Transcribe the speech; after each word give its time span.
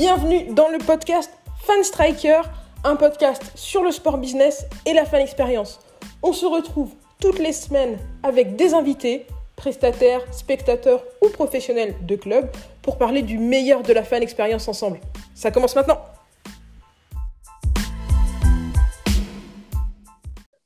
Bienvenue 0.00 0.54
dans 0.54 0.68
le 0.68 0.78
podcast 0.78 1.28
Fan 1.62 1.82
Striker, 1.82 2.42
un 2.84 2.94
podcast 2.94 3.42
sur 3.56 3.82
le 3.82 3.90
sport 3.90 4.18
business 4.18 4.64
et 4.86 4.92
la 4.92 5.04
fan 5.04 5.20
expérience. 5.20 5.80
On 6.22 6.32
se 6.32 6.46
retrouve 6.46 6.92
toutes 7.20 7.40
les 7.40 7.52
semaines 7.52 7.98
avec 8.22 8.54
des 8.54 8.74
invités, 8.74 9.26
prestataires, 9.56 10.22
spectateurs 10.32 11.02
ou 11.20 11.30
professionnels 11.30 11.96
de 12.06 12.14
club 12.14 12.48
pour 12.80 12.96
parler 12.96 13.22
du 13.22 13.38
meilleur 13.38 13.82
de 13.82 13.92
la 13.92 14.04
fan 14.04 14.22
expérience 14.22 14.68
ensemble. 14.68 15.00
Ça 15.34 15.50
commence 15.50 15.74
maintenant. 15.74 15.98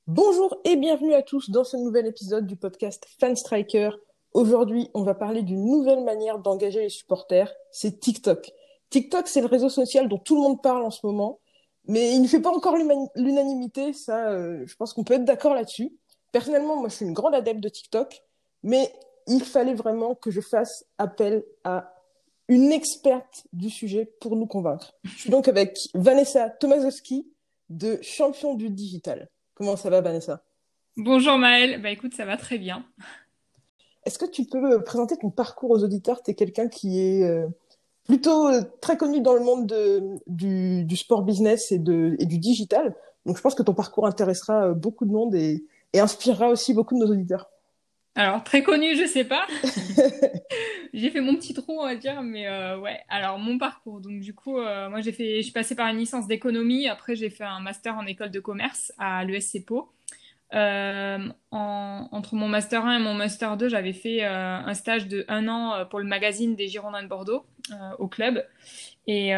Bonjour 0.07 0.59
et 0.67 0.77
bienvenue 0.77 1.15
à 1.15 1.23
tous 1.23 1.49
dans 1.49 1.65
ce 1.65 1.79
nouvel 1.79 2.07
épisode 2.07 2.47
du 2.47 2.57
podcast 2.57 3.07
Fan 3.19 3.35
Striker. 3.35 3.93
Aujourd'hui, 4.35 4.91
on 4.93 5.05
va 5.05 5.15
parler 5.15 5.41
d'une 5.41 5.65
nouvelle 5.65 6.05
manière 6.05 6.39
d'engager 6.39 6.81
les 6.81 6.91
supporters, 6.91 7.51
c'est 7.71 7.99
TikTok. 7.99 8.53
TikTok, 8.93 9.27
c'est 9.27 9.41
le 9.41 9.47
réseau 9.47 9.71
social 9.71 10.07
dont 10.07 10.19
tout 10.19 10.37
le 10.37 10.43
monde 10.43 10.63
parle 10.63 10.83
en 10.83 10.91
ce 10.91 11.05
moment, 11.05 11.41
mais 11.89 12.13
il 12.15 12.21
ne 12.21 12.29
fait 12.29 12.41
pas 12.41 12.51
encore 12.51 12.77
l'unanimité, 12.77 13.95
ça, 13.95 14.29
euh, 14.29 14.65
je 14.67 14.77
pense 14.77 14.93
qu'on 14.93 15.03
peut 15.03 15.15
être 15.15 15.25
d'accord 15.25 15.55
là-dessus. 15.55 15.91
Personnellement, 16.31 16.77
moi, 16.77 16.91
je 16.91 16.97
suis 16.97 17.07
une 17.07 17.15
grande 17.15 17.35
adepte 17.35 17.61
de 17.61 17.71
TikTok, 17.71 18.23
mais 18.63 18.93
il 19.27 19.43
fallait 19.43 19.75
vraiment 19.75 20.15
que 20.15 20.31
je 20.31 20.43
fasse 20.43 20.85
appel 20.99 21.43
à 21.65 21.95
une 22.49 22.71
experte 22.71 23.47
du 23.55 23.71
sujet 23.71 24.13
pour 24.21 24.37
nous 24.37 24.47
convaincre. 24.47 24.95
Je 25.05 25.19
suis 25.23 25.31
donc 25.31 25.49
avec 25.49 25.79
Vanessa 25.95 26.51
Tomaszowski 26.51 27.27
de 27.71 27.99
Champion 28.03 28.55
du 28.55 28.69
Digital. 28.69 29.31
Comment 29.55 29.77
ça 29.77 29.89
va, 29.89 30.03
Vanessa? 30.03 30.45
Bonjour 30.99 31.39
Maëlle, 31.39 31.81
bah 31.81 31.91
écoute, 31.91 32.13
ça 32.15 32.27
va 32.27 32.37
très 32.37 32.59
bien. 32.59 32.85
Est-ce 34.05 34.19
que 34.19 34.27
tu 34.27 34.45
peux 34.45 34.85
présenter 34.85 35.17
ton 35.17 35.31
parcours 35.31 35.71
aux 35.71 35.83
auditeurs? 35.83 36.23
Tu 36.23 36.33
es 36.33 36.35
quelqu'un 36.35 36.69
qui 36.69 37.01
est 37.01 37.23
euh, 37.23 37.47
plutôt 38.13 38.49
euh, 38.49 38.61
très 38.83 38.99
connu 38.99 39.23
dans 39.23 39.33
le 39.33 39.41
monde 39.41 39.67
de, 39.67 40.03
du, 40.27 40.85
du, 40.85 40.97
sport 40.97 41.23
business 41.23 41.73
et, 41.73 41.79
de, 41.79 42.15
et 42.19 42.27
du 42.27 42.37
digital. 42.37 42.95
Donc 43.25 43.39
je 43.39 43.41
pense 43.41 43.55
que 43.55 43.63
ton 43.63 43.73
parcours 43.73 44.07
intéressera 44.07 44.75
beaucoup 44.75 45.07
de 45.07 45.11
monde 45.11 45.35
et, 45.35 45.65
et 45.95 46.01
inspirera 46.01 46.51
aussi 46.51 46.75
beaucoup 46.75 46.95
de 46.95 47.01
nos 47.01 47.11
auditeurs. 47.11 47.49
Alors 48.15 48.45
très 48.45 48.63
connu, 48.63 48.95
je 48.95 49.07
sais 49.07 49.25
pas. 49.25 49.47
j'ai 50.93 51.09
fait 51.09 51.23
mon 51.23 51.35
petit 51.37 51.55
trou, 51.55 51.81
on 51.81 51.85
va 51.85 51.97
dire, 51.97 52.23
mais 52.23 52.47
euh, 52.47 52.79
ouais. 52.79 53.01
Alors 53.09 53.39
mon 53.39 53.57
parcours, 53.57 54.03
donc 54.03 54.21
du 54.21 54.35
coup, 54.35 54.59
euh, 54.59 54.91
moi 54.91 55.01
j'ai 55.01 55.13
fait, 55.13 55.37
je 55.37 55.43
suis 55.43 55.53
passée 55.53 55.75
par 55.75 55.89
une 55.89 55.97
licence 55.97 56.27
d'économie. 56.27 56.89
Après 56.89 57.17
j'ai 57.17 57.31
fait 57.31 57.45
un 57.45 57.61
master 57.61 57.97
en 57.97 58.05
école 58.05 58.31
de 58.31 58.41
commerce 58.41 58.93
à 58.99 59.25
l'ESC 59.25 59.65
Po. 59.65 59.89
Euh, 60.55 61.19
en, 61.51 62.09
entre 62.13 62.35
mon 62.35 62.47
master 62.47 62.85
1 62.85 62.99
et 62.99 63.03
mon 63.03 63.15
master 63.15 63.57
2, 63.57 63.69
j'avais 63.69 63.95
fait 63.95 64.25
euh, 64.25 64.59
un 64.59 64.75
stage 64.75 65.09
de 65.09 65.25
un 65.29 65.49
an 65.49 65.75
euh, 65.75 65.85
pour 65.87 65.99
le 65.99 66.05
magazine 66.05 66.55
des 66.57 66.69
Girondins 66.69 67.03
de 67.03 67.09
Bordeaux 67.09 67.47
au 67.99 68.09
club. 68.09 68.45
Et 69.07 69.33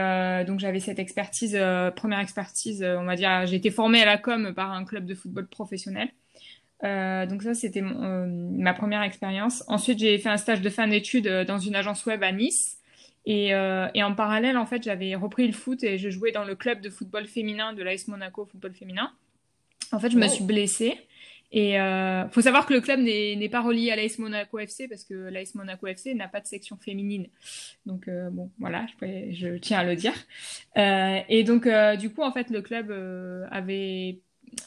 donc 0.46 0.60
j'avais 0.60 0.80
cette 0.80 0.98
expertise, 0.98 1.58
première 1.94 2.20
expertise, 2.20 2.82
on 2.82 3.04
va 3.04 3.16
dire, 3.16 3.44
j'ai 3.46 3.56
été 3.56 3.70
formée 3.70 4.00
à 4.02 4.06
la 4.06 4.16
com 4.16 4.54
par 4.54 4.72
un 4.72 4.84
club 4.84 5.04
de 5.04 5.14
football 5.14 5.46
professionnel. 5.46 6.08
donc 6.82 7.42
ça, 7.42 7.52
c'était 7.52 7.82
ma 7.82 8.72
première 8.72 9.02
expérience. 9.02 9.62
Ensuite, 9.68 9.98
j'ai 9.98 10.16
fait 10.18 10.30
un 10.30 10.38
stage 10.38 10.62
de 10.62 10.70
fin 10.70 10.88
d'études 10.88 11.28
dans 11.46 11.58
une 11.58 11.76
agence 11.76 12.06
web 12.06 12.22
à 12.22 12.32
Nice. 12.32 12.78
Et, 13.26 13.48
et, 13.48 14.02
en 14.02 14.14
parallèle, 14.14 14.56
en 14.56 14.66
fait, 14.66 14.82
j'avais 14.82 15.14
repris 15.14 15.46
le 15.46 15.52
foot 15.52 15.84
et 15.84 15.98
je 15.98 16.08
jouais 16.08 16.32
dans 16.32 16.44
le 16.44 16.54
club 16.56 16.80
de 16.80 16.88
football 16.88 17.26
féminin 17.26 17.74
de 17.74 17.82
l'AS 17.82 18.08
Monaco 18.08 18.46
Football 18.46 18.72
Féminin. 18.72 19.12
En 19.94 20.00
fait, 20.00 20.10
je 20.10 20.18
me 20.18 20.28
suis 20.28 20.44
blessée. 20.44 20.98
Et 21.56 21.80
euh, 21.80 22.28
faut 22.30 22.40
savoir 22.40 22.66
que 22.66 22.74
le 22.74 22.80
club 22.80 22.98
n'est 22.98 23.48
pas 23.48 23.62
relié 23.62 23.92
à 23.92 23.96
l'AS 23.96 24.18
Monaco 24.18 24.58
FC 24.58 24.88
parce 24.88 25.04
que 25.04 25.14
l'AS 25.14 25.54
Monaco 25.54 25.86
FC 25.86 26.12
n'a 26.12 26.26
pas 26.26 26.40
de 26.40 26.48
section 26.48 26.76
féminine. 26.76 27.28
Donc 27.86 28.08
euh, 28.08 28.28
bon, 28.30 28.50
voilà, 28.58 28.86
je, 29.00 29.30
je, 29.30 29.56
tiens 29.58 29.78
à 29.78 29.84
le 29.84 29.94
dire. 29.94 30.14
Euh, 30.76 31.20
et 31.28 31.44
donc 31.44 31.68
euh, 31.68 31.94
du 31.94 32.10
coup, 32.10 32.22
en 32.22 32.32
fait, 32.32 32.50
le 32.50 32.60
club 32.60 32.90
avait 33.52 34.20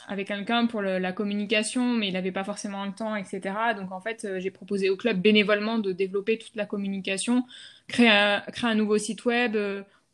avait 0.08 0.24
quelqu'un 0.24 0.66
pour 0.66 0.82
le, 0.82 0.98
la 0.98 1.12
communication, 1.12 1.94
mais 1.94 2.08
il 2.08 2.14
n'avait 2.14 2.32
pas 2.32 2.46
forcément 2.46 2.86
le 2.86 2.94
temps, 2.94 3.18
etc. 3.18 3.54
Donc 3.76 3.92
en 3.92 4.00
fait, 4.00 4.26
j'ai 4.38 4.52
proposé 4.52 4.90
au 4.90 4.96
club 4.96 5.22
bénévolement 5.22 5.80
de 5.80 5.92
développer 5.92 6.38
toute 6.38 6.56
la 6.56 6.66
communication, 6.66 7.44
créer 7.90 8.10
un, 8.10 8.40
créer 8.54 8.70
un 8.70 8.76
nouveau 8.76 8.98
site 8.98 9.26
web. 9.26 9.58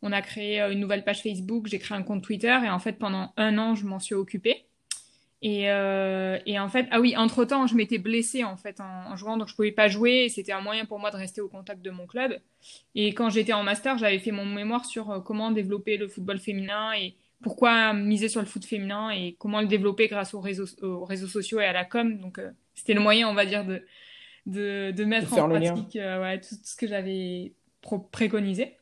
on 0.02 0.10
a 0.10 0.22
créé 0.22 0.60
une 0.60 0.80
nouvelle 0.80 1.04
page 1.04 1.22
Facebook, 1.22 1.68
j'ai 1.68 1.78
créé 1.78 1.96
un 1.96 2.02
compte 2.02 2.24
Twitter 2.24 2.58
et 2.64 2.68
en 2.68 2.80
fait 2.80 2.94
pendant 2.94 3.32
un 3.36 3.58
an, 3.58 3.76
je 3.76 3.84
m'en 3.86 4.00
suis 4.00 4.16
occupée. 4.16 4.63
Et, 5.46 5.70
euh, 5.70 6.38
et, 6.46 6.58
en 6.58 6.70
fait, 6.70 6.88
ah 6.90 7.00
oui, 7.00 7.14
entre 7.18 7.44
temps, 7.44 7.66
je 7.66 7.74
m'étais 7.74 7.98
blessée 7.98 8.44
en 8.44 8.56
fait 8.56 8.80
en, 8.80 9.12
en, 9.12 9.16
jouant, 9.16 9.36
donc 9.36 9.48
je 9.48 9.54
pouvais 9.54 9.72
pas 9.72 9.88
jouer. 9.88 10.30
C'était 10.30 10.52
un 10.52 10.62
moyen 10.62 10.86
pour 10.86 10.98
moi 10.98 11.10
de 11.10 11.16
rester 11.16 11.42
au 11.42 11.48
contact 11.48 11.82
de 11.82 11.90
mon 11.90 12.06
club. 12.06 12.40
Et 12.94 13.12
quand 13.12 13.28
j'étais 13.28 13.52
en 13.52 13.62
master, 13.62 13.98
j'avais 13.98 14.18
fait 14.18 14.30
mon 14.30 14.46
mémoire 14.46 14.86
sur 14.86 15.10
euh, 15.10 15.20
comment 15.20 15.50
développer 15.50 15.98
le 15.98 16.08
football 16.08 16.38
féminin 16.38 16.92
et 16.94 17.14
pourquoi 17.42 17.92
miser 17.92 18.30
sur 18.30 18.40
le 18.40 18.46
foot 18.46 18.64
féminin 18.64 19.10
et 19.10 19.36
comment 19.38 19.60
le 19.60 19.66
développer 19.66 20.08
grâce 20.08 20.32
aux 20.32 20.40
réseaux, 20.40 20.64
aux 20.80 21.04
réseaux 21.04 21.26
sociaux 21.26 21.60
et 21.60 21.66
à 21.66 21.74
la 21.74 21.84
com. 21.84 22.16
Donc 22.16 22.38
euh, 22.38 22.50
c'était 22.74 22.94
le 22.94 23.00
moyen, 23.00 23.28
on 23.28 23.34
va 23.34 23.44
dire, 23.44 23.66
de 23.66 23.84
de, 24.46 24.92
de 24.92 25.04
mettre 25.04 25.32
en 25.38 25.48
pratique 25.48 25.96
euh, 25.96 26.20
ouais, 26.22 26.40
tout, 26.40 26.54
tout, 26.54 26.62
ce 26.64 26.76
que 26.76 26.86
j'avais 26.86 27.52
préconisé. 28.12 28.76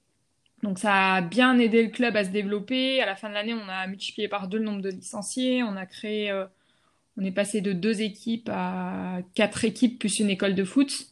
Donc 0.62 0.78
ça 0.78 1.14
a 1.14 1.20
bien 1.20 1.58
aidé 1.58 1.82
le 1.82 1.88
club 1.90 2.16
à 2.16 2.24
se 2.24 2.30
développer. 2.30 3.00
À 3.02 3.06
la 3.06 3.16
fin 3.16 3.28
de 3.28 3.34
l'année, 3.34 3.54
on 3.54 3.68
a 3.68 3.86
multiplié 3.86 4.28
par 4.28 4.48
deux 4.48 4.58
le 4.58 4.64
nombre 4.64 4.80
de 4.80 4.90
licenciés. 4.90 5.62
On 5.62 5.76
a 5.76 5.86
créé, 5.86 6.30
euh, 6.30 6.46
on 7.16 7.24
est 7.24 7.32
passé 7.32 7.60
de 7.60 7.72
deux 7.72 8.02
équipes 8.02 8.48
à 8.52 9.18
quatre 9.34 9.64
équipes 9.64 9.98
plus 9.98 10.20
une 10.20 10.30
école 10.30 10.54
de 10.54 10.64
foot. 10.64 11.08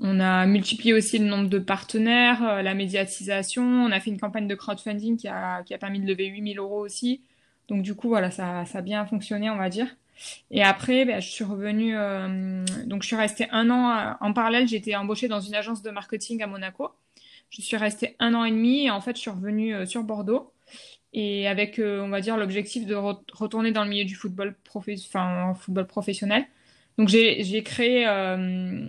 On 0.00 0.20
a 0.20 0.46
multiplié 0.46 0.94
aussi 0.94 1.18
le 1.18 1.26
nombre 1.26 1.48
de 1.48 1.58
partenaires, 1.58 2.42
euh, 2.42 2.62
la 2.62 2.74
médiatisation. 2.74 3.62
On 3.64 3.92
a 3.92 4.00
fait 4.00 4.10
une 4.10 4.20
campagne 4.20 4.48
de 4.48 4.54
crowdfunding 4.54 5.16
qui 5.16 5.28
a, 5.28 5.62
qui 5.62 5.74
a 5.74 5.78
permis 5.78 6.00
de 6.00 6.06
lever 6.06 6.26
8000 6.26 6.58
euros 6.58 6.80
aussi. 6.80 7.22
Donc 7.68 7.82
du 7.82 7.94
coup, 7.94 8.08
voilà, 8.08 8.30
ça, 8.30 8.64
ça 8.66 8.78
a 8.78 8.82
bien 8.82 9.06
fonctionné, 9.06 9.50
on 9.50 9.56
va 9.56 9.68
dire. 9.68 9.88
Et 10.50 10.62
après, 10.64 11.04
ben, 11.04 11.20
je 11.20 11.28
suis 11.28 11.44
revenue, 11.44 11.96
euh, 11.96 12.64
donc 12.86 13.02
je 13.02 13.08
suis 13.08 13.16
restée 13.16 13.46
un 13.52 13.70
an 13.70 14.16
en 14.20 14.32
parallèle. 14.32 14.72
Été 14.72 14.96
embauchée 14.96 15.28
dans 15.28 15.40
une 15.40 15.54
agence 15.54 15.82
de 15.82 15.90
marketing 15.90 16.42
à 16.42 16.46
Monaco. 16.48 16.90
Je 17.50 17.62
suis 17.62 17.76
restée 17.76 18.14
un 18.18 18.34
an 18.34 18.44
et 18.44 18.50
demi 18.50 18.84
et 18.86 18.90
en 18.90 19.00
fait, 19.00 19.16
je 19.16 19.22
suis 19.22 19.30
revenue 19.30 19.74
euh, 19.74 19.86
sur 19.86 20.02
Bordeaux 20.04 20.52
et 21.12 21.48
avec, 21.48 21.78
euh, 21.78 22.02
on 22.02 22.08
va 22.08 22.20
dire, 22.20 22.36
l'objectif 22.36 22.86
de 22.86 22.94
re 22.94 23.22
retourner 23.32 23.72
dans 23.72 23.84
le 23.84 23.90
milieu 23.90 24.04
du 24.04 24.14
football, 24.14 24.54
football 24.66 25.86
professionnel. 25.86 26.46
Donc 26.98 27.08
j'ai 27.08 27.62
créé, 27.62 28.06
euh, 28.08 28.84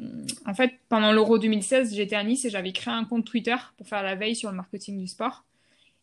en 0.46 0.54
fait, 0.56 0.74
pendant 0.90 1.12
l'Euro 1.12 1.38
2016, 1.38 1.96
j'étais 1.96 2.16
à 2.16 2.24
Nice 2.24 2.44
et 2.44 2.50
j'avais 2.50 2.74
créé 2.74 2.94
un 2.94 3.06
compte 3.06 3.24
Twitter 3.26 3.56
pour 3.78 3.88
faire 3.88 4.02
la 4.04 4.16
veille 4.16 4.36
sur 4.36 4.50
le 4.50 4.58
marketing 4.58 5.00
du 5.00 5.08
sport. 5.08 5.46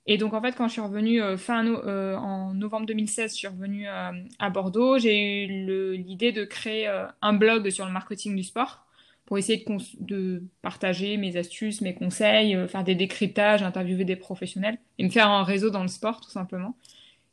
Et 0.07 0.17
donc 0.19 0.33
en 0.33 0.41
fait, 0.41 0.53
quand 0.53 0.69
je 0.69 0.75
suis 0.75 0.81
revenue 0.81 1.21
fin 1.37 1.67
en 1.67 2.55
novembre 2.55 2.87
2016, 2.87 3.33
je 3.33 3.37
suis 3.37 3.49
revenue 3.49 3.89
à 3.89 4.51
Bordeaux, 4.51 4.99
j'ai 4.99 5.47
eu 5.47 5.97
l'idée 5.97 6.31
de 6.31 6.45
créer 6.45 6.87
un 7.23 7.33
blog 7.33 7.71
sur 7.71 7.87
le 7.87 7.93
marketing 7.93 8.37
du 8.37 8.45
sport 8.45 8.86
pour 9.27 9.37
essayer 9.39 9.65
de, 9.99 10.43
partager 10.63 11.17
mes 11.17 11.37
astuces, 11.37 11.81
mes 11.81 11.95
conseils, 11.95 12.55
euh, 12.55 12.69
faire 12.69 12.85
des 12.85 12.95
décryptages, 12.95 13.63
interviewer 13.63 14.05
des 14.05 14.17
professionnels 14.17 14.79
et 14.99 15.05
me 15.05 15.11
faire 15.11 15.29
un 15.29 15.43
réseau 15.43 15.71
dans 15.71 15.83
le 15.83 15.89
sport 15.89 16.21
tout 16.21 16.31
simplement. 16.31 16.77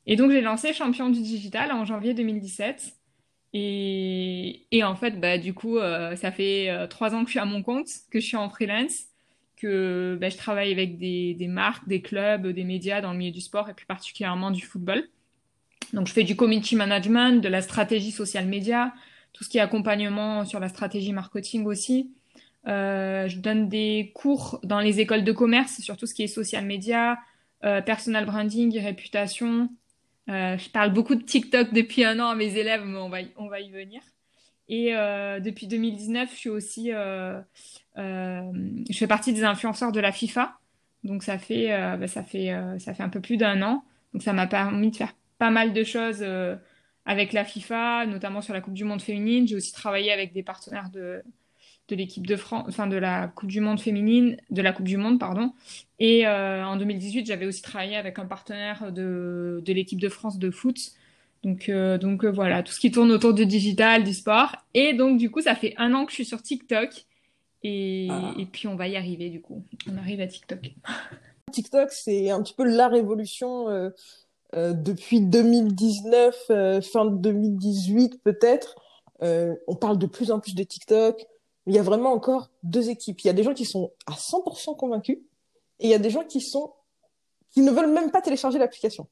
Et 0.08 0.16
donc 0.16 0.32
j'ai 0.32 0.42
lancé 0.42 0.74
Champion 0.74 1.09
du 1.09 1.22
Digital 1.22 1.72
en 1.72 1.86
janvier 1.86 2.14
2017. 2.14 2.96
Et, 3.56 4.66
et 4.72 4.84
en 4.84 4.96
fait, 4.96 5.20
bah, 5.20 5.38
du 5.38 5.53
coup, 5.53 5.78
euh, 5.78 6.16
ça 6.16 6.32
fait 6.32 6.72
euh, 6.72 6.88
trois 6.88 7.14
ans 7.14 7.22
que 7.22 7.28
je 7.28 7.34
suis 7.34 7.40
à 7.40 7.46
mon 7.46 7.62
compte, 7.62 7.88
que 8.09 8.20
je 8.20 8.26
suis 8.26 8.36
en 8.36 8.50
freelance, 8.50 9.03
que 9.56 10.18
bah, 10.20 10.30
je 10.30 10.38
travaille 10.38 10.72
avec 10.72 10.98
des, 10.98 11.36
des 11.36 11.48
marques, 11.48 11.88
des 11.88 12.02
clubs, 12.02 12.48
des 12.48 12.64
médias 12.64 13.02
dans 13.02 13.12
le 13.12 13.20
milieu 13.20 13.32
du 13.32 13.42
sport 13.42 13.70
et 13.70 13.76
plus 13.76 13.86
particulièrement 13.86 14.50
du 14.50 14.64
football. 14.64 15.08
Donc 15.94 16.08
je 16.08 16.14
fais 16.14 16.24
du 16.24 16.36
community 16.36 16.76
management, 16.76 17.42
de 17.42 17.48
la 17.48 17.62
stratégie 17.62 18.12
social 18.12 18.48
média, 18.48 18.94
tout 19.34 19.44
ce 19.44 19.50
qui 19.50 19.58
est 19.58 19.62
accompagnement 19.62 20.46
sur 20.46 20.60
la 20.60 20.70
stratégie 20.70 21.12
marketing 21.12 21.66
aussi. 21.66 22.12
Euh, 22.68 23.28
je 23.28 23.40
donne 23.40 23.68
des 23.68 24.12
cours 24.16 24.59
dans 24.64 24.80
les 24.80 25.02
écoles 25.02 25.24
de 25.24 25.32
commerce 25.32 25.82
sur 25.82 25.97
tout 25.97 26.06
ce 26.06 26.14
qui 26.14 26.24
est 26.24 26.28
social 26.28 26.66
media, 26.66 27.20
euh, 27.66 27.82
personal 27.82 28.26
branding, 28.26 28.80
réputation. 28.80 29.70
Euh, 30.30 30.58
je 30.58 30.70
parle 30.70 30.94
beaucoup 30.94 31.16
de 31.16 31.24
TikTok 31.24 31.74
depuis 31.74 32.06
un 32.06 32.20
an 32.20 32.30
à 32.30 32.35
mes 32.35 32.58
élèves, 32.58 32.84
mais 32.85 32.97
on 32.97 33.09
va 33.09 33.22
y, 33.22 33.32
on 33.35 33.47
va 33.47 33.59
y 33.59 33.70
venir. 33.70 34.02
Et 34.70 34.96
euh, 34.96 35.40
depuis 35.40 35.68
2019, 35.68 36.32
je 36.32 36.36
suis 36.36 36.50
aussi, 36.50 36.91
euh, 36.94 37.40
euh, 37.97 38.52
je 38.90 38.97
fais 38.97 39.08
partie 39.08 39.34
des 39.34 39.44
influenceurs 39.44 39.91
de 39.91 40.00
la 40.00 40.12
FIFA. 40.12 40.58
Donc 41.03 41.24
ça 41.24 41.38
fait, 41.38 41.68
bah, 41.97 42.08
ça 42.08 42.24
fait, 42.24 42.56
ça 42.79 42.94
fait 42.94 43.03
un 43.03 43.09
peu 43.09 43.20
plus 43.20 43.36
d'un 43.36 43.62
an. 43.62 43.84
Donc 44.14 44.24
ça 44.24 44.32
m'a 44.32 44.47
permis 44.47 44.91
de 44.91 44.96
faire 44.96 45.14
pas 45.38 45.50
mal 45.50 45.74
de 45.74 45.84
choses 45.84 46.24
avec 47.05 47.34
la 47.34 47.44
FIFA, 47.44 48.05
notamment 48.05 48.41
sur 48.41 48.53
la 48.53 48.61
Coupe 48.61 48.73
du 48.73 48.85
Monde 48.85 49.02
féminine. 49.02 49.47
J'ai 49.47 49.55
aussi 49.55 49.73
travaillé 49.73 50.11
avec 50.11 50.34
des 50.34 50.44
partenaires 50.44 50.90
de, 50.90 51.23
de 51.90 51.96
l'équipe 51.96 52.26
de 52.26 52.35
France, 52.35 52.66
enfin 52.70 52.88
de 52.88 52.96
la 52.96 53.28
Coupe 53.28 53.50
du 53.50 53.59
Monde 53.59 53.79
féminine, 53.79 54.38
de 54.50 54.61
la 54.61 54.72
Coupe 54.72 54.85
du 54.85 54.97
Monde, 54.97 55.20
pardon. 55.20 55.53
Et 56.00 56.26
euh, 56.26 56.66
en 56.66 56.78
2018, 56.78 57.26
j'avais 57.26 57.46
aussi 57.46 57.61
travaillé 57.61 57.96
avec 57.97 58.20
un 58.20 58.26
partenaire 58.26 58.91
de, 58.91 59.61
de 59.66 59.73
l'équipe 59.73 60.00
de 60.00 60.09
France 60.09 60.40
de 60.40 60.50
foot. 60.50 60.91
Donc, 61.44 61.67
euh, 61.67 61.97
donc 61.97 62.23
euh, 62.23 62.32
voilà, 62.32 62.64
tout 62.64 62.72
ce 62.72 62.79
qui 62.79 62.90
tourne 62.90 63.11
autour 63.11 63.34
du 63.34 63.46
digital, 63.46 64.03
du 64.03 64.14
sport. 64.14 64.55
Et 64.73 64.94
donc, 64.94 65.17
du 65.17 65.29
coup, 65.29 65.41
ça 65.41 65.55
fait 65.55 65.73
un 65.78 65.94
an 65.94 66.05
que 66.05 66.11
je 66.11 66.16
suis 66.16 66.26
sur 66.26 66.41
TikTok. 66.41 67.05
Et, 67.64 68.08
ah. 68.09 68.34
et 68.38 68.46
puis, 68.46 68.67
on 68.67 68.76
va 68.76 68.88
y 68.88 68.96
arriver, 68.96 69.29
du 69.29 69.41
coup. 69.41 69.66
On 69.91 69.97
arrive 69.97 70.22
à 70.22 70.28
TikTok. 70.28 70.59
TikTok, 71.52 71.91
c'est 71.91 72.29
un 72.29 72.41
petit 72.41 72.53
peu 72.53 72.64
la 72.64 72.88
révolution 72.88 73.67
euh, 74.55 74.73
depuis 74.73 75.22
2019, 75.22 76.35
euh, 76.50 76.82
fin 76.82 77.05
de 77.05 77.17
2018 77.17 78.22
peut-être. 78.23 78.76
Euh, 79.23 79.55
on 79.67 79.76
parle 79.76 79.97
de 79.97 80.05
plus 80.05 80.32
en 80.32 80.40
plus 80.40 80.53
de 80.53 80.64
TikTok. 80.64 81.26
Il 81.66 81.73
y 81.73 81.79
a 81.79 81.84
vraiment 81.84 82.11
encore 82.11 82.50
deux 82.61 82.90
équipes. 82.90 83.22
Il 83.22 83.28
y 83.28 83.29
a 83.29 83.34
des 83.34 83.44
gens 83.44 83.53
qui 83.53 83.66
sont 83.66 83.91
à 84.05 84.14
100% 84.14 84.76
convaincus 84.76 85.20
et 85.79 85.88
il 85.88 85.90
y 85.90 85.94
a 85.94 86.00
des 86.00 86.09
gens 86.09 86.23
qui 86.23 86.41
sont 86.41 86.73
qui 87.52 87.61
ne 87.61 87.72
veulent 87.72 87.91
même 87.91 88.09
pas 88.09 88.22
télécharger 88.22 88.58
l'application, 88.58 89.08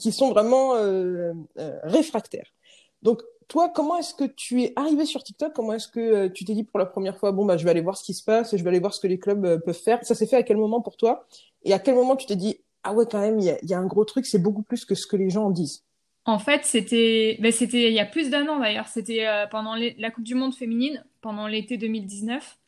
qui 0.00 0.10
sont 0.10 0.30
vraiment 0.30 0.74
euh, 0.76 1.34
réfractaires. 1.82 2.54
Donc 3.02 3.22
toi, 3.46 3.68
comment 3.68 3.98
est-ce 3.98 4.14
que 4.14 4.24
tu 4.24 4.62
es 4.62 4.72
arrivé 4.74 5.04
sur 5.04 5.22
TikTok? 5.22 5.52
Comment 5.52 5.74
est-ce 5.74 5.88
que 5.88 6.28
tu 6.28 6.46
t'es 6.46 6.54
dit 6.54 6.64
pour 6.64 6.78
la 6.78 6.86
première 6.86 7.18
fois, 7.18 7.30
bon 7.30 7.44
bah 7.44 7.58
je 7.58 7.64
vais 7.64 7.70
aller 7.70 7.82
voir 7.82 7.98
ce 7.98 8.04
qui 8.04 8.14
se 8.14 8.24
passe, 8.24 8.56
je 8.56 8.62
vais 8.62 8.70
aller 8.70 8.80
voir 8.80 8.94
ce 8.94 9.00
que 9.00 9.06
les 9.06 9.18
clubs 9.18 9.62
peuvent 9.62 9.74
faire? 9.74 10.02
Ça 10.04 10.14
s'est 10.14 10.26
fait 10.26 10.36
à 10.36 10.42
quel 10.42 10.56
moment 10.56 10.80
pour 10.80 10.96
toi? 10.96 11.26
Et 11.62 11.74
à 11.74 11.78
quel 11.78 11.94
moment 11.94 12.16
tu 12.16 12.24
t'es 12.24 12.36
dit, 12.36 12.58
ah 12.82 12.92
ouais 12.92 13.04
quand 13.10 13.20
même, 13.20 13.38
il 13.38 13.58
y 13.62 13.74
a, 13.74 13.78
un 13.78 13.86
gros 13.86 14.04
truc, 14.04 14.26
c'est 14.26 14.38
beaucoup 14.38 14.62
plus 14.62 14.84
que 14.84 14.94
ce 14.94 15.06
que 15.06 15.16
les 15.16 15.30
gens 15.30 15.46
en 15.46 15.50
disent. 15.50 15.84
En 16.24 16.38
fait, 16.38 16.64
c'était 16.64 17.38
ben, 17.40 17.52
il 17.72 17.92
y 17.92 18.00
a 18.00 18.04
plus 18.04 18.30
d'un 18.30 18.46
an 18.48 18.58
d'ailleurs. 18.58 18.88
C'était 18.88 19.26
euh, 19.26 19.46
pendant 19.46 19.74
la 19.74 20.10
Coupe 20.10 20.24
du 20.24 20.34
Monde 20.34 20.54
féminine, 20.54 21.04
pendant 21.20 21.46
l'été 21.46 21.78
2019. 21.78 22.58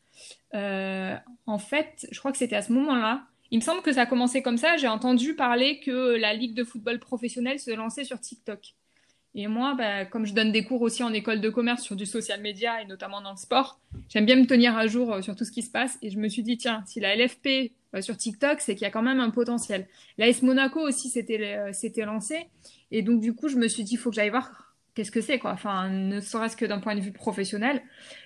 Euh, 0.55 1.15
en 1.45 1.59
fait, 1.59 2.07
je 2.11 2.19
crois 2.19 2.31
que 2.31 2.37
c'était 2.37 2.55
à 2.55 2.61
ce 2.61 2.73
moment-là. 2.73 3.23
Il 3.51 3.59
me 3.59 3.63
semble 3.63 3.81
que 3.81 3.93
ça 3.93 4.01
a 4.01 4.05
commencé 4.05 4.41
comme 4.41 4.57
ça. 4.57 4.77
J'ai 4.77 4.87
entendu 4.87 5.35
parler 5.35 5.79
que 5.79 6.15
la 6.15 6.33
Ligue 6.33 6.55
de 6.55 6.63
football 6.63 6.99
professionnel 6.99 7.59
se 7.59 7.71
lançait 7.71 8.03
sur 8.03 8.19
TikTok. 8.19 8.75
Et 9.33 9.47
moi, 9.47 9.75
bah, 9.77 10.05
comme 10.05 10.25
je 10.25 10.33
donne 10.33 10.51
des 10.51 10.63
cours 10.65 10.81
aussi 10.81 11.03
en 11.03 11.13
école 11.13 11.39
de 11.39 11.49
commerce 11.49 11.83
sur 11.83 11.95
du 11.95 12.05
social 12.05 12.41
media 12.41 12.81
et 12.81 12.85
notamment 12.85 13.21
dans 13.21 13.31
le 13.31 13.37
sport, 13.37 13.79
j'aime 14.09 14.25
bien 14.25 14.35
me 14.35 14.45
tenir 14.45 14.75
à 14.77 14.87
jour 14.87 15.13
euh, 15.13 15.21
sur 15.21 15.35
tout 15.35 15.45
ce 15.45 15.51
qui 15.51 15.61
se 15.61 15.71
passe. 15.71 15.97
Et 16.01 16.09
je 16.09 16.17
me 16.17 16.27
suis 16.27 16.43
dit, 16.43 16.57
tiens, 16.57 16.83
si 16.85 16.99
la 16.99 17.15
LFP 17.15 17.71
va 17.93 18.01
sur 18.01 18.17
TikTok, 18.17 18.59
c'est 18.59 18.75
qu'il 18.75 18.83
y 18.83 18.87
a 18.87 18.91
quand 18.91 19.01
même 19.01 19.19
un 19.21 19.29
potentiel. 19.29 19.87
L'AS 20.17 20.41
Monaco 20.41 20.81
aussi 20.81 21.09
s'était 21.09 21.57
euh, 21.57 22.05
lancé. 22.05 22.47
Et 22.91 23.01
donc, 23.03 23.21
du 23.21 23.33
coup, 23.33 23.47
je 23.47 23.55
me 23.55 23.67
suis 23.69 23.83
dit, 23.83 23.93
il 23.93 23.97
faut 23.97 24.09
que 24.09 24.15
j'aille 24.17 24.29
voir 24.29 24.75
qu'est-ce 24.95 25.11
que 25.11 25.21
c'est, 25.21 25.39
quoi. 25.39 25.51
Enfin, 25.51 25.89
ne 25.89 26.19
serait-ce 26.19 26.57
que 26.57 26.65
d'un 26.65 26.79
point 26.79 26.95
de 26.95 26.99
vue 27.01 27.13
professionnel. 27.13 27.81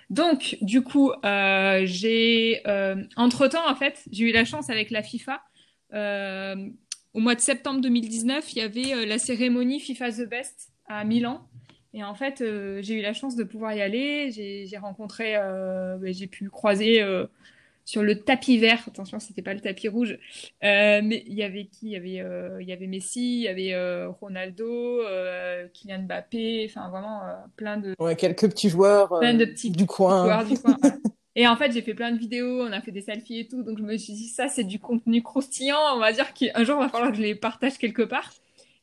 Donc, 0.10 0.58
du 0.62 0.82
coup, 0.82 1.12
euh, 1.24 1.82
j'ai, 1.86 2.62
euh, 2.68 2.96
entre-temps, 3.16 3.70
en 3.70 3.76
fait, 3.76 4.04
j'ai 4.12 4.26
eu 4.30 4.32
la 4.32 4.46
chance 4.46 4.70
avec 4.72 4.90
la 4.92 5.04
FIFA. 5.04 5.42
euh, 5.94 6.56
au 7.14 7.20
mois 7.20 7.36
de 7.36 7.40
septembre 7.40 7.80
2019, 7.82 8.54
il 8.54 8.58
y 8.60 8.62
avait 8.62 8.94
euh, 8.94 9.06
la 9.06 9.20
cérémonie 9.20 9.80
FIFA 9.80 10.12
The 10.12 10.30
Best 10.30 10.72
à 10.88 11.04
Milan. 11.04 11.48
Et 11.94 12.04
en 12.04 12.14
fait, 12.14 12.42
euh, 12.42 12.82
j'ai 12.82 12.96
eu 12.96 13.02
la 13.02 13.14
chance 13.14 13.36
de 13.36 13.44
pouvoir 13.44 13.74
y 13.74 13.82
aller. 13.82 14.32
J'ai 14.32 14.78
rencontré, 14.78 15.36
euh, 15.38 15.98
ben, 15.98 16.14
j'ai 16.14 16.28
pu 16.28 16.50
croiser 16.50 17.02
euh, 17.02 17.26
sur 17.86 18.04
le 18.04 18.20
tapis 18.20 18.58
vert. 18.58 18.84
Attention, 18.88 19.20
c'était 19.20 19.42
pas 19.42 19.54
le 19.54 19.62
tapis 19.62 19.88
rouge. 19.88 20.18
Mais 20.62 21.24
il 21.26 21.34
y 21.34 21.44
avait 21.44 21.66
qui? 21.66 21.88
Il 21.88 21.92
y 21.92 21.96
avait, 21.96 22.24
il 22.62 22.68
y 22.68 22.74
avait 22.74 22.88
Messi, 22.88 23.38
il 23.38 23.44
y 23.44 23.48
avait 23.48 24.06
Ronaldo, 24.08 25.04
Kylian 25.74 26.04
Mbappé. 26.04 26.68
Enfin, 26.70 26.90
vraiment 26.90 27.22
plein 27.56 27.78
de 27.78 27.96
Ouais, 28.00 28.18
quelques 28.18 28.50
petits 28.50 28.70
joueurs 28.70 29.18
plein 29.20 29.34
de 29.34 29.46
petits 29.46 29.72
du 29.72 29.86
coin. 29.86 30.24
joueurs 30.26 30.46
du 30.46 30.60
coin. 30.60 30.78
Et 31.38 31.48
en 31.48 31.58
fait, 31.58 31.72
j'ai 31.74 31.82
fait 31.82 31.94
plein 31.94 32.12
de 32.14 32.18
vidéos, 32.18 32.62
on 32.64 32.72
a 32.72 32.80
fait 32.82 32.92
des 32.92 33.02
selfies 33.02 33.40
et 33.40 33.48
tout, 33.50 33.62
donc 33.62 33.78
je 33.78 33.84
me 33.84 33.98
suis 33.98 34.14
dit, 34.14 34.30
ça, 34.30 34.48
c'est 34.48 34.64
du 34.64 34.80
contenu 34.80 35.22
croustillant, 35.22 35.78
on 35.94 36.00
va 36.00 36.14
dire 36.14 36.34
qu'un 36.34 36.64
jour, 36.64 36.78
il 36.80 36.84
va 36.84 36.90
falloir 36.90 37.12
que 37.12 37.18
je 37.18 37.22
les 37.22 37.36
partage 37.36 37.78
quelque 37.78 38.04
part. 38.04 38.32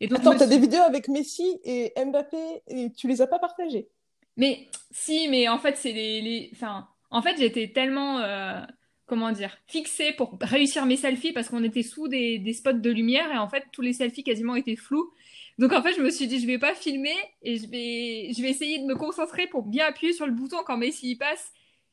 Et 0.03 0.09
donc, 0.09 0.27
je 0.29 0.29
Attends, 0.29 0.37
t'as 0.37 0.47
suis- 0.47 0.49
des 0.49 0.59
vidéos 0.59 0.83
avec 0.83 1.09
Messi 1.09 1.61
et 1.65 1.93
Mbappé 1.97 2.63
et 2.69 2.93
tu 2.93 3.09
les 3.09 3.23
as 3.23 3.27
pas 3.27 3.39
partagées? 3.39 3.89
Mais 4.37 4.69
si, 4.91 5.29
mais 5.29 5.49
en 5.49 5.59
fait, 5.59 5.77
c'est 5.77 5.93
les, 5.93 6.21
les... 6.23 6.51
Enfin, 6.55 6.89
en 7.11 7.23
fait, 7.23 7.37
j'étais 7.39 7.69
tellement, 7.73 8.19
euh, 8.21 8.61
comment 9.07 9.31
dire, 9.33 9.57
fixée 9.67 10.13
pour 10.13 10.39
réussir 10.41 10.87
mes 10.87 10.97
selfies 10.97 11.33
parce 11.33 11.49
qu'on 11.49 11.63
était 11.65 11.83
sous 11.83 12.09
des, 12.09 12.39
des 12.39 12.53
spots 12.55 12.73
de 12.73 12.91
lumière 12.91 13.31
et 13.33 13.39
en 13.39 13.49
fait, 13.49 13.65
tous 13.73 13.83
les 13.83 13.93
selfies 13.93 14.25
quasiment 14.25 14.57
étaient 14.57 14.77
flous. 14.77 15.11
Donc 15.59 15.73
en 15.73 15.83
fait, 15.83 15.95
je 15.95 16.01
me 16.01 16.11
suis 16.11 16.27
dit, 16.27 16.41
je 16.41 16.47
vais 16.47 16.59
pas 16.59 16.75
filmer 16.75 17.15
et 17.43 17.59
je 17.59 17.69
vais, 17.69 18.33
je 18.35 18.41
vais 18.43 18.49
essayer 18.51 18.79
de 18.79 18.85
me 18.87 18.95
concentrer 18.97 19.47
pour 19.47 19.63
bien 19.65 19.87
appuyer 19.87 20.15
sur 20.15 20.27
le 20.27 20.33
bouton 20.33 20.59
quand 20.67 20.79
Messi 20.79 21.11
y 21.11 21.17
passe. 21.17 21.53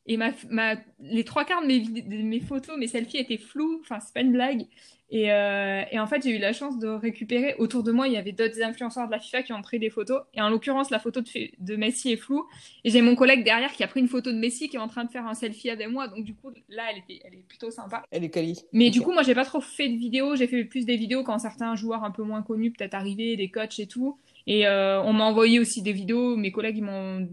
Et 0.10 0.18
ma, 0.18 0.32
ma, 0.50 0.76
les 1.00 1.24
trois 1.24 1.46
quarts 1.46 1.62
de 1.62 1.68
mes, 1.68 1.78
vid- 1.78 2.10
de 2.10 2.24
mes 2.24 2.40
photos, 2.40 2.76
mes 2.78 2.88
selfies 2.88 3.18
étaient 3.18 3.38
floues. 3.38 3.80
Enfin, 3.82 4.00
c'est 4.00 4.12
pas 4.12 4.22
une 4.22 4.32
blague. 4.32 4.66
Et, 5.12 5.32
euh, 5.32 5.84
et 5.92 6.00
en 6.00 6.08
fait, 6.08 6.24
j'ai 6.24 6.36
eu 6.36 6.40
la 6.40 6.52
chance 6.52 6.80
de 6.80 6.88
récupérer. 6.88 7.54
Autour 7.60 7.84
de 7.84 7.92
moi, 7.92 8.08
il 8.08 8.14
y 8.16 8.18
avait 8.18 8.32
d'autres 8.32 8.60
influenceurs 8.64 9.06
de 9.06 9.12
la 9.12 9.20
FIFA 9.20 9.44
qui 9.44 9.54
ont 9.54 9.62
pris 9.62 9.78
des 9.78 9.92
photos. 9.92 10.22
Et 10.34 10.42
en 10.42 10.50
l'occurrence, 10.50 10.90
la 10.90 10.98
photo 10.98 11.22
de, 11.22 11.76
Messi 11.76 12.12
est 12.12 12.18
floue. 12.18 12.44
Et 12.84 12.90
j'ai 12.90 13.04
mon 13.04 13.16
collègue 13.16 13.44
derrière 13.44 13.72
qui 13.72 13.84
a 13.84 13.88
pris 13.88 14.00
une 14.00 14.08
photo 14.08 14.32
de 14.32 14.38
Messi 14.38 14.68
qui 14.68 14.78
est 14.78 14.80
en 14.80 14.88
train 14.88 15.04
de 15.04 15.12
faire 15.12 15.28
un 15.28 15.36
selfie 15.36 15.70
avec 15.70 15.90
moi. 15.90 16.08
Donc 16.08 16.26
du 16.26 16.34
coup, 16.34 16.50
là, 16.70 16.86
elle 16.92 16.98
était, 16.98 17.22
elle 17.24 17.36
est 17.36 17.46
plutôt 17.48 17.70
sympa. 17.70 18.04
Elle 18.10 18.24
est 18.24 18.30
quali. 18.32 18.60
Mais 18.74 18.90
du 18.90 19.02
coup, 19.02 19.12
moi, 19.12 19.22
j'ai 19.22 19.36
pas 19.36 19.46
trop 19.46 19.62
fait 19.62 19.90
de 19.90 19.98
vidéos. 19.98 20.36
J'ai 20.36 20.48
fait 20.48 20.64
plus 20.64 20.86
des 20.86 20.98
vidéos 20.98 21.24
quand 21.24 21.38
certains 21.38 21.76
joueurs 21.76 22.04
un 22.04 22.12
peu 22.12 22.24
moins 22.24 22.42
connus 22.42 22.72
peut-être 22.72 22.96
arrivaient, 22.96 23.36
des 23.36 23.52
coachs 23.52 23.78
et 23.78 23.88
tout. 23.88 24.18
Et 24.47 24.68
euh, 24.68 25.01
on 25.01 25.13
m'a 25.13 25.25
envoyé 25.25 25.59
aussi 25.59 25.81
des 25.81 25.94
vidéos. 25.94 26.36
Mes 26.36 26.51
collègues, 26.51 26.77
ils 26.77 26.83
m'ont 26.83 27.27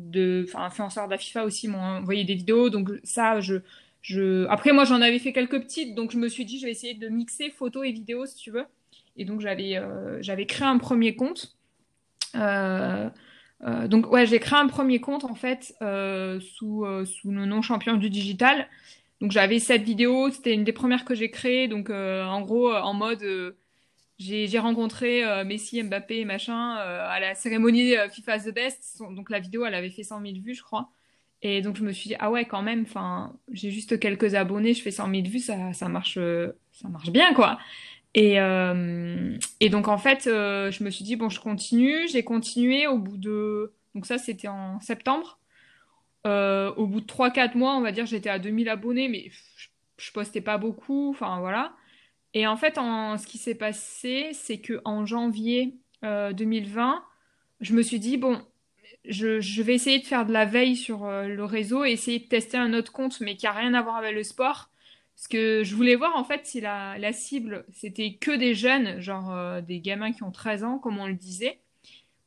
enfin, 0.44 0.64
influenceurs 0.64 1.06
de 1.06 1.12
la 1.12 1.18
FIFA 1.18 1.44
aussi 1.44 1.68
m'ont 1.68 1.78
envoyé 1.78 2.24
des 2.24 2.34
vidéos. 2.34 2.70
Donc 2.70 2.90
ça, 3.04 3.40
je, 3.40 3.56
je. 4.02 4.46
Après, 4.48 4.72
moi, 4.72 4.84
j'en 4.84 5.00
avais 5.00 5.18
fait 5.18 5.32
quelques 5.32 5.60
petites. 5.60 5.94
Donc 5.94 6.10
je 6.10 6.18
me 6.18 6.28
suis 6.28 6.44
dit, 6.44 6.58
je 6.58 6.66
vais 6.66 6.72
essayer 6.72 6.94
de 6.94 7.08
mixer 7.08 7.50
photos 7.50 7.86
et 7.86 7.92
vidéos 7.92 8.26
si 8.26 8.36
tu 8.36 8.50
veux. 8.50 8.64
Et 9.16 9.24
donc 9.24 9.40
j'avais, 9.40 9.76
euh, 9.76 10.20
j'avais 10.22 10.46
créé 10.46 10.66
un 10.66 10.78
premier 10.78 11.16
compte. 11.16 11.56
Euh, 12.34 13.08
donc 13.86 14.12
ouais, 14.12 14.26
j'ai 14.26 14.38
créé 14.38 14.58
un 14.58 14.66
premier 14.66 15.00
compte 15.00 15.24
en 15.24 15.34
fait 15.34 15.74
sous, 16.40 16.86
sous 17.06 17.30
le 17.30 17.46
nom 17.46 17.62
champion 17.62 17.96
du 17.96 18.10
digital. 18.10 18.68
Donc 19.22 19.30
j'avais 19.30 19.58
cette 19.58 19.82
vidéo, 19.82 20.30
c'était 20.30 20.52
une 20.52 20.64
des 20.64 20.74
premières 20.74 21.06
que 21.06 21.14
j'ai 21.14 21.30
créées. 21.30 21.66
Donc 21.66 21.88
en 21.88 22.42
gros, 22.42 22.74
en 22.74 22.92
mode, 22.92 23.24
j'ai 24.18 24.58
rencontré 24.58 25.24
euh, 25.24 25.44
Messi, 25.44 25.82
Mbappé 25.82 26.20
et 26.20 26.24
machin 26.24 26.78
euh, 26.78 27.06
à 27.08 27.20
la 27.20 27.34
cérémonie 27.34 27.96
euh, 27.96 28.08
FIFA 28.08 28.40
The 28.40 28.54
Best. 28.54 29.02
Donc 29.10 29.30
la 29.30 29.40
vidéo, 29.40 29.64
elle 29.66 29.74
avait 29.74 29.90
fait 29.90 30.04
100 30.04 30.22
000 30.22 30.34
vues, 30.42 30.54
je 30.54 30.62
crois. 30.62 30.90
Et 31.42 31.60
donc 31.62 31.76
je 31.76 31.84
me 31.84 31.92
suis 31.92 32.08
dit, 32.08 32.16
ah 32.18 32.30
ouais, 32.30 32.46
quand 32.46 32.62
même, 32.62 32.82
enfin, 32.82 33.36
j'ai 33.52 33.70
juste 33.70 34.00
quelques 34.00 34.34
abonnés, 34.34 34.74
je 34.74 34.82
fais 34.82 34.90
100 34.90 35.10
000 35.10 35.22
vues, 35.28 35.38
ça, 35.38 35.72
ça 35.74 35.88
marche, 35.88 36.16
euh, 36.18 36.52
ça 36.72 36.88
marche 36.88 37.10
bien, 37.10 37.34
quoi. 37.34 37.58
Et, 38.14 38.40
euh, 38.40 39.36
et 39.60 39.68
donc 39.68 39.88
en 39.88 39.98
fait, 39.98 40.26
euh, 40.26 40.70
je 40.70 40.82
me 40.82 40.90
suis 40.90 41.04
dit, 41.04 41.16
bon, 41.16 41.28
je 41.28 41.40
continue. 41.40 42.08
J'ai 42.08 42.24
continué 42.24 42.86
au 42.86 42.98
bout 42.98 43.18
de... 43.18 43.72
Donc 43.94 44.06
ça, 44.06 44.18
c'était 44.18 44.48
en 44.48 44.80
septembre. 44.80 45.38
Au 46.24 46.86
bout 46.88 47.00
de 47.00 47.06
trois 47.06 47.30
quatre 47.30 47.54
mois, 47.54 47.76
on 47.76 47.80
va 47.82 47.92
dire, 47.92 48.06
j'étais 48.06 48.30
à 48.30 48.40
2000 48.40 48.68
abonnés, 48.68 49.08
mais 49.08 49.30
je 49.98 50.12
postais 50.12 50.40
pas 50.40 50.58
beaucoup, 50.58 51.10
enfin 51.10 51.38
voilà. 51.38 51.72
Et 52.36 52.46
en 52.46 52.58
fait, 52.58 52.76
en, 52.76 53.16
ce 53.16 53.26
qui 53.26 53.38
s'est 53.38 53.54
passé, 53.54 54.28
c'est 54.34 54.58
que 54.58 54.82
en 54.84 55.06
janvier 55.06 55.78
euh, 56.04 56.34
2020, 56.34 57.02
je 57.62 57.72
me 57.72 57.80
suis 57.80 57.98
dit, 57.98 58.18
bon, 58.18 58.42
je, 59.06 59.62
vais 59.62 59.74
essayer 59.74 60.00
de 60.00 60.04
faire 60.04 60.26
de 60.26 60.34
la 60.34 60.44
veille 60.44 60.76
sur 60.76 61.06
euh, 61.06 61.28
le 61.28 61.44
réseau 61.46 61.86
et 61.86 61.92
essayer 61.92 62.18
de 62.18 62.26
tester 62.26 62.58
un 62.58 62.74
autre 62.74 62.92
compte, 62.92 63.22
mais 63.22 63.36
qui 63.36 63.46
a 63.46 63.52
rien 63.52 63.72
à 63.72 63.80
voir 63.80 63.96
avec 63.96 64.14
le 64.14 64.22
sport. 64.22 64.68
Parce 65.14 65.28
que 65.28 65.62
je 65.64 65.74
voulais 65.74 65.94
voir 65.96 66.14
en 66.14 66.24
fait 66.24 66.44
si 66.44 66.60
la, 66.60 66.98
cible, 67.14 67.64
c'était 67.72 68.12
que 68.16 68.32
des 68.36 68.54
jeunes, 68.54 69.00
genre 69.00 69.32
euh, 69.32 69.62
des 69.62 69.80
gamins 69.80 70.12
qui 70.12 70.22
ont 70.22 70.30
13 70.30 70.62
ans, 70.62 70.78
comme 70.78 70.98
on 70.98 71.06
le 71.06 71.14
disait. 71.14 71.60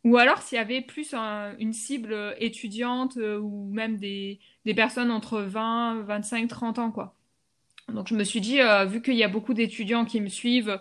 Ou 0.06 0.18
alors 0.18 0.40
s'il 0.42 0.58
y 0.58 0.62
avait 0.62 0.82
plus 0.82 1.14
un- 1.14 1.56
une 1.60 1.74
cible 1.74 2.14
euh, 2.14 2.34
étudiante 2.40 3.18
euh, 3.18 3.40
ou 3.40 3.70
même 3.72 3.98
des, 3.98 4.40
des 4.66 4.74
personnes 4.74 5.12
entre 5.12 5.42
20, 5.42 6.02
25, 6.04 6.48
30 6.50 6.80
ans, 6.80 6.92
quoi. 6.92 7.16
Donc 7.94 8.08
je 8.08 8.16
me 8.16 8.24
suis 8.24 8.42
dit, 8.42 8.62
euh, 8.62 8.86
vu 8.86 9.02
qu'il 9.02 9.16
y 9.16 9.24
a 9.24 9.28
beaucoup 9.28 9.54
d'étudiants 9.54 10.06
qui 10.06 10.22
me 10.22 10.30
suivent, 10.30 10.80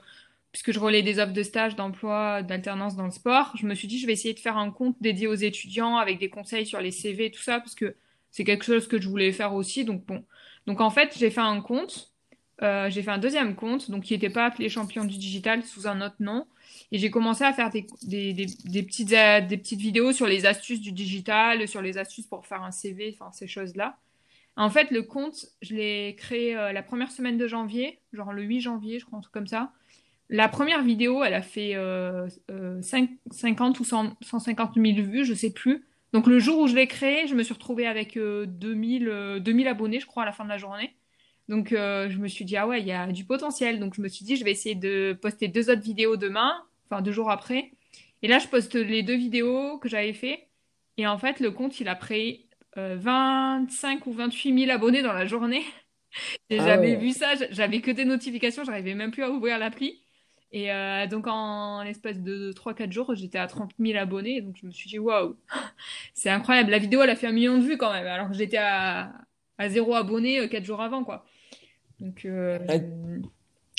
puisque 0.52 0.72
je 0.72 0.78
relais 0.78 1.02
des 1.02 1.18
offres 1.18 1.32
de 1.32 1.42
stage, 1.42 1.76
d'emploi, 1.76 2.42
d'alternance 2.42 2.96
dans 2.96 3.04
le 3.04 3.10
sport, 3.10 3.52
je 3.56 3.66
me 3.66 3.74
suis 3.74 3.88
dit, 3.88 3.98
je 3.98 4.06
vais 4.06 4.12
essayer 4.12 4.34
de 4.34 4.40
faire 4.40 4.56
un 4.56 4.70
compte 4.70 4.96
dédié 5.00 5.26
aux 5.26 5.34
étudiants 5.34 5.96
avec 5.96 6.18
des 6.18 6.30
conseils 6.30 6.66
sur 6.66 6.80
les 6.80 6.90
CV 6.90 7.26
et 7.26 7.30
tout 7.30 7.42
ça, 7.42 7.60
parce 7.60 7.74
que 7.74 7.94
c'est 8.30 8.44
quelque 8.44 8.64
chose 8.64 8.88
que 8.88 9.00
je 9.00 9.08
voulais 9.08 9.32
faire 9.32 9.54
aussi. 9.54 9.84
Donc 9.84 10.04
bon. 10.06 10.24
Donc 10.66 10.80
en 10.80 10.90
fait, 10.90 11.16
j'ai 11.18 11.30
fait 11.30 11.40
un 11.40 11.60
compte, 11.60 12.12
euh, 12.62 12.90
j'ai 12.90 13.02
fait 13.02 13.10
un 13.10 13.18
deuxième 13.18 13.54
compte, 13.54 13.90
donc 13.90 14.04
qui 14.04 14.14
n'était 14.14 14.30
pas 14.30 14.46
appelé 14.46 14.68
Champion 14.68 15.04
du 15.04 15.16
Digital, 15.16 15.62
sous 15.64 15.86
un 15.86 16.00
autre 16.00 16.16
nom. 16.20 16.46
Et 16.92 16.98
j'ai 16.98 17.10
commencé 17.10 17.44
à 17.44 17.52
faire 17.52 17.70
des, 17.70 17.82
petites, 17.82 19.12
euh, 19.12 19.40
des 19.40 19.56
petites 19.56 19.80
vidéos 19.80 20.12
sur 20.12 20.26
les 20.26 20.46
astuces 20.46 20.80
du 20.80 20.92
digital, 20.92 21.68
sur 21.68 21.82
les 21.82 21.98
astuces 21.98 22.26
pour 22.26 22.46
faire 22.46 22.62
un 22.62 22.70
CV, 22.70 23.16
enfin 23.18 23.30
ces 23.32 23.46
choses-là. 23.46 23.98
En 24.58 24.70
fait, 24.70 24.90
le 24.90 25.02
compte, 25.02 25.46
je 25.62 25.74
l'ai 25.74 26.14
créé 26.18 26.56
euh, 26.56 26.72
la 26.72 26.82
première 26.82 27.10
semaine 27.10 27.38
de 27.38 27.46
janvier, 27.46 28.00
genre 28.12 28.32
le 28.32 28.42
8 28.42 28.60
janvier, 28.60 28.98
je 28.98 29.06
crois, 29.06 29.18
un 29.18 29.22
truc 29.22 29.32
comme 29.32 29.46
ça. 29.46 29.72
La 30.28 30.48
première 30.48 30.82
vidéo, 30.82 31.24
elle 31.24 31.32
a 31.34 31.42
fait 31.42 31.74
euh, 31.74 32.28
euh, 32.50 32.82
5 32.82 33.08
50 33.30 33.80
ou 33.80 33.84
100 33.84 34.16
150 34.20 34.74
000 34.74 34.86
vues, 35.08 35.24
je 35.24 35.32
sais 35.32 35.52
plus. 35.52 35.86
Donc 36.12 36.26
le 36.26 36.38
jour 36.38 36.58
où 36.58 36.66
je 36.66 36.74
l'ai 36.74 36.86
créé, 36.86 37.26
je 37.26 37.34
me 37.34 37.42
suis 37.42 37.54
retrouvée 37.54 37.86
avec 37.86 38.16
euh, 38.16 38.46
2000, 38.46 39.08
euh, 39.08 39.38
2000 39.40 39.68
abonnés, 39.68 40.00
je 40.00 40.06
crois, 40.06 40.24
à 40.24 40.26
la 40.26 40.32
fin 40.32 40.44
de 40.44 40.48
la 40.48 40.58
journée. 40.58 40.94
Donc 41.48 41.72
euh, 41.72 42.10
je 42.10 42.18
me 42.18 42.28
suis 42.28 42.44
dit, 42.44 42.56
ah 42.56 42.66
ouais, 42.66 42.80
il 42.80 42.86
y 42.86 42.92
a 42.92 43.06
du 43.06 43.24
potentiel. 43.24 43.78
Donc 43.80 43.94
je 43.94 44.02
me 44.02 44.08
suis 44.08 44.24
dit, 44.24 44.36
je 44.36 44.44
vais 44.44 44.50
essayer 44.50 44.74
de 44.74 45.16
poster 45.20 45.48
deux 45.48 45.70
autres 45.70 45.82
vidéos 45.82 46.16
demain, 46.16 46.62
enfin 46.90 47.00
deux 47.00 47.12
jours 47.12 47.30
après. 47.30 47.72
Et 48.22 48.28
là, 48.28 48.38
je 48.38 48.48
poste 48.48 48.74
les 48.74 49.02
deux 49.02 49.16
vidéos 49.16 49.78
que 49.78 49.88
j'avais 49.88 50.12
fait. 50.12 50.48
Et 50.96 51.06
en 51.06 51.18
fait, 51.18 51.40
le 51.40 51.52
compte, 51.52 51.78
il 51.80 51.88
a 51.88 51.94
pris 51.94 52.47
euh, 52.78 52.96
25 52.98 54.06
ou 54.06 54.12
28 54.12 54.52
000 54.52 54.70
abonnés 54.70 55.02
dans 55.02 55.12
la 55.12 55.26
journée. 55.26 55.64
J'ai 56.50 56.60
Ah 56.60 56.62
jamais 56.62 56.96
ouais. 56.96 56.96
vu 56.96 57.12
ça. 57.12 57.34
J'avais 57.50 57.80
que 57.80 57.90
des 57.90 58.04
notifications. 58.04 58.64
J'arrivais 58.64 58.94
même 58.94 59.10
plus 59.12 59.22
à 59.24 59.30
ouvrir 59.30 59.58
l'appli. 59.58 60.02
Et 60.52 60.72
euh, 60.72 61.06
donc, 61.06 61.26
en, 61.28 61.82
l'espace 61.84 62.20
de 62.20 62.52
trois 62.52 62.74
quatre 62.74 62.92
jours, 62.92 63.14
j'étais 63.14 63.38
à 63.38 63.46
trente 63.48 63.72
mille 63.78 63.98
abonnés. 63.98 64.40
Donc, 64.42 64.56
je 64.60 64.66
me 64.66 64.72
suis 64.72 64.88
dit, 64.90 64.98
waouh, 64.98 65.36
c'est 66.14 66.30
incroyable. 66.30 66.70
La 66.70 66.78
vidéo, 66.78 67.02
elle 67.02 67.10
a 67.10 67.16
fait 67.16 67.26
un 67.28 67.32
million 67.32 67.58
de 67.58 67.64
vues 67.64 67.78
quand 67.78 67.92
même. 67.92 68.06
Alors 68.06 68.28
que 68.28 68.34
j'étais 68.34 68.58
à, 68.58 69.12
à 69.58 69.68
zéro 69.70 69.94
abonné 69.94 70.40
euh, 70.40 70.48
4 70.48 70.64
jours 70.64 70.82
avant, 70.82 71.04
quoi. 71.04 71.26
Donc, 72.00 72.24
euh, 72.26 72.58
Ouais. 72.68 72.88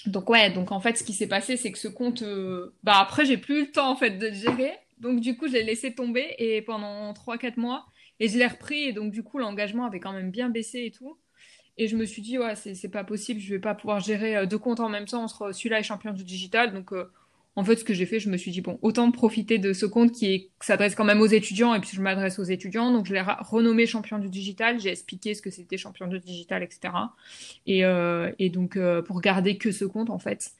donc 0.05 0.29
ouais, 0.29 0.49
donc 0.51 0.71
en 0.71 0.79
fait, 0.79 0.97
ce 0.97 1.03
qui 1.03 1.13
s'est 1.13 1.27
passé, 1.27 1.57
c'est 1.57 1.71
que 1.71 1.77
ce 1.77 1.87
compte, 1.87 2.21
euh, 2.21 2.73
bah 2.83 2.99
après, 2.99 3.25
j'ai 3.25 3.37
plus 3.37 3.57
eu 3.59 3.65
le 3.65 3.71
temps 3.71 3.89
en 3.91 3.95
fait 3.95 4.11
de 4.11 4.27
le 4.27 4.33
gérer. 4.33 4.71
Donc 4.97 5.19
du 5.19 5.37
coup, 5.37 5.47
j'ai 5.47 5.63
laissé 5.63 5.93
tomber 5.93 6.35
et 6.39 6.61
pendant 6.61 7.13
trois 7.13 7.37
quatre 7.37 7.57
mois, 7.57 7.85
et 8.19 8.27
je 8.27 8.37
l'ai 8.37 8.47
repris 8.47 8.83
et 8.85 8.93
donc 8.93 9.11
du 9.11 9.23
coup, 9.23 9.37
l'engagement 9.37 9.85
avait 9.85 9.99
quand 9.99 10.13
même 10.13 10.31
bien 10.31 10.49
baissé 10.49 10.85
et 10.85 10.91
tout. 10.91 11.17
Et 11.79 11.87
je 11.87 11.95
me 11.95 12.05
suis 12.05 12.21
dit, 12.21 12.37
ouais, 12.37 12.55
c'est 12.55 12.89
pas 12.89 13.05
possible, 13.05 13.39
je 13.39 13.53
vais 13.53 13.59
pas 13.59 13.73
pouvoir 13.73 14.01
gérer 14.01 14.35
euh, 14.35 14.45
deux 14.45 14.57
comptes 14.57 14.81
en 14.81 14.89
même 14.89 15.05
temps 15.05 15.23
entre 15.23 15.53
celui-là 15.53 15.79
et 15.79 15.83
champion 15.83 16.11
du 16.11 16.25
digital. 16.25 16.73
Donc 16.73 16.91
euh, 16.91 17.09
en 17.55 17.63
fait, 17.63 17.77
ce 17.77 17.85
que 17.85 17.93
j'ai 17.93 18.05
fait, 18.05 18.19
je 18.19 18.29
me 18.29 18.35
suis 18.35 18.51
dit, 18.51 18.59
bon, 18.59 18.77
autant 18.81 19.09
profiter 19.11 19.59
de 19.59 19.71
ce 19.71 19.85
compte 19.85 20.11
qui 20.11 20.49
s'adresse 20.59 20.93
quand 20.93 21.05
même 21.05 21.21
aux 21.21 21.25
étudiants 21.27 21.73
et 21.73 21.79
puis 21.79 21.91
je 21.93 22.01
m'adresse 22.01 22.37
aux 22.37 22.43
étudiants. 22.43 22.91
Donc 22.91 23.05
je 23.05 23.13
l'ai 23.13 23.21
renommé 23.21 23.85
champion 23.85 24.19
du 24.19 24.27
digital, 24.27 24.77
j'ai 24.77 24.89
expliqué 24.89 25.33
ce 25.33 25.41
que 25.41 25.49
c'était 25.49 25.77
champion 25.77 26.07
du 26.07 26.19
digital, 26.19 26.63
etc. 26.63 26.93
Et, 27.65 27.85
euh, 27.85 28.29
et 28.39 28.49
donc 28.49 28.77
pour 29.05 29.21
garder 29.21 29.57
que 29.57 29.71
ce 29.71 29.85
compte 29.85 30.09
en 30.09 30.19
fait. 30.19 30.51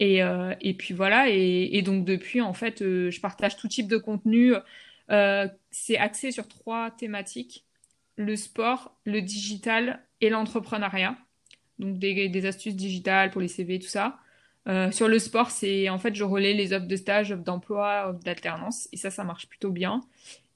Et, 0.00 0.20
et 0.60 0.74
puis 0.74 0.94
voilà, 0.94 1.28
et, 1.30 1.82
donc 1.82 2.04
depuis 2.04 2.40
en 2.40 2.52
fait, 2.52 2.80
je 2.80 3.20
partage 3.20 3.56
tout 3.56 3.68
type 3.68 3.88
de 3.88 3.96
contenu. 3.96 4.52
Euh, 5.10 5.48
c'est 5.70 5.96
axé 5.96 6.30
sur 6.30 6.48
trois 6.48 6.90
thématiques, 6.90 7.64
le 8.16 8.36
sport, 8.36 8.96
le 9.04 9.22
digital 9.22 10.04
et 10.20 10.28
l'entrepreneuriat. 10.28 11.16
Donc 11.78 11.98
des, 11.98 12.46
astuces 12.46 12.74
digitales 12.74 13.30
pour 13.30 13.40
les 13.40 13.48
CV, 13.48 13.78
tout 13.78 13.88
ça. 13.88 14.18
Euh, 14.68 14.90
sur 14.90 15.08
le 15.08 15.18
sport, 15.18 15.50
c'est 15.50 15.88
en 15.88 15.98
fait 15.98 16.14
je 16.14 16.24
relais 16.24 16.52
les 16.52 16.72
offres 16.72 16.88
de 16.88 16.96
stage, 16.96 17.32
offres 17.32 17.44
d'emploi, 17.44 18.08
offres 18.08 18.22
d'alternance, 18.24 18.88
et 18.92 18.96
ça, 18.96 19.10
ça 19.10 19.24
marche 19.24 19.48
plutôt 19.48 19.70
bien. 19.70 20.02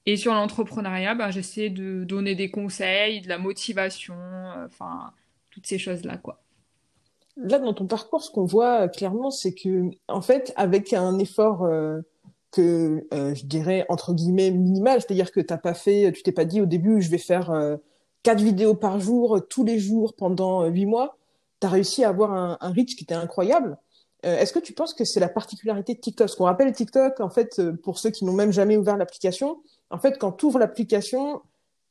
Et 0.05 0.17
sur 0.17 0.35
l'entrepreneuriat, 0.35 1.15
ben, 1.15 1.31
j'essaie 1.31 1.71
de 1.71 2.03
donner 2.05 2.35
des 2.35 2.51
conseils, 2.51 3.21
de 3.21 3.29
la 3.29 3.39
motivation, 3.39 4.17
euh, 4.17 4.67
enfin, 4.67 5.13
toutes 5.51 5.67
ces 5.67 5.79
choses-là, 5.79 6.17
quoi. 6.17 6.43
Là, 7.37 7.59
dans 7.59 7.73
ton 7.73 7.87
parcours, 7.87 8.23
ce 8.23 8.31
qu'on 8.31 8.45
voit 8.45 8.89
clairement, 8.89 9.31
c'est 9.31 9.55
que, 9.55 9.91
en 10.09 10.21
fait, 10.21 10.53
avec 10.57 10.93
un 10.93 11.19
effort 11.19 11.67
que 12.53 13.07
euh, 13.13 13.35
je 13.35 13.47
dirais 13.47 13.85
entre 13.89 14.13
guillemets 14.13 14.53
minimal, 14.53 15.01
c'est-à-dire 15.01 15.33
que 15.33 15.41
t'as 15.41 15.57
pas 15.57 15.75
fait, 15.75 16.13
tu 16.13 16.23
t'es 16.23 16.33
pas 16.33 16.45
dit 16.45 16.61
au 16.61 16.67
début, 16.67 17.03
je 17.03 17.11
vais 17.11 17.19
faire 17.19 17.51
euh, 17.51 17.77
quatre 18.23 18.43
vidéos 18.43 18.75
par 18.75 19.01
jour, 19.01 19.39
euh, 19.39 19.41
tous 19.41 19.65
les 19.65 19.81
jours 19.81 20.15
pendant 20.15 20.67
huit 20.67 20.87
mois, 20.87 21.17
t'as 21.59 21.69
réussi 21.69 22.05
à 22.05 22.11
avoir 22.11 22.33
un, 22.33 22.59
un 22.61 22.73
reach 22.73 22.95
qui 22.95 23.05
était 23.05 23.15
incroyable. 23.15 23.77
Est-ce 24.25 24.53
que 24.53 24.61
tu 24.61 24.73
penses 24.73 24.95
que 24.95 25.05
c'est 25.05 25.19
la 25.19 25.29
particularité 25.29 25.95
de 25.95 25.99
TikTok? 25.99 26.29
Ce 26.29 26.37
qu'on 26.37 26.45
rappelle 26.45 26.71
TikTok, 26.71 27.19
en 27.19 27.29
fait, 27.29 27.61
pour 27.83 27.99
ceux 27.99 28.11
qui 28.11 28.25
n'ont 28.25 28.33
même 28.33 28.53
jamais 28.53 28.77
ouvert 28.77 28.97
l'application, 28.97 29.61
en 29.91 29.99
fait, 29.99 30.17
quand 30.17 30.31
tu 30.31 30.47
ouvres 30.47 30.61
l'application, 30.61 31.43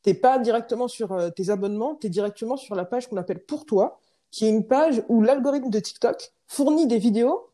t'es 0.02 0.14
pas 0.14 0.40
directement 0.40 0.88
sur 0.88 1.14
tes 1.36 1.50
abonnements, 1.50 1.96
t'es 1.96 2.08
directement 2.08 2.56
sur 2.56 2.74
la 2.74 2.86
page 2.86 3.10
qu'on 3.10 3.18
appelle 3.18 3.44
Pour 3.44 3.66
toi, 3.66 4.00
qui 4.32 4.46
est 4.46 4.50
une 4.50 4.66
page 4.66 5.04
où 5.10 5.22
l'algorithme 5.22 5.70
de 5.70 5.80
TikTok 5.82 6.32
fournit 6.48 6.88
des 6.88 7.00
vidéos 7.00 7.50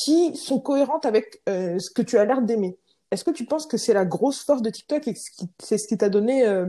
qui 0.00 0.34
sont 0.34 0.58
cohérentes 0.58 1.04
avec 1.04 1.42
euh, 1.48 1.78
ce 1.78 1.90
que 1.90 2.02
tu 2.02 2.16
as 2.16 2.24
l'air 2.24 2.42
d'aimer. 2.42 2.76
Est-ce 3.10 3.24
que 3.24 3.30
tu 3.30 3.44
penses 3.44 3.66
que 3.66 3.76
c'est 3.76 3.92
la 3.92 4.04
grosse 4.04 4.42
force 4.42 4.62
de 4.62 4.70
TikTok 4.70 5.06
et 5.08 5.14
c'est 5.58 5.78
ce 5.78 5.86
qui 5.86 5.98
t'a 5.98 6.08
donné 6.08 6.46
euh, 6.46 6.66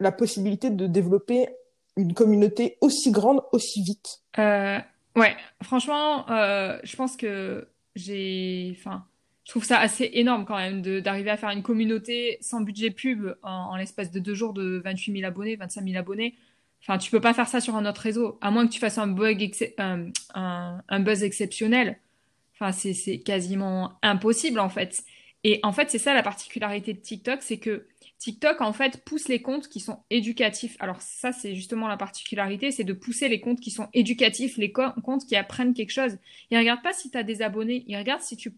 la 0.00 0.12
possibilité 0.12 0.70
de 0.70 0.86
développer 0.86 1.48
une 1.96 2.12
communauté 2.12 2.76
aussi 2.80 3.10
grande, 3.10 3.40
aussi 3.52 3.82
vite? 3.82 4.20
Euh, 4.38 4.78
ouais, 5.16 5.36
franchement, 5.62 6.26
je 6.28 6.96
pense 6.96 7.16
que 7.16 7.68
j'ai, 7.94 8.76
enfin, 8.76 9.04
je 9.44 9.50
trouve 9.50 9.64
ça 9.64 9.78
assez 9.78 10.10
énorme 10.14 10.44
quand 10.44 10.56
même 10.56 10.82
d'arriver 11.00 11.30
à 11.30 11.36
faire 11.36 11.50
une 11.50 11.62
communauté 11.62 12.38
sans 12.40 12.60
budget 12.60 12.90
pub 12.90 13.36
en, 13.44 13.76
l'espace 13.76 14.10
de 14.10 14.18
deux 14.18 14.34
jours 14.34 14.52
de 14.52 14.82
28 14.84 15.20
000 15.20 15.24
abonnés, 15.24 15.54
25 15.54 15.84
000 15.84 15.96
abonnés. 15.96 16.34
Enfin, 16.82 16.98
tu 16.98 17.10
peux 17.10 17.20
pas 17.20 17.32
faire 17.32 17.48
ça 17.48 17.60
sur 17.60 17.76
un 17.76 17.86
autre 17.86 18.00
réseau, 18.00 18.36
à 18.42 18.50
moins 18.50 18.66
que 18.66 18.72
tu 18.72 18.80
fasses 18.80 18.98
un 18.98 19.06
buzz 20.98 21.22
exceptionnel. 21.22 22.00
Enfin, 22.58 22.72
c'est 22.72 23.20
quasiment 23.20 23.98
impossible 24.02 24.60
en 24.60 24.68
fait. 24.68 25.04
Et 25.42 25.60
en 25.62 25.72
fait, 25.72 25.90
c'est 25.90 25.98
ça 25.98 26.14
la 26.14 26.22
particularité 26.22 26.94
de 26.94 27.00
TikTok, 27.00 27.42
c'est 27.42 27.58
que 27.58 27.86
TikTok 28.18 28.60
en 28.62 28.72
fait 28.72 29.04
pousse 29.04 29.28
les 29.28 29.42
comptes 29.42 29.68
qui 29.68 29.80
sont 29.80 29.98
éducatifs. 30.08 30.76
Alors 30.80 31.02
ça, 31.02 31.32
c'est 31.32 31.54
justement 31.54 31.88
la 31.88 31.96
particularité, 31.98 32.70
c'est 32.70 32.84
de 32.84 32.94
pousser 32.94 33.28
les 33.28 33.40
comptes 33.40 33.60
qui 33.60 33.70
sont 33.70 33.88
éducatifs, 33.92 34.56
les 34.56 34.72
co- 34.72 34.92
comptes 35.02 35.26
qui 35.26 35.36
apprennent 35.36 35.74
quelque 35.74 35.90
chose. 35.92 36.16
Ils 36.50 36.58
regardent 36.58 36.82
pas 36.82 36.94
si 36.94 37.10
tu 37.10 37.18
as 37.18 37.22
des 37.24 37.42
abonnés, 37.42 37.84
ils 37.88 37.96
regardent 37.98 38.22
si 38.22 38.36
tu 38.36 38.54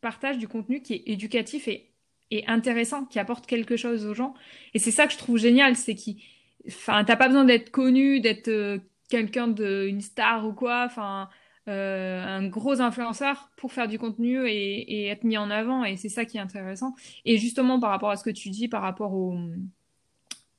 partages 0.00 0.38
du 0.38 0.48
contenu 0.48 0.82
qui 0.82 0.94
est 0.94 1.02
éducatif 1.06 1.68
et, 1.68 1.92
et 2.30 2.46
intéressant, 2.46 3.04
qui 3.04 3.18
apporte 3.18 3.46
quelque 3.46 3.76
chose 3.76 4.04
aux 4.06 4.14
gens. 4.14 4.34
Et 4.74 4.78
c'est 4.78 4.90
ça 4.90 5.06
que 5.06 5.12
je 5.12 5.18
trouve 5.18 5.38
génial, 5.38 5.76
c'est 5.76 5.94
qui, 5.94 6.24
enfin, 6.66 7.04
t'as 7.04 7.16
pas 7.16 7.28
besoin 7.28 7.44
d'être 7.44 7.70
connu, 7.70 8.20
d'être 8.20 8.48
euh, 8.48 8.78
quelqu'un 9.08 9.48
de, 9.48 9.86
une 9.88 10.00
star 10.00 10.46
ou 10.46 10.52
quoi, 10.52 10.84
enfin 10.86 11.28
euh, 11.66 12.22
un 12.22 12.46
gros 12.46 12.82
influenceur 12.82 13.50
pour 13.56 13.72
faire 13.72 13.88
du 13.88 13.98
contenu 13.98 14.46
et, 14.46 15.06
être 15.06 15.24
mis 15.24 15.38
en 15.38 15.50
avant. 15.50 15.84
Et 15.84 15.96
c'est 15.96 16.08
ça 16.10 16.24
qui 16.24 16.36
est 16.36 16.40
intéressant. 16.40 16.94
Et 17.24 17.38
justement, 17.38 17.80
par 17.80 17.90
rapport 17.90 18.10
à 18.10 18.16
ce 18.16 18.24
que 18.24 18.30
tu 18.30 18.50
dis, 18.50 18.68
par 18.68 18.82
rapport 18.82 19.14
au, 19.14 19.38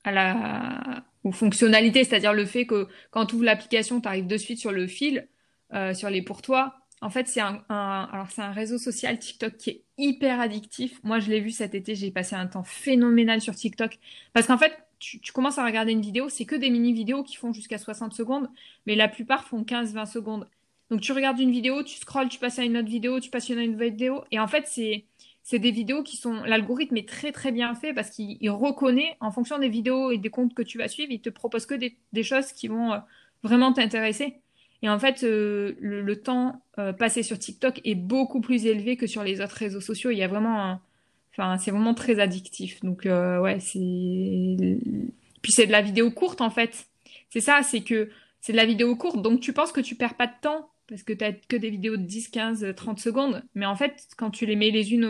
à 0.04 0.12
la, 0.12 1.04
aux 1.24 1.32
fonctionnalités, 1.32 2.04
c'est-à-dire 2.04 2.34
le 2.34 2.46
fait 2.46 2.66
que 2.66 2.88
quand 3.12 3.28
tu 3.28 3.36
ouvres 3.36 3.46
l'application, 3.46 4.02
tu 4.02 4.08
arrives 4.08 4.28
de 4.28 4.38
suite 4.38 4.60
sur 4.60 4.72
le 4.72 4.88
fil, 4.88 5.28
euh, 5.74 5.94
sur 5.94 6.10
les 6.10 6.24
pour 6.24 6.42
toi. 6.42 6.76
En 7.02 7.10
fait, 7.12 7.28
c'est 7.28 7.42
un, 7.42 7.64
alors 7.70 8.32
c'est 8.32 8.42
un 8.42 8.52
réseau 8.52 8.80
social 8.80 9.20
TikTok 9.20 9.58
qui 9.58 9.70
est 9.70 9.84
hyper 10.00 10.40
addictif. 10.40 11.00
Moi, 11.04 11.20
je 11.20 11.30
l'ai 11.30 11.40
vu 11.40 11.52
cet 11.52 11.76
été, 11.76 11.94
j'ai 11.94 12.10
passé 12.10 12.36
un 12.36 12.48
temps 12.48 12.64
phénoménal 12.64 13.42
sur 13.42 13.54
TikTok. 13.54 14.00
Parce 14.34 14.48
qu'en 14.48 14.58
fait, 14.58 14.74
tu, 14.98 15.20
tu 15.20 15.32
commences 15.34 15.60
à 15.60 15.66
regarder 15.66 15.92
une 15.92 16.02
vidéo, 16.02 16.30
c'est 16.30 16.46
que 16.46 16.56
des 16.56 16.72
mini-vidéos 16.72 17.24
qui 17.24 17.36
font 17.36 17.54
jusqu'à 17.54 17.78
60 17.78 18.14
secondes, 18.14 18.50
mais 18.88 18.96
la 18.96 19.08
plupart 19.08 19.44
font 19.44 19.62
15-20 19.64 20.06
secondes. 20.12 20.48
Donc 20.92 21.01
tu 21.01 21.12
regardes 21.12 21.39
une 21.39 21.51
vidéo, 21.51 21.84
tu 21.84 21.98
scrolles, 21.98 22.30
tu 22.30 22.39
passes 22.39 22.60
à 22.60 22.63
une 22.63 22.77
autre 22.77 22.89
vidéo, 22.89 23.20
tu 23.20 23.30
passes 23.30 23.50
à 23.50 23.54
une 23.54 23.74
autre 23.74 23.84
vidéo, 23.84 24.24
et 24.32 24.39
en 24.39 24.48
fait, 24.48 24.68
c'est 24.68 25.06
c'est 25.48 25.60
des 25.60 25.70
vidéos 25.70 26.01
qui 26.01 26.18
sont... 26.18 26.44
L'algorithme 26.44 26.98
est 26.98 27.08
très 27.08 27.32
très 27.32 27.51
bien 27.51 27.75
fait 27.75 27.94
parce 27.94 28.10
qu'il 28.10 28.38
il 28.42 28.50
reconnaît, 28.50 29.15
en 29.20 29.30
fonction 29.32 29.60
des 29.60 29.70
vidéos 29.70 30.10
et 30.10 30.18
des 30.18 30.32
comptes 30.32 30.56
que 30.56 30.63
tu 30.63 30.80
vas 30.80 30.88
suivre, 30.88 31.12
il 31.12 31.22
te 31.22 31.30
propose 31.30 31.68
que 31.68 31.75
des, 31.75 31.96
des 32.13 32.24
choses 32.24 32.51
qui 32.51 32.68
vont 32.68 32.94
euh, 32.94 32.98
vraiment 33.44 33.72
t'intéresser. 33.72 34.38
Et 34.82 34.89
en 34.89 34.98
fait, 34.98 35.24
euh, 35.24 35.75
le, 35.80 36.01
le 36.01 36.15
temps 36.22 36.63
euh, 36.80 36.94
passé 36.94 37.22
sur 37.22 37.38
TikTok 37.38 37.80
est 37.84 37.94
beaucoup 37.94 38.42
plus 38.42 38.65
élevé 38.65 38.98
que 38.98 39.06
sur 39.06 39.24
les 39.24 39.39
autres 39.39 39.56
réseaux 39.56 39.82
sociaux. 39.82 40.10
Il 40.10 40.18
y 40.18 40.24
a 40.24 40.27
vraiment 40.27 40.60
un... 40.60 40.82
Enfin, 41.32 41.60
c'est 41.60 41.70
vraiment 41.70 41.94
très 41.94 42.20
addictif. 42.20 42.80
Donc, 42.82 43.06
euh, 43.06 43.39
ouais, 43.39 43.60
c'est... 43.60 43.80
Puis 45.44 45.51
c'est 45.51 45.68
de 45.68 45.72
la 45.72 45.84
vidéo 45.84 46.10
courte, 46.10 46.42
en 46.42 46.50
fait. 46.50 46.88
C'est 47.30 47.42
ça, 47.42 47.62
c'est 47.62 47.82
que 47.82 48.10
c'est 48.42 48.51
de 48.51 48.58
la 48.58 48.65
vidéo 48.65 48.96
courte. 48.96 49.22
Donc, 49.22 49.42
tu 49.42 49.54
penses 49.54 49.72
que 49.72 49.82
tu 49.82 49.94
perds 49.94 50.15
pas 50.15 50.27
de 50.27 50.34
temps 50.42 50.70
parce 50.88 51.04
que 51.04 51.13
t'as 51.13 51.32
que 51.34 51.56
des 51.56 51.70
vidéos 51.70 51.98
de 51.98 52.04
10, 52.04 52.30
15, 52.30 52.74
30 52.75 53.00
secondes. 53.00 53.44
Mais 53.56 53.65
en 53.65 53.75
fait, 53.75 54.08
quand 54.18 54.30
tu 54.30 54.46
les 54.46 54.56
mets 54.56 54.70
les 54.70 54.94
unes 54.94 55.06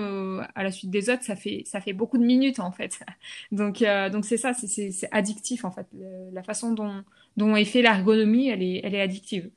à 0.55 0.63
la 0.63 0.71
suite 0.71 0.89
des 0.89 1.09
autres, 1.09 1.23
ça 1.23 1.35
fait, 1.35 1.63
ça 1.65 1.81
fait 1.81 1.93
beaucoup 1.93 2.17
de 2.17 2.25
minutes, 2.25 2.59
en 2.59 2.71
fait. 2.71 2.99
Donc, 3.51 3.81
euh, 3.81 4.09
donc 4.09 4.25
c'est 4.25 4.37
ça, 4.37 4.53
c'est 4.53 5.09
addictif, 5.11 5.65
en 5.65 5.71
fait. 5.71 5.87
La 6.31 6.43
façon 6.43 6.71
dont, 6.71 7.03
dont 7.37 7.55
est 7.55 7.65
fait 7.65 7.81
l'ergonomie, 7.81 8.49
elle 8.49 8.63
est, 8.63 8.81
elle 8.83 8.95
est 8.95 9.01
addictive. 9.01 9.49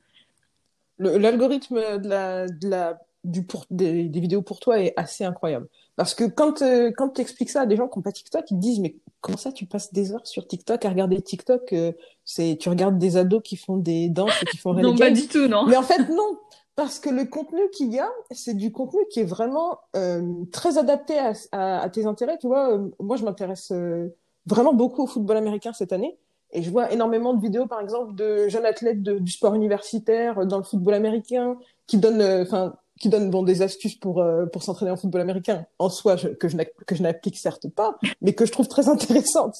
L'algorithme 0.99 1.99
de 1.99 2.09
la, 2.09 2.47
de 2.47 2.67
la, 2.67 2.99
des 3.23 4.09
vidéos 4.09 4.41
pour 4.41 4.59
toi 4.59 4.81
est 4.81 4.93
assez 4.97 5.23
incroyable. 5.23 5.67
Parce 5.99 6.15
que 6.15 6.23
quand, 6.23 6.61
euh, 6.61 6.91
quand 6.95 7.09
tu 7.09 7.19
expliques 7.19 7.49
ça 7.49 7.59
à 7.63 7.65
des 7.65 7.75
gens 7.75 7.89
qui 7.89 7.99
n'ont 7.99 8.03
pas 8.03 8.13
TikTok, 8.13 8.49
ils 8.51 8.55
te 8.55 8.59
disent, 8.61 8.79
mais 8.79 8.95
comment 9.19 9.35
ça 9.37 9.51
tu 9.51 9.65
passes 9.65 9.91
des 9.91 10.13
heures 10.13 10.25
sur 10.25 10.47
TikTok 10.47 10.85
à 10.85 10.89
regarder 10.89 11.21
TikTok? 11.21 11.73
euh, 11.73 11.91
c'est, 12.23 12.55
tu 12.57 12.69
regardes 12.69 12.97
des 12.97 13.17
ados 13.17 13.41
qui 13.43 13.57
font 13.57 13.75
des 13.75 14.07
danses 14.07 14.41
et 14.41 14.45
qui 14.45 14.55
font 14.55 14.73
Non, 14.81 14.95
pas 14.95 15.11
du 15.11 15.27
tout, 15.27 15.49
non. 15.49 15.65
Mais 15.67 15.75
en 15.75 15.83
fait, 15.83 16.07
non. 16.07 16.37
Parce 16.77 16.99
que 16.99 17.09
le 17.09 17.25
contenu 17.25 17.59
qu'il 17.73 17.91
y 17.93 17.99
a, 17.99 18.09
c'est 18.31 18.53
du 18.53 18.71
contenu 18.71 19.01
qui 19.11 19.19
est 19.19 19.25
vraiment 19.25 19.79
euh, 19.97 20.21
très 20.53 20.77
adapté 20.77 21.19
à, 21.19 21.33
à, 21.51 21.81
à 21.81 21.89
tes 21.89 22.05
intérêts. 22.05 22.37
Tu 22.37 22.47
vois, 22.47 22.75
euh, 22.75 22.87
moi, 23.01 23.17
je 23.17 23.25
m'intéresse 23.25 23.73
euh, 23.73 24.07
vraiment 24.45 24.71
beaucoup 24.71 25.03
au 25.03 25.07
football 25.07 25.35
américain 25.35 25.73
cette 25.73 25.91
année. 25.91 26.17
Et 26.51 26.63
je 26.63 26.71
vois 26.71 26.93
énormément 26.93 27.33
de 27.33 27.41
vidéos, 27.41 27.67
par 27.67 27.81
exemple, 27.81 28.15
de 28.15 28.47
jeunes 28.47 28.65
athlètes 28.65 29.03
de- 29.03 29.19
du 29.19 29.33
sport 29.33 29.53
universitaire 29.53 30.39
euh, 30.39 30.45
dans 30.45 30.57
le 30.59 30.63
football 30.63 30.93
américain 30.93 31.57
qui 31.87 31.97
donnent, 31.97 32.23
enfin, 32.41 32.75
qui 32.99 33.09
donnent 33.09 33.29
bon, 33.29 33.43
des 33.43 33.61
astuces 33.61 33.95
pour, 33.95 34.19
euh, 34.19 34.45
pour 34.45 34.61
s'entraîner 34.63 34.91
en 34.91 34.97
football 34.97 35.21
américain. 35.21 35.65
En 35.79 35.89
soi, 35.89 36.15
je- 36.17 36.27
que 36.27 36.47
je 36.49 37.01
n'applique 37.01 37.37
certes 37.37 37.69
pas, 37.69 37.97
mais 38.21 38.33
que 38.33 38.45
je 38.45 38.51
trouve 38.51 38.67
très 38.67 38.89
intéressante. 38.89 39.55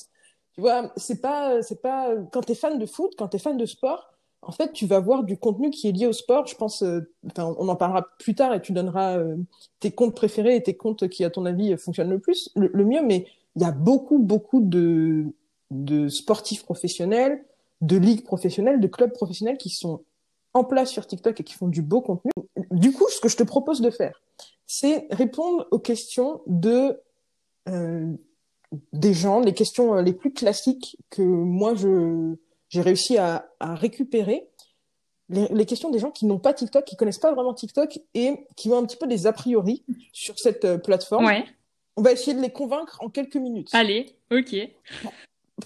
Tu 0.53 0.62
vois, 0.62 0.91
c'est 0.98 1.22
pas, 1.22 1.62
c'est 1.62 1.81
pas, 1.81 2.10
quand 2.31 2.41
t'es 2.41 2.55
fan 2.55 2.77
de 2.77 2.86
foot, 2.86 3.13
quand 3.17 3.29
t'es 3.29 3.39
fan 3.39 3.58
de 3.58 3.65
sport, 3.65 4.12
en 4.41 4.51
fait, 4.51 4.72
tu 4.74 4.86
vas 4.86 5.00
voir 5.00 5.24
du 5.24 5.38
contenu 5.38 5.69
qui 5.69 5.88
est 5.89 5.91
lié 5.91 6.08
au 6.08 6.13
sport. 6.13 6.48
Je 6.48 6.55
pense, 6.55 6.81
euh, 6.81 7.01
on 7.38 7.67
en 7.67 7.75
parlera 7.75 8.08
plus 8.19 8.36
tard 8.36 8.53
et 8.53 8.62
tu 8.62 8.72
donneras 8.72 9.17
euh, 9.17 9.36
tes 9.79 9.91
comptes 9.91 10.15
préférés 10.15 10.55
et 10.55 10.63
tes 10.63 10.75
comptes 10.75 11.08
qui, 11.10 11.24
à 11.25 11.29
ton 11.29 11.46
avis, 11.46 11.75
fonctionnent 11.77 12.10
le 12.10 12.19
plus, 12.19 12.50
le, 12.55 12.69
le 12.74 12.86
mieux. 12.86 13.01
Mais 13.01 13.25
il 13.55 13.62
y 13.62 13.65
a 13.65 13.72
beaucoup, 13.72 14.17
beaucoup 14.17 14.62
de, 14.62 15.25
de 15.72 16.08
sportifs 16.08 16.63
professionnels, 16.63 17.43
de 17.81 17.98
ligues 17.98 18.24
professionnelles, 18.24 18.79
de 18.79 18.88
clubs 18.88 19.12
professionnels 19.12 19.58
qui 19.58 19.69
sont 19.69 20.01
en 20.53 20.63
place 20.63 20.89
sur 20.89 21.05
TikTok 21.05 21.39
et 21.39 21.43
qui 21.43 21.53
font 21.53 21.67
du 21.67 21.81
beau 21.81 22.01
contenu. 22.01 22.31
Du 22.80 22.92
coup, 22.92 23.06
ce 23.10 23.20
que 23.20 23.30
je 23.30 23.38
te 23.38 23.44
propose 23.44 23.82
de 23.82 23.90
faire, 23.90 24.22
c'est 24.66 25.08
répondre 25.12 25.68
aux 25.72 25.80
questions 25.80 26.42
de 26.48 27.02
euh, 27.68 28.14
des 28.94 29.14
gens, 29.14 29.40
les 29.40 29.54
questions 29.54 29.96
les 29.96 30.14
plus 30.14 30.32
classiques 30.32 30.98
que 31.10 31.22
moi 31.22 31.76
je 31.76 32.36
j'ai 32.70 32.82
réussi 32.82 33.18
à, 33.18 33.50
à 33.60 33.76
récupérer 33.76 34.48
les, 35.30 35.66
questions 35.66 35.90
des 35.90 36.00
gens 36.00 36.12
qui 36.12 36.26
n'ont 36.26 36.40
pas 36.40 36.54
TikTok, 36.54 36.86
qui 36.86 36.96
connaissent 36.96 37.20
pas 37.20 37.34
vraiment 37.34 37.54
TikTok 37.54 38.00
et 38.14 38.46
qui 38.56 38.70
ont 38.70 38.78
un 38.78 38.86
petit 38.86 38.98
peu 38.98 39.08
des 39.08 39.28
a 39.28 39.34
priori 39.34 39.84
sur 40.12 40.40
cette 40.40 40.66
euh, 40.66 40.78
plateforme. 40.78 41.26
Ouais. 41.26 41.46
On 41.98 42.02
va 42.02 42.12
essayer 42.12 42.34
de 42.34 42.42
les 42.42 42.52
convaincre 42.52 42.98
en 43.02 43.10
quelques 43.10 43.36
minutes. 43.36 43.70
Allez, 43.74 44.16
ok. 44.32 44.56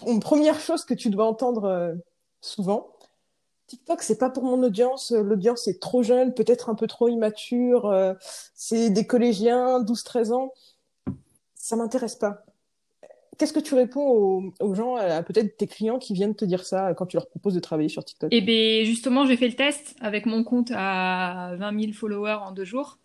Une 0.07 0.19
première 0.19 0.59
chose 0.59 0.83
que 0.83 0.93
tu 0.93 1.09
dois 1.09 1.25
entendre 1.25 1.65
euh, 1.65 1.93
souvent, 2.41 2.92
TikTok, 3.67 4.01
c'est 4.01 4.17
pas 4.17 4.29
pour 4.29 4.43
mon 4.43 4.61
audience. 4.63 5.11
L'audience 5.11 5.67
est 5.67 5.79
trop 5.79 6.03
jeune, 6.03 6.33
peut-être 6.33 6.69
un 6.69 6.75
peu 6.75 6.87
trop 6.87 7.07
immature. 7.07 7.85
Euh, 7.85 8.13
c'est 8.53 8.89
des 8.89 9.07
collégiens, 9.07 9.81
12-13 9.81 10.33
ans. 10.33 10.53
Ça 11.55 11.75
m'intéresse 11.75 12.15
pas. 12.15 12.45
Qu'est-ce 13.37 13.53
que 13.53 13.59
tu 13.59 13.73
réponds 13.73 14.53
aux, 14.59 14.75
gens, 14.75 14.95
à 14.95 15.23
peut-être 15.23 15.57
tes 15.57 15.65
clients 15.65 15.97
qui 15.97 16.13
viennent 16.13 16.35
te 16.35 16.45
dire 16.45 16.65
ça 16.65 16.93
quand 16.93 17.07
tu 17.07 17.17
leur 17.17 17.27
proposes 17.27 17.55
de 17.55 17.59
travailler 17.59 17.89
sur 17.89 18.05
TikTok? 18.05 18.29
Eh 18.31 18.41
bien, 18.41 18.83
justement, 18.83 19.25
j'ai 19.25 19.37
fait 19.37 19.47
le 19.47 19.55
test 19.55 19.95
avec 20.01 20.25
mon 20.25 20.43
compte 20.43 20.71
à 20.75 21.55
20 21.57 21.79
000 21.79 21.93
followers 21.93 22.37
en 22.45 22.51
deux 22.51 22.65
jours. 22.65 22.99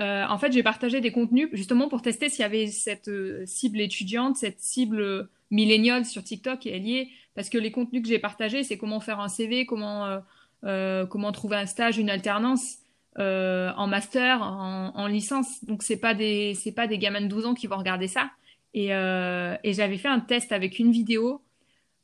Euh, 0.00 0.24
en 0.26 0.38
fait, 0.38 0.52
j'ai 0.52 0.62
partagé 0.62 1.00
des 1.00 1.12
contenus 1.12 1.48
justement 1.52 1.88
pour 1.88 2.02
tester 2.02 2.28
s'il 2.28 2.40
y 2.40 2.44
avait 2.44 2.66
cette 2.66 3.08
euh, 3.08 3.44
cible 3.46 3.80
étudiante, 3.80 4.36
cette 4.36 4.60
cible 4.60 5.28
milléniale 5.50 6.04
sur 6.04 6.22
TikTok 6.22 6.66
et 6.66 6.76
elle 6.76 6.86
y 6.86 6.96
est. 6.98 7.08
Parce 7.34 7.48
que 7.48 7.58
les 7.58 7.72
contenus 7.72 8.02
que 8.02 8.08
j'ai 8.08 8.18
partagés, 8.18 8.64
c'est 8.64 8.76
comment 8.76 9.00
faire 9.00 9.20
un 9.20 9.28
CV, 9.28 9.66
comment, 9.66 10.20
euh, 10.64 11.06
comment 11.06 11.32
trouver 11.32 11.56
un 11.56 11.66
stage, 11.66 11.98
une 11.98 12.10
alternance. 12.10 12.78
en 13.16 13.86
master, 13.86 14.42
en, 14.42 14.92
en 14.94 15.06
licence, 15.06 15.64
donc 15.64 15.82
c'est 15.82 15.98
pas 15.98 16.14
des 16.14 16.54
pas 16.74 16.86
des 16.86 16.98
gamins 16.98 17.20
de 17.20 17.26
12 17.26 17.46
ans 17.46 17.54
qui 17.54 17.66
vont 17.66 17.76
regarder 17.76 18.08
ça. 18.08 18.30
Et, 18.74 18.94
euh, 18.94 19.56
j'avais 19.64 19.98
fait 19.98 20.08
un 20.08 20.20
test 20.20 20.52
avec 20.52 20.78
une 20.78 20.92
vidéo. 20.92 21.42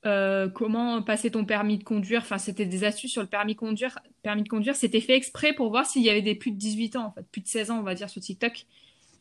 Euh, 0.04 0.49
comment 0.49 1.02
passer 1.02 1.30
ton 1.30 1.45
permis 1.45 1.78
de 1.78 1.85
conduire. 1.85 2.21
Enfin, 2.23 2.38
c'était 2.38 2.66
des 2.66 2.85
astuces 2.85 3.11
sur 3.11 3.23
le 3.23 3.28
permis 3.28 3.54
de 3.54 3.59
conduire. 3.59 3.99
Permis 4.23 4.42
de 4.42 4.49
conduire, 4.49 4.76
c'était 4.76 5.00
fait 5.00 5.16
exprès 5.16 5.52
pour 5.52 5.71
voir 5.71 5.87
s'il 5.87 6.02
y 6.02 6.11
avait 6.11 6.23
des 6.23 6.35
plus 6.35 6.52
de 6.52 6.56
18 6.56 6.97
ans, 6.97 7.06
en 7.06 7.12
fait, 7.12 7.26
plus 7.33 7.40
de 7.40 7.49
16 7.49 7.71
ans, 7.71 7.78
on 7.78 7.83
va 7.83 7.95
dire, 7.95 8.09
sur 8.09 8.21
TikTok. 8.23 8.66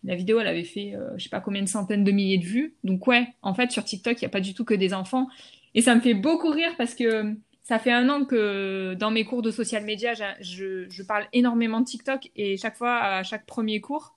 La 0.03 0.15
vidéo, 0.15 0.39
elle 0.39 0.47
avait 0.47 0.63
fait, 0.63 0.93
euh, 0.95 1.09
je 1.17 1.23
sais 1.23 1.29
pas 1.29 1.41
combien 1.41 1.63
de 1.63 1.67
centaines 1.67 2.03
de 2.03 2.11
milliers 2.11 2.37
de 2.37 2.45
vues. 2.45 2.75
Donc 2.83 3.07
ouais, 3.07 3.27
en 3.41 3.55
fait, 3.55 3.71
sur 3.71 3.83
TikTok, 3.83 4.21
il 4.21 4.25
n'y 4.25 4.27
a 4.27 4.29
pas 4.29 4.41
du 4.41 4.53
tout 4.53 4.63
que 4.63 4.75
des 4.75 4.93
enfants. 4.93 5.27
Et 5.75 5.81
ça 5.81 5.93
me 5.93 6.01
fait 6.01 6.13
beaucoup 6.13 6.49
rire 6.49 6.73
parce 6.77 6.95
que 6.95 7.35
ça 7.61 7.79
fait 7.79 7.91
un 7.91 8.07
an 8.09 8.25
que 8.25 8.95
dans 8.95 9.11
mes 9.11 9.25
cours 9.25 9.41
de 9.41 9.51
social 9.51 9.83
media, 9.83 10.13
je, 10.39 11.03
parle 11.03 11.27
énormément 11.33 11.81
de 11.81 11.85
TikTok 11.85 12.31
et 12.35 12.57
chaque 12.57 12.77
fois, 12.77 12.97
à 12.97 13.23
chaque 13.23 13.45
premier 13.45 13.81
cours, 13.81 14.15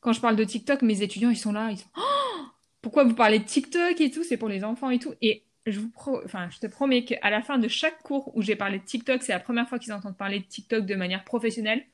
quand 0.00 0.12
je 0.12 0.20
parle 0.20 0.36
de 0.36 0.44
TikTok, 0.44 0.82
mes 0.82 1.02
étudiants, 1.02 1.30
ils 1.30 1.36
sont 1.36 1.52
là, 1.52 1.70
ils 1.70 1.78
sont 1.78 1.88
oh 1.96 2.46
pourquoi 2.82 3.04
vous 3.04 3.14
parlez 3.14 3.38
de 3.38 3.44
TikTok 3.44 4.00
et 4.00 4.10
tout, 4.10 4.22
c'est 4.24 4.36
pour 4.36 4.48
les 4.48 4.62
enfants 4.62 4.90
et 4.90 4.98
tout. 4.98 5.14
Et 5.20 5.42
je 5.66 5.80
vous 5.80 5.90
enfin, 6.24 6.48
je 6.50 6.58
te 6.58 6.66
promets 6.66 7.04
qu'à 7.04 7.30
la 7.30 7.42
fin 7.42 7.58
de 7.58 7.68
chaque 7.68 8.02
cours 8.02 8.30
où 8.36 8.42
j'ai 8.42 8.56
parlé 8.56 8.78
de 8.78 8.84
TikTok, 8.84 9.22
c'est 9.22 9.32
la 9.32 9.40
première 9.40 9.68
fois 9.68 9.78
qu'ils 9.78 9.92
entendent 9.92 10.16
parler 10.16 10.40
de 10.40 10.44
TikTok 10.44 10.86
de 10.86 10.94
manière 10.94 11.24
professionnelle. 11.24 11.84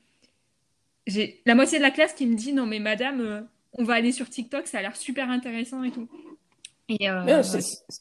J'ai 1.05 1.41
la 1.45 1.55
moitié 1.55 1.79
de 1.79 1.83
la 1.83 1.91
classe 1.91 2.13
qui 2.13 2.25
me 2.27 2.35
dit 2.35 2.53
non 2.53 2.65
mais 2.65 2.79
madame, 2.79 3.21
euh, 3.21 3.41
on 3.73 3.83
va 3.83 3.95
aller 3.95 4.11
sur 4.11 4.29
TikTok, 4.29 4.67
ça 4.67 4.79
a 4.79 4.81
l'air 4.81 4.95
super 4.95 5.29
intéressant 5.29 5.83
et 5.83 5.91
tout. 5.91 6.07
Et 6.99 7.09
euh, 7.09 7.41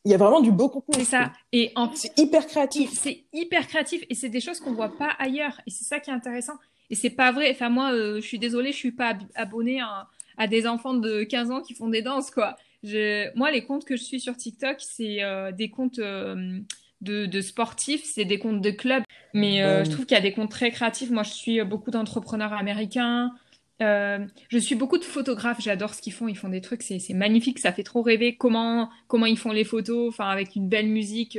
il 0.04 0.10
y 0.10 0.14
a 0.14 0.16
vraiment 0.16 0.40
du 0.40 0.52
beau 0.52 0.68
contenu. 0.68 0.94
C'est 0.94 1.10
ça. 1.10 1.32
Et 1.52 1.72
en... 1.76 1.94
c'est 1.94 2.12
hyper 2.18 2.46
créatif. 2.46 2.90
C'est 2.92 3.24
hyper 3.32 3.66
créatif 3.66 4.02
et 4.08 4.14
c'est 4.14 4.28
des 4.28 4.40
choses 4.40 4.60
qu'on 4.60 4.72
voit 4.72 4.96
pas 4.96 5.10
ailleurs. 5.18 5.60
Et 5.66 5.70
c'est 5.70 5.84
ça 5.84 6.00
qui 6.00 6.10
est 6.10 6.14
intéressant. 6.14 6.54
Et 6.90 6.94
c'est 6.94 7.10
pas 7.10 7.32
vrai. 7.32 7.50
Enfin 7.50 7.68
moi, 7.68 7.92
euh, 7.92 8.16
je 8.16 8.26
suis 8.26 8.38
désolée, 8.38 8.72
je 8.72 8.76
suis 8.76 8.92
pas 8.92 9.16
abonnée 9.34 9.80
à, 9.80 10.08
à, 10.36 10.46
des 10.46 10.66
enfants 10.66 10.94
de 10.94 11.24
15 11.24 11.50
ans 11.50 11.60
qui 11.60 11.74
font 11.74 11.88
des 11.88 12.02
danses 12.02 12.30
quoi. 12.30 12.56
Je, 12.82 13.28
moi, 13.36 13.50
les 13.50 13.64
comptes 13.64 13.84
que 13.84 13.96
je 13.96 14.02
suis 14.02 14.20
sur 14.20 14.36
TikTok, 14.36 14.76
c'est 14.78 15.22
euh, 15.22 15.52
des 15.52 15.70
comptes 15.70 16.00
de, 16.00 16.64
de, 17.00 17.40
sportifs, 17.40 18.02
c'est 18.04 18.24
des 18.24 18.40
comptes 18.40 18.60
de 18.60 18.70
clubs. 18.72 19.04
Mais 19.34 19.58
je 19.84 19.90
trouve 19.90 20.04
qu'il 20.04 20.16
y 20.16 20.20
a 20.20 20.22
des 20.22 20.32
comptes 20.32 20.50
très 20.50 20.70
créatifs. 20.72 21.10
Moi, 21.10 21.22
je 21.22 21.30
suis 21.30 21.62
beaucoup 21.62 21.92
d'entrepreneurs 21.92 22.52
américains. 22.52 23.32
Je 23.80 24.58
suis 24.58 24.74
beaucoup 24.74 24.98
de 24.98 25.04
photographes. 25.04 25.60
J'adore 25.60 25.94
ce 25.94 26.02
qu'ils 26.02 26.12
font. 26.12 26.28
Ils 26.28 26.36
font 26.36 26.48
des 26.48 26.60
trucs, 26.60 26.82
c'est 26.82 27.00
magnifique. 27.10 27.58
Ça 27.58 27.72
fait 27.72 27.82
trop 27.82 28.02
rêver. 28.02 28.36
Comment 28.36 28.90
comment 29.08 29.26
ils 29.26 29.38
font 29.38 29.52
les 29.52 29.64
photos, 29.64 30.08
enfin 30.08 30.28
avec 30.28 30.56
une 30.56 30.68
belle 30.68 30.88
musique. 30.88 31.38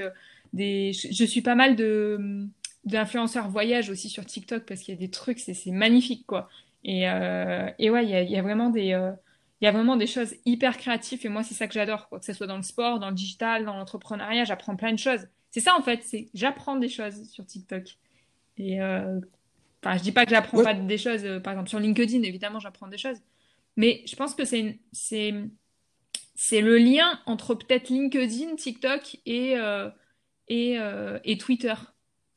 Des, 0.54 0.94
je, 0.94 1.26
suis 1.26 1.42
pas 1.42 1.56
mal 1.56 1.76
d'influenceurs 2.86 3.50
voyage 3.50 3.90
aussi 3.90 4.08
sur 4.08 4.24
TikTok 4.24 4.64
parce 4.66 4.82
qu'il 4.82 4.94
y 4.94 4.98
a 4.98 5.00
des 5.00 5.10
trucs, 5.10 5.40
c'est 5.40 5.72
magnifique 5.72 6.28
quoi. 6.28 6.48
Et, 6.84 7.10
euh, 7.10 7.70
et 7.80 7.90
ouais, 7.90 8.06
il 8.06 8.30
y 8.30 8.38
a, 8.38 8.42
vraiment 8.44 8.70
des, 8.70 8.96
y 9.64 9.68
a 9.68 9.72
vraiment 9.72 9.96
des 9.96 10.08
choses 10.08 10.36
hyper 10.46 10.78
créatives 10.78 11.26
et 11.26 11.30
moi 11.30 11.44
c'est 11.44 11.54
ça 11.54 11.68
que 11.68 11.74
j'adore 11.74 12.10
que 12.10 12.26
ce 12.26 12.34
soit 12.34 12.48
dans 12.48 12.58
le 12.58 12.64
sport 12.64 13.00
dans 13.00 13.10
le 13.10 13.16
digital 13.16 13.66
dans 13.66 13.78
l'entrepreneuriat 13.78 14.44
j'apprends 14.44 14.76
plein 14.76 14.92
de 14.92 15.00
choses 15.00 15.28
c'est 15.52 15.62
ça 15.62 15.74
en 15.78 15.82
fait 15.82 16.04
j'apprends 16.34 16.76
des 16.76 16.90
choses 16.90 17.30
sur 17.30 17.46
TikTok 17.46 17.98
euh... 18.60 19.20
enfin 19.84 19.98
je 19.98 20.04
dis 20.04 20.12
pas 20.12 20.26
que 20.26 20.32
j'apprends 20.32 20.64
pas 20.64 20.74
des 20.74 20.98
choses 20.98 21.26
euh, 21.26 21.40
par 21.40 21.54
exemple 21.54 21.70
sur 21.70 21.80
LinkedIn 21.80 22.22
évidemment 22.24 22.60
j'apprends 22.60 22.88
des 22.88 22.98
choses. 22.98 23.18
Mais 23.76 24.04
je 24.06 24.16
pense 24.16 24.36
que 24.36 24.46
c'est 24.46 24.80
c'est 24.92 25.34
c'est 26.36 26.62
le 26.62 26.78
lien 26.78 27.20
entre 27.26 27.56
peut-être 27.56 27.90
LinkedIn 27.90 28.56
TikTok 28.56 29.18
et 29.26 29.58
euh, 29.58 29.90
et, 30.48 30.78
euh, 30.80 31.20
et 31.24 31.38
Twitter. 31.38 31.74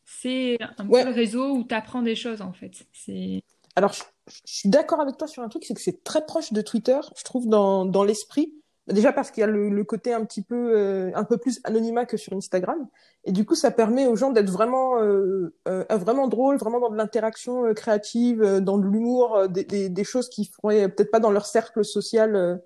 C'est 0.04 0.58
un 0.78 0.86
peu 0.86 1.04
le 1.04 1.10
réseau 1.10 1.56
où 1.56 1.64
tu 1.64 1.74
apprends 1.74 2.02
des 2.02 2.14
choses 2.14 2.40
en 2.40 2.52
fait. 2.52 2.86
C'est 2.92 3.42
alors 3.74 3.92
je 3.92 4.40
suis 4.44 4.68
d'accord 4.68 5.00
avec 5.00 5.16
toi 5.16 5.28
sur 5.28 5.42
un 5.42 5.48
truc, 5.48 5.64
c'est 5.64 5.74
que 5.74 5.80
c'est 5.80 6.02
très 6.02 6.24
proche 6.24 6.52
de 6.52 6.60
Twitter, 6.60 6.98
je 7.16 7.22
trouve, 7.22 7.48
dans, 7.48 7.84
dans 7.84 8.04
l'esprit. 8.04 8.52
Déjà 8.88 9.12
parce 9.12 9.32
qu'il 9.32 9.40
y 9.40 9.44
a 9.44 9.48
le, 9.48 9.68
le, 9.68 9.84
côté 9.84 10.12
un 10.12 10.24
petit 10.24 10.42
peu 10.42 10.72
euh, 10.76 11.10
un 11.16 11.24
peu 11.24 11.38
plus 11.38 11.60
anonymat 11.64 12.06
que 12.06 12.16
sur 12.16 12.32
Instagram, 12.34 12.86
et 13.24 13.32
du 13.32 13.44
coup 13.44 13.56
ça 13.56 13.72
permet 13.72 14.06
aux 14.06 14.14
gens 14.14 14.30
d'être 14.30 14.48
vraiment 14.48 15.02
euh, 15.02 15.52
euh, 15.66 15.84
vraiment 15.90 16.28
drôles, 16.28 16.56
vraiment 16.56 16.78
dans 16.78 16.90
de 16.90 16.96
l'interaction 16.96 17.66
euh, 17.66 17.74
créative, 17.74 18.42
euh, 18.44 18.60
dans 18.60 18.78
de 18.78 18.86
l'humour, 18.86 19.48
des, 19.48 19.64
des, 19.64 19.88
des, 19.88 20.04
choses 20.04 20.28
qui 20.28 20.44
feraient 20.44 20.88
peut-être 20.88 21.10
pas 21.10 21.18
dans 21.18 21.32
leur 21.32 21.46
cercle 21.46 21.84
social 21.84 22.60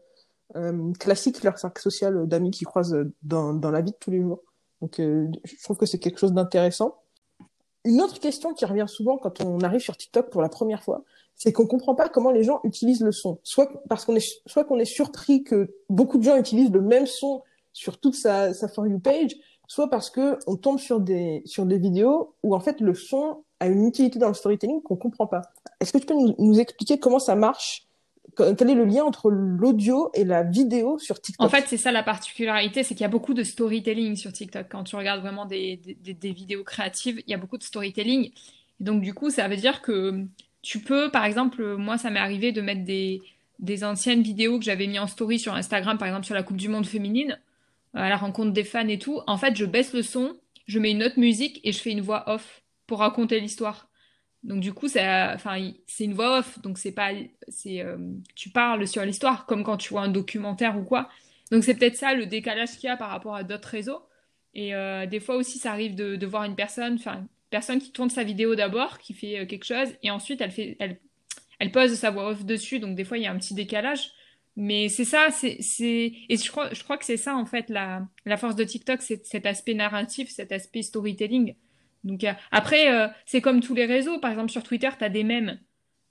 classique, 0.99 1.43
leur 1.43 1.59
cercle 1.59 1.81
social 1.81 2.27
d'amis 2.27 2.51
qui 2.51 2.65
croisent 2.65 3.07
dans, 3.23 3.55
dans 3.55 3.71
la 3.71 3.81
vie 3.81 3.93
de 3.93 3.97
tous 3.97 4.11
les 4.11 4.21
jours. 4.21 4.43
Donc 4.83 4.97
je 4.99 5.63
trouve 5.63 5.79
que 5.79 5.87
c'est 5.87 5.99
quelque 5.99 6.19
chose 6.19 6.33
d'intéressant. 6.33 6.97
Une 7.85 8.03
autre 8.03 8.19
question 8.21 8.53
qui 8.53 8.67
revient 8.67 8.87
souvent 8.89 9.17
quand 9.17 9.41
on 9.41 9.61
arrive 9.61 9.81
sur 9.81 9.97
TikTok 9.97 10.29
pour 10.29 10.43
la 10.43 10.49
première 10.51 10.83
fois, 10.83 11.03
c'est 11.43 11.55
qu'on 11.55 11.67
comprend 11.67 11.95
pas 11.95 12.11
comment 12.11 12.31
les 12.31 12.45
gens 12.45 12.61
utilisent 12.65 13.01
le 13.01 13.13
son. 13.13 13.39
Soit 13.45 13.83
parce 13.89 14.05
qu'on 14.05 14.15
est, 14.15 14.43
soit 14.47 14.65
qu'on 14.65 14.79
est 14.79 14.85
surpris 14.85 15.43
que 15.43 15.75
beaucoup 15.89 16.19
de 16.19 16.23
gens 16.23 16.37
utilisent 16.37 16.71
le 16.71 16.83
même 16.83 17.07
son 17.07 17.43
sur 17.73 17.99
toute 17.99 18.15
sa, 18.15 18.53
sa 18.53 18.69
For 18.69 18.87
You 18.87 18.99
page, 18.99 19.31
soit 19.67 19.89
parce 19.89 20.11
que 20.11 20.39
on 20.47 20.57
tombe 20.57 20.79
sur 20.79 21.01
des, 21.01 21.41
sur 21.47 21.65
des 21.65 21.79
vidéos 21.79 22.35
où 22.43 22.55
en 22.55 22.61
fait 22.61 22.83
le 22.83 22.93
son 22.93 23.43
a 23.59 23.69
une 23.69 23.87
utilité 23.87 24.19
dans 24.19 24.29
le 24.29 24.35
storytelling 24.35 24.83
qu'on 24.83 24.97
comprend 24.97 25.27
pas. 25.27 25.41
Est-ce 25.81 25.95
que 25.95 25.99
tu 25.99 26.05
peux 26.05 26.15
nous, 26.15 26.61
expliquer 26.61 26.99
comment 26.99 27.19
ça 27.19 27.37
marche? 27.37 27.87
Quel 28.37 28.69
est 28.69 28.75
le 28.75 28.85
lien 28.85 29.05
entre 29.05 29.31
l'audio 29.31 30.11
et 30.13 30.25
la 30.25 30.43
vidéo 30.43 30.99
sur 30.99 31.23
TikTok? 31.23 31.47
En 31.47 31.49
fait, 31.49 31.65
c'est 31.69 31.79
ça 31.79 31.91
la 31.91 32.03
particularité, 32.03 32.83
c'est 32.83 32.95
qu'il 32.95 33.03
y 33.03 33.07
a 33.07 33.09
beaucoup 33.09 33.33
de 33.33 33.45
storytelling 33.45 34.15
sur 34.15 34.31
TikTok. 34.31 34.67
Quand 34.69 34.85
tu 34.85 34.95
regardes 34.95 35.23
vraiment 35.23 35.47
des, 35.47 35.79
des, 35.79 36.33
vidéos 36.33 36.65
créatives, 36.65 37.23
il 37.27 37.31
y 37.31 37.35
a 37.35 37.39
beaucoup 37.39 37.57
de 37.57 37.63
storytelling. 37.63 38.31
Donc, 38.79 39.01
du 39.01 39.15
coup, 39.15 39.31
ça 39.31 39.49
veut 39.49 39.57
dire 39.57 39.81
que 39.81 40.27
tu 40.63 40.81
peux, 40.81 41.11
par 41.11 41.25
exemple, 41.25 41.77
moi, 41.77 41.99
ça 41.99 42.11
m'est 42.11 42.21
arrivé 42.21 42.53
de 42.53 42.61
mettre 42.61 42.85
des, 42.85 43.23
des 43.59 43.85
anciennes 43.85 44.23
vidéos 44.23 44.59
que 44.59 44.65
j'avais 44.65 44.87
mis 44.87 44.99
en 44.99 45.07
story 45.07 45.39
sur 45.39 45.55
Instagram, 45.55 45.99
par 45.99 46.09
exemple 46.09 46.27
sur 46.27 46.35
la 46.35 46.43
Coupe 46.43 46.57
du 46.57 46.69
Monde 46.69 46.87
féminine, 46.87 47.39
à 47.95 48.09
la 48.09 48.17
rencontre 48.17 48.53
des 48.53 48.65
fans 48.65 48.89
et 48.89 48.99
tout. 48.99 49.21
En 49.27 49.37
fait, 49.37 49.57
je 49.57 49.65
baisse 49.65 49.93
le 49.93 50.03
son, 50.03 50.37
je 50.67 50.79
mets 50.79 50.91
une 50.91 51.03
autre 51.03 51.19
musique 51.19 51.61
et 51.65 51.73
je 51.73 51.79
fais 51.79 51.91
une 51.91 52.01
voix 52.01 52.29
off 52.29 52.63
pour 52.87 53.01
raconter 53.01 53.41
l'histoire. 53.41 53.89
Donc 54.43 54.61
du 54.61 54.73
coup, 54.73 54.89
c'est 54.89 55.03
une 56.01 56.15
voix 56.15 56.39
off, 56.39 56.61
donc 56.63 56.79
c'est 56.79 56.93
pas, 56.93 57.11
euh, 57.13 57.99
tu 58.35 58.49
parles 58.51 58.87
sur 58.87 59.05
l'histoire 59.05 59.45
comme 59.45 59.65
quand 59.65 59.77
tu 59.77 59.91
vois 59.91 60.03
un 60.03 60.09
documentaire 60.09 60.79
ou 60.79 60.83
quoi. 60.83 61.11
Donc 61.51 61.65
c'est 61.65 61.75
peut-être 61.75 61.97
ça 61.97 62.15
le 62.15 62.27
décalage 62.27 62.71
qu'il 62.79 62.85
y 62.85 62.89
a 62.89 62.97
par 62.97 63.11
rapport 63.11 63.35
à 63.35 63.45
d'autres 63.45 63.69
réseaux. 63.69 64.01
Et 64.55 64.75
euh, 64.75 65.07
des 65.07 65.21
fois 65.21 65.37
aussi, 65.37 65.59
ça 65.59 65.73
arrive 65.73 65.95
de, 65.95 66.17
de 66.17 66.27
voir 66.27 66.45
une 66.45 66.57
personne, 66.57 66.95
enfin, 66.95 67.27
personne 67.51 67.81
qui 67.81 67.93
tourne 67.93 68.11
sa 68.11 68.25
vidéo 68.25 68.55
d'abord, 68.55 68.99
qui 68.99 69.13
fait 69.13 69.41
euh, 69.41 69.47
quelque 69.47 69.65
chose, 69.65 69.89
et 70.03 70.11
ensuite 70.11 70.41
elle 70.41 70.51
fait, 70.51 70.77
elle, 70.79 70.99
elle 71.59 71.73
pose 71.73 71.95
sa 71.95 72.11
voix 72.11 72.31
off 72.31 72.45
dessus, 72.45 72.81
donc 72.81 72.97
des 72.97 73.05
fois 73.05 73.19
il 73.19 73.25
y 73.25 73.27
a 73.27 73.33
un 73.33 73.39
petit 73.39 73.55
décalage. 73.55 74.13
Mais 74.57 74.89
c'est 74.89 75.05
ça, 75.05 75.29
c'est, 75.31 75.59
et 75.81 76.37
je 76.37 76.51
crois, 76.51 76.73
je 76.75 76.83
crois 76.83 76.99
que 76.99 77.05
c'est 77.05 77.17
ça 77.17 77.37
en 77.37 77.47
fait 77.47 77.71
la, 77.71 78.07
la 78.27 78.37
force 78.37 78.57
de 78.57 78.65
TikTok, 78.65 79.01
c'est 79.01 79.25
cet 79.25 79.47
aspect 79.47 79.75
narratif, 79.75 80.29
cet 80.29 80.53
aspect 80.53 80.83
storytelling. 80.83 81.55
Donc 82.05 82.25
euh, 82.25 82.33
après, 82.51 82.93
euh, 82.93 83.07
c'est 83.27 83.41
comme 83.41 83.61
tous 83.61 83.75
les 83.75 83.87
réseaux. 83.87 84.19
Par 84.19 84.31
exemple 84.31 84.51
sur 84.51 84.63
Twitter, 84.63 84.89
tu 84.99 85.05
as 85.05 85.09
des 85.09 85.25
mèmes. 85.25 85.59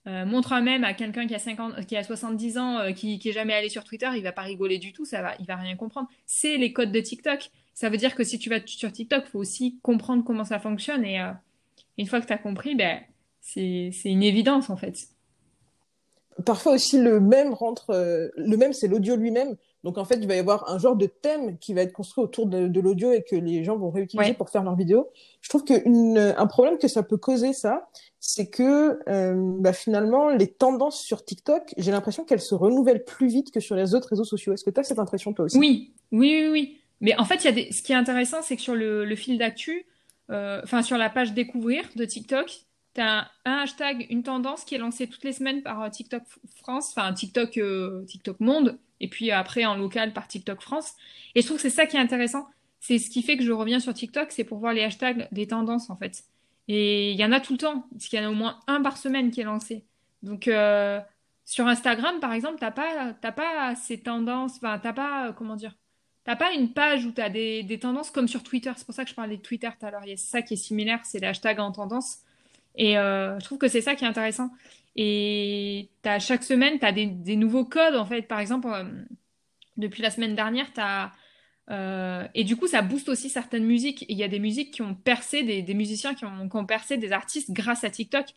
montre 0.05 0.53
un 0.53 0.61
mème 0.61 0.83
à 0.83 0.93
quelqu'un 0.93 1.27
qui 1.27 1.35
a 1.35 1.39
50, 1.39 1.85
qui 1.85 1.97
a 1.97 2.03
70 2.03 2.57
ans, 2.57 2.93
qui, 2.93 3.19
qui 3.19 3.29
est 3.29 3.33
jamais 3.33 3.53
allé 3.53 3.69
sur 3.69 3.83
Twitter, 3.83 4.09
il 4.15 4.23
va 4.23 4.31
pas 4.31 4.43
rigoler 4.43 4.79
du 4.79 4.93
tout, 4.93 5.05
ça 5.05 5.21
va, 5.21 5.35
il 5.39 5.45
va 5.45 5.57
rien 5.57 5.75
comprendre. 5.75 6.07
C'est 6.25 6.57
les 6.57 6.73
codes 6.73 6.91
de 6.91 7.01
TikTok 7.01 7.51
ça 7.79 7.89
veut 7.89 7.95
dire 7.95 8.13
que 8.13 8.25
si 8.25 8.37
tu 8.37 8.49
vas 8.49 8.59
sur 8.65 8.91
TikTok, 8.91 9.23
il 9.25 9.29
faut 9.29 9.39
aussi 9.39 9.79
comprendre 9.81 10.25
comment 10.25 10.43
ça 10.43 10.59
fonctionne. 10.59 11.05
Et 11.05 11.21
euh, 11.21 11.31
une 11.97 12.07
fois 12.07 12.19
que 12.19 12.25
tu 12.25 12.33
as 12.33 12.37
compris, 12.37 12.75
ben, 12.75 12.99
c'est 13.39 13.93
une 14.03 14.21
évidence 14.21 14.69
en 14.69 14.75
fait. 14.75 15.07
Parfois 16.45 16.73
aussi, 16.73 16.99
le 16.99 17.21
même 17.21 17.53
rentre, 17.53 17.91
euh, 17.91 18.27
le 18.35 18.57
même, 18.57 18.73
c'est 18.73 18.89
l'audio 18.89 19.15
lui-même. 19.15 19.55
Donc 19.85 19.97
en 19.97 20.03
fait, 20.03 20.17
il 20.17 20.27
va 20.27 20.35
y 20.35 20.39
avoir 20.39 20.69
un 20.69 20.77
genre 20.77 20.97
de 20.97 21.05
thème 21.05 21.57
qui 21.57 21.73
va 21.73 21.83
être 21.83 21.93
construit 21.93 22.21
autour 22.21 22.47
de, 22.47 22.81
l'audio 22.81 23.13
et 23.13 23.23
que 23.23 23.37
les 23.37 23.63
gens 23.63 23.77
vont 23.77 23.91
réutiliser 23.91 24.33
pour 24.33 24.49
faire 24.49 24.63
leurs 24.63 24.75
vidéos. 24.75 25.07
Je 25.39 25.47
trouve 25.47 25.63
qu'un 25.63 26.47
problème 26.47 26.79
que 26.79 26.89
ça 26.89 27.01
peut 27.01 27.15
causer, 27.15 27.53
ça, 27.53 27.87
c'est 28.19 28.49
que 28.49 28.99
euh, 29.07 29.35
bah, 29.59 29.71
finalement, 29.71 30.27
les 30.27 30.47
tendances 30.47 30.99
sur 31.01 31.23
TikTok, 31.23 31.73
j'ai 31.77 31.91
l'impression 31.91 32.25
qu'elles 32.25 32.41
se 32.41 32.55
renouvellent 32.55 33.05
plus 33.05 33.29
vite 33.29 33.51
que 33.51 33.61
sur 33.61 33.77
les 33.77 33.95
autres 33.95 34.09
réseaux 34.09 34.25
sociaux. 34.25 34.51
Est-ce 34.51 34.65
que 34.65 34.69
tu 34.69 34.81
as 34.81 34.83
cette 34.83 34.99
impression 34.99 35.31
toi 35.31 35.45
aussi? 35.45 35.57
Oui, 35.57 35.93
oui, 36.11 36.41
oui, 36.43 36.49
oui. 36.51 36.78
Mais 37.01 37.17
en 37.17 37.25
fait, 37.25 37.43
y 37.43 37.47
a 37.47 37.51
des... 37.51 37.71
ce 37.71 37.81
qui 37.81 37.91
est 37.91 37.95
intéressant, 37.95 38.41
c'est 38.41 38.55
que 38.55 38.61
sur 38.61 38.75
le, 38.75 39.15
fil 39.15 39.37
d'actu, 39.37 39.85
euh, 40.29 40.61
enfin 40.63 40.81
sur 40.81 40.97
la 40.97 41.09
page 41.09 41.33
découvrir 41.33 41.85
de 41.95 42.05
TikTok, 42.05 42.49
tu 42.95 43.01
as 43.01 43.31
un, 43.45 43.57
hashtag, 43.57 44.07
une 44.09 44.23
tendance 44.23 44.63
qui 44.65 44.75
est 44.75 44.79
lancée 44.79 45.07
toutes 45.07 45.23
les 45.23 45.33
semaines 45.33 45.61
par 45.61 45.81
euh, 45.81 45.89
TikTok 45.89 46.23
France, 46.57 46.93
enfin 46.95 47.13
TikTok, 47.13 47.59
TikTok 48.07 48.39
Monde 48.39 48.79
et 48.99 49.07
puis 49.07 49.31
après 49.31 49.65
en 49.65 49.75
local 49.75 50.13
par 50.13 50.27
TikTok 50.27 50.61
France. 50.61 50.93
Et 51.35 51.41
je 51.41 51.45
trouve 51.45 51.57
que 51.57 51.63
c'est 51.63 51.69
ça 51.69 51.85
qui 51.85 51.97
est 51.97 51.99
intéressant. 51.99 52.47
C'est 52.79 52.97
ce 52.97 53.09
qui 53.09 53.23
fait 53.23 53.37
que 53.37 53.43
je 53.43 53.51
reviens 53.51 53.79
sur 53.79 53.93
TikTok, 53.93 54.31
c'est 54.31 54.43
pour 54.43 54.59
voir 54.59 54.73
les 54.73 54.83
hashtags 54.83 55.27
des 55.31 55.47
tendances 55.47 55.89
en 55.89 55.95
fait. 55.95 56.23
Et 56.67 57.11
il 57.11 57.19
y 57.19 57.25
en 57.25 57.31
a 57.31 57.39
tout 57.39 57.53
le 57.53 57.57
temps, 57.57 57.87
parce 57.91 58.07
qu'il 58.07 58.19
y 58.19 58.21
en 58.21 58.27
a 58.27 58.31
au 58.31 58.35
moins 58.35 58.59
un 58.67 58.81
par 58.81 58.97
semaine 58.97 59.31
qui 59.31 59.41
est 59.41 59.45
lancé. 59.45 59.85
Donc 60.23 60.47
euh, 60.47 60.99
sur 61.45 61.67
Instagram 61.67 62.19
par 62.19 62.33
exemple, 62.33 62.57
t'as 62.59 62.71
pas 62.71 63.13
pas 63.13 63.75
ces 63.75 63.99
tendances, 64.01 64.57
enfin 64.57 64.79
t'as 64.79 64.93
pas 64.93 65.33
comment 65.33 65.55
dire, 65.55 65.75
t'as 66.29 66.35
pas 66.35 66.53
une 66.53 66.71
page 66.71 67.07
où 67.07 67.11
t'as 67.11 67.29
des, 67.29 67.63
des 67.63 67.79
tendances 67.79 68.11
comme 68.11 68.27
sur 68.27 68.43
Twitter. 68.43 68.71
C'est 68.77 68.85
pour 68.85 68.93
ça 68.93 69.03
que 69.03 69.09
je 69.09 69.15
parlais 69.15 69.37
de 69.37 69.41
Twitter 69.41 69.67
tout 69.79 69.83
à 69.83 69.89
l'heure. 69.89 70.03
Il 70.05 70.11
y 70.11 70.13
a 70.13 70.17
ça 70.17 70.43
qui 70.43 70.53
est 70.53 70.57
similaire, 70.57 70.99
c'est 71.03 71.17
les 71.17 71.25
hashtags 71.25 71.59
en 71.59 71.71
tendance. 71.71 72.19
Et 72.75 72.99
euh, 72.99 73.39
je 73.39 73.45
trouve 73.45 73.57
que 73.57 73.67
c'est 73.67 73.81
ça 73.81 73.95
qui 73.95 74.05
est 74.05 74.07
intéressant. 74.07 74.51
Et 74.95 75.89
as, 76.05 76.19
chaque 76.19 76.43
semaine, 76.43 76.77
tu 76.77 76.85
as 76.85 76.91
des, 76.91 77.35
nouveaux 77.35 77.65
codes, 77.65 77.95
en 77.95 78.05
fait. 78.05 78.21
Par 78.21 78.39
exemple, 78.39 78.67
euh, 78.71 78.83
depuis 79.77 80.03
la 80.03 80.11
semaine 80.11 80.35
dernière, 80.35 80.71
tu 80.71 80.79
as... 80.79 81.13
Euh, 81.71 82.27
et 82.35 82.43
du 82.43 82.55
coup, 82.57 82.67
ça 82.67 82.83
booste 82.83 83.09
aussi 83.09 83.31
certaines 83.31 83.65
musiques. 83.65 84.05
Il 84.07 84.15
y 84.15 84.23
a 84.23 84.27
des 84.27 84.39
musiques 84.39 84.69
qui 84.69 84.83
ont 84.83 84.93
percé, 84.93 85.41
des, 85.41 85.73
musiciens 85.73 86.13
qui 86.13 86.25
ont, 86.25 86.65
percé, 86.67 86.97
des 86.97 87.11
artistes 87.11 87.49
grâce 87.49 87.83
à 87.83 87.89
TikTok. 87.89 88.27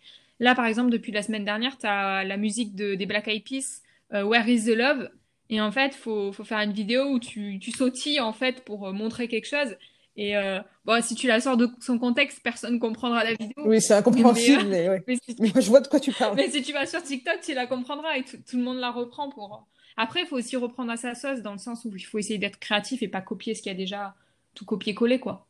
Là, 0.41 0.55
par 0.55 0.65
exemple, 0.65 0.89
depuis 0.89 1.13
la 1.13 1.23
semaine 1.23 1.45
dernière, 1.45 1.77
tu 1.77 1.87
as 1.87 2.25
la 2.25 2.39
musique 2.39 2.75
de, 2.75 2.95
des 2.95 3.05
Black 3.05 3.29
Eyed 3.29 3.45
Peas, 3.45 3.83
Where 4.11 4.49
is 4.49 4.65
the 4.65 4.77
Love? 4.77 5.11
Et 5.53 5.61
en 5.61 5.71
fait, 5.71 5.95
faut, 5.95 6.33
faut 6.33 6.45
faire 6.45 6.61
une 6.61 6.73
vidéo 6.73 7.05
où 7.05 7.19
tu, 7.19 7.59
tu 7.61 7.71
sautilles, 7.71 8.21
en 8.21 8.33
fait, 8.33 8.65
pour 8.65 8.91
montrer 8.93 9.29
quelque 9.29 9.47
chose. 9.47 9.77
Et 10.17 10.37
euh, 10.37 10.61
bon, 10.85 11.03
si 11.03 11.15
tu 11.15 11.27
la 11.27 11.41
sors 11.41 11.57
de 11.57 11.69
son 11.81 11.99
contexte, 11.99 12.41
personne 12.43 12.79
comprendra 12.79 13.23
la 13.23 13.33
vidéo. 13.33 13.65
Oui, 13.65 13.81
c'est 13.81 13.95
incompréhensible, 13.95 14.65
mais, 14.65 14.89
euh, 14.89 14.99
mais, 15.07 15.53
je 15.55 15.69
vois 15.69 15.81
de 15.81 15.89
quoi 15.89 16.01
tu 16.01 16.13
parles. 16.13 16.37
Mais 16.37 16.51
si 16.51 16.63
tu 16.63 16.73
vas 16.73 16.87
sur 16.87 17.03
TikTok, 17.03 17.41
tu 17.43 17.55
la 17.55 17.67
comprendras 17.67 18.17
et 18.17 18.25
tout 18.25 18.57
le 18.57 18.63
monde 18.63 18.79
la 18.79 18.91
reprend 18.91 19.31
pour. 19.31 19.67
Après, 19.97 20.21
il 20.23 20.27
faut 20.27 20.37
aussi 20.37 20.57
reprendre 20.57 20.91
à 20.91 20.97
sa 20.97 21.15
sauce 21.15 21.41
dans 21.41 21.53
le 21.53 21.59
sens 21.59 21.85
où 21.85 21.95
il 21.95 22.01
faut 22.01 22.19
essayer 22.19 22.39
d'être 22.39 22.59
créatif 22.59 23.03
et 23.03 23.09
pas 23.09 23.21
copier 23.21 23.55
ce 23.55 23.61
qu'il 23.61 23.73
y 23.73 23.75
a 23.75 23.79
déjà 23.79 24.15
tout 24.55 24.65
copier-coller, 24.65 25.21
quoi. 25.21 25.47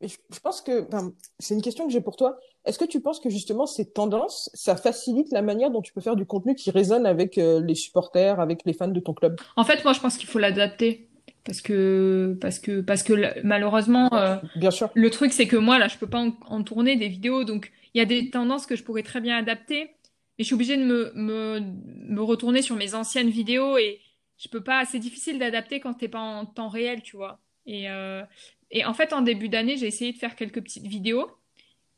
Je, 0.00 0.38
pense 0.42 0.60
que 0.60 0.86
c'est 1.38 1.54
une 1.54 1.62
question 1.62 1.86
que 1.86 1.92
j'ai 1.92 2.00
pour 2.00 2.16
toi. 2.16 2.38
Est-ce 2.64 2.78
que 2.78 2.84
tu 2.84 3.00
penses 3.00 3.18
que 3.18 3.30
justement 3.30 3.66
ces 3.66 3.90
tendances, 3.90 4.50
ça 4.54 4.76
facilite 4.76 5.32
la 5.32 5.42
manière 5.42 5.70
dont 5.70 5.82
tu 5.82 5.92
peux 5.92 6.00
faire 6.00 6.16
du 6.16 6.24
contenu 6.24 6.54
qui 6.54 6.70
résonne 6.70 7.04
avec 7.06 7.36
euh, 7.38 7.60
les 7.60 7.74
supporters, 7.74 8.38
avec 8.38 8.60
les 8.64 8.72
fans 8.72 8.88
de 8.88 9.00
ton 9.00 9.12
club? 9.12 9.40
En 9.56 9.64
fait, 9.64 9.82
moi, 9.84 9.92
je 9.92 10.00
pense 10.00 10.16
qu'il 10.16 10.28
faut 10.28 10.38
l'adapter. 10.38 11.08
Parce 11.44 11.62
que 11.62 12.36
parce 12.40 12.58
que 12.58 12.82
parce 12.82 13.02
que 13.02 13.42
malheureusement 13.42 14.12
euh, 14.12 14.36
bien 14.56 14.70
sûr. 14.70 14.90
le 14.92 15.08
truc 15.08 15.32
c'est 15.32 15.46
que 15.46 15.56
moi 15.56 15.78
là 15.78 15.88
je 15.88 15.96
peux 15.96 16.06
pas 16.06 16.22
en, 16.46 16.62
tourner 16.62 16.96
des 16.96 17.08
vidéos. 17.08 17.44
Donc 17.44 17.72
il 17.94 17.98
y 17.98 18.02
a 18.02 18.04
des 18.04 18.28
tendances 18.28 18.66
que 18.66 18.76
je 18.76 18.84
pourrais 18.84 19.02
très 19.02 19.22
bien 19.22 19.38
adapter. 19.38 19.84
Mais 19.84 20.40
je 20.40 20.44
suis 20.44 20.54
obligée 20.54 20.76
de 20.76 20.84
me, 20.84 21.10
me, 21.14 21.60
me 21.60 22.20
retourner 22.20 22.60
sur 22.60 22.76
mes 22.76 22.94
anciennes 22.94 23.30
vidéos. 23.30 23.78
Et 23.78 24.00
je 24.36 24.48
peux 24.48 24.62
pas 24.62 24.84
c'est 24.84 24.98
difficile 24.98 25.38
d'adapter 25.38 25.80
quand 25.80 25.94
t'es 25.94 26.08
pas 26.08 26.20
en 26.20 26.44
temps 26.44 26.68
réel 26.68 27.00
tu 27.00 27.16
vois. 27.16 27.38
Et 27.64 27.88
euh, 27.88 28.22
et 28.70 28.84
en 28.84 28.94
fait 28.94 29.12
en 29.12 29.22
début 29.22 29.48
d'année 29.48 29.76
j'ai 29.76 29.86
essayé 29.86 30.12
de 30.12 30.18
faire 30.18 30.36
quelques 30.36 30.62
petites 30.62 30.86
vidéos 30.86 31.30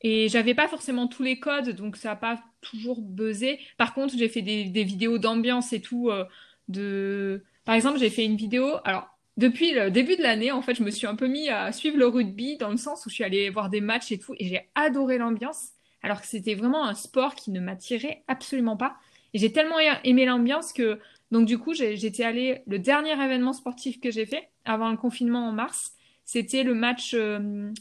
et 0.02 0.28
j'avais 0.28 0.54
pas 0.54 0.68
forcément 0.68 1.06
tous 1.06 1.22
les 1.22 1.38
codes 1.38 1.70
donc 1.70 1.96
ça 1.96 2.12
a 2.12 2.16
pas 2.16 2.42
toujours 2.60 3.00
buzzé 3.00 3.60
par 3.76 3.94
contre 3.94 4.14
j'ai 4.16 4.28
fait 4.28 4.42
des, 4.42 4.64
des 4.64 4.84
vidéos 4.84 5.18
d'ambiance 5.18 5.72
et 5.72 5.80
tout 5.80 6.10
euh, 6.10 6.24
de 6.68 7.44
par 7.64 7.74
exemple 7.74 7.98
j'ai 7.98 8.10
fait 8.10 8.24
une 8.24 8.36
vidéo 8.36 8.76
alors 8.84 9.08
depuis 9.40 9.72
le 9.72 9.90
début 9.90 10.16
de 10.16 10.22
l'année, 10.22 10.52
en 10.52 10.60
fait, 10.60 10.74
je 10.74 10.82
me 10.82 10.90
suis 10.90 11.06
un 11.06 11.14
peu 11.14 11.26
mis 11.26 11.48
à 11.48 11.72
suivre 11.72 11.96
le 11.96 12.06
rugby 12.06 12.58
dans 12.58 12.68
le 12.68 12.76
sens 12.76 13.06
où 13.06 13.08
je 13.08 13.14
suis 13.14 13.24
allée 13.24 13.48
voir 13.48 13.70
des 13.70 13.80
matchs 13.80 14.12
et 14.12 14.18
tout, 14.18 14.34
et 14.38 14.46
j'ai 14.46 14.68
adoré 14.74 15.16
l'ambiance, 15.16 15.70
alors 16.02 16.20
que 16.20 16.26
c'était 16.26 16.54
vraiment 16.54 16.84
un 16.84 16.92
sport 16.92 17.34
qui 17.34 17.50
ne 17.50 17.58
m'attirait 17.58 18.22
absolument 18.28 18.76
pas. 18.76 18.96
Et 19.32 19.38
j'ai 19.38 19.50
tellement 19.50 19.78
aimé 20.04 20.26
l'ambiance 20.26 20.74
que, 20.74 20.98
donc 21.30 21.46
du 21.46 21.56
coup, 21.56 21.72
j'étais 21.72 22.22
allée, 22.22 22.60
le 22.66 22.78
dernier 22.78 23.12
événement 23.12 23.54
sportif 23.54 23.98
que 23.98 24.10
j'ai 24.10 24.26
fait 24.26 24.50
avant 24.66 24.90
le 24.90 24.98
confinement 24.98 25.48
en 25.48 25.52
mars, 25.52 25.94
c'était 26.30 26.62
le 26.62 26.74
match 26.74 27.12
euh, 27.14 27.72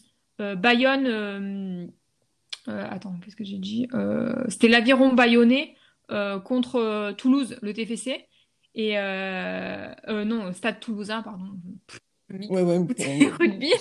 euh, 0.41 0.55
Bayonne. 0.55 1.05
Euh, 1.05 1.85
attends, 2.67 3.15
qu'est-ce 3.23 3.35
que 3.35 3.43
j'ai 3.43 3.59
dit 3.59 3.87
C'était 4.47 4.67
l'aviron 4.67 5.13
bayonnais 5.13 5.75
contre 6.43 7.13
Toulouse, 7.13 7.57
le 7.61 7.73
TFC. 7.73 8.25
Et 8.73 8.97
euh, 8.97 9.93
euh, 10.07 10.25
non, 10.25 10.51
Stade 10.53 10.79
Toulousain, 10.79 11.21
pardon. 11.21 11.45
Ouais, 12.31 12.61
ouais, 12.63 12.77
rugby. 13.39 13.71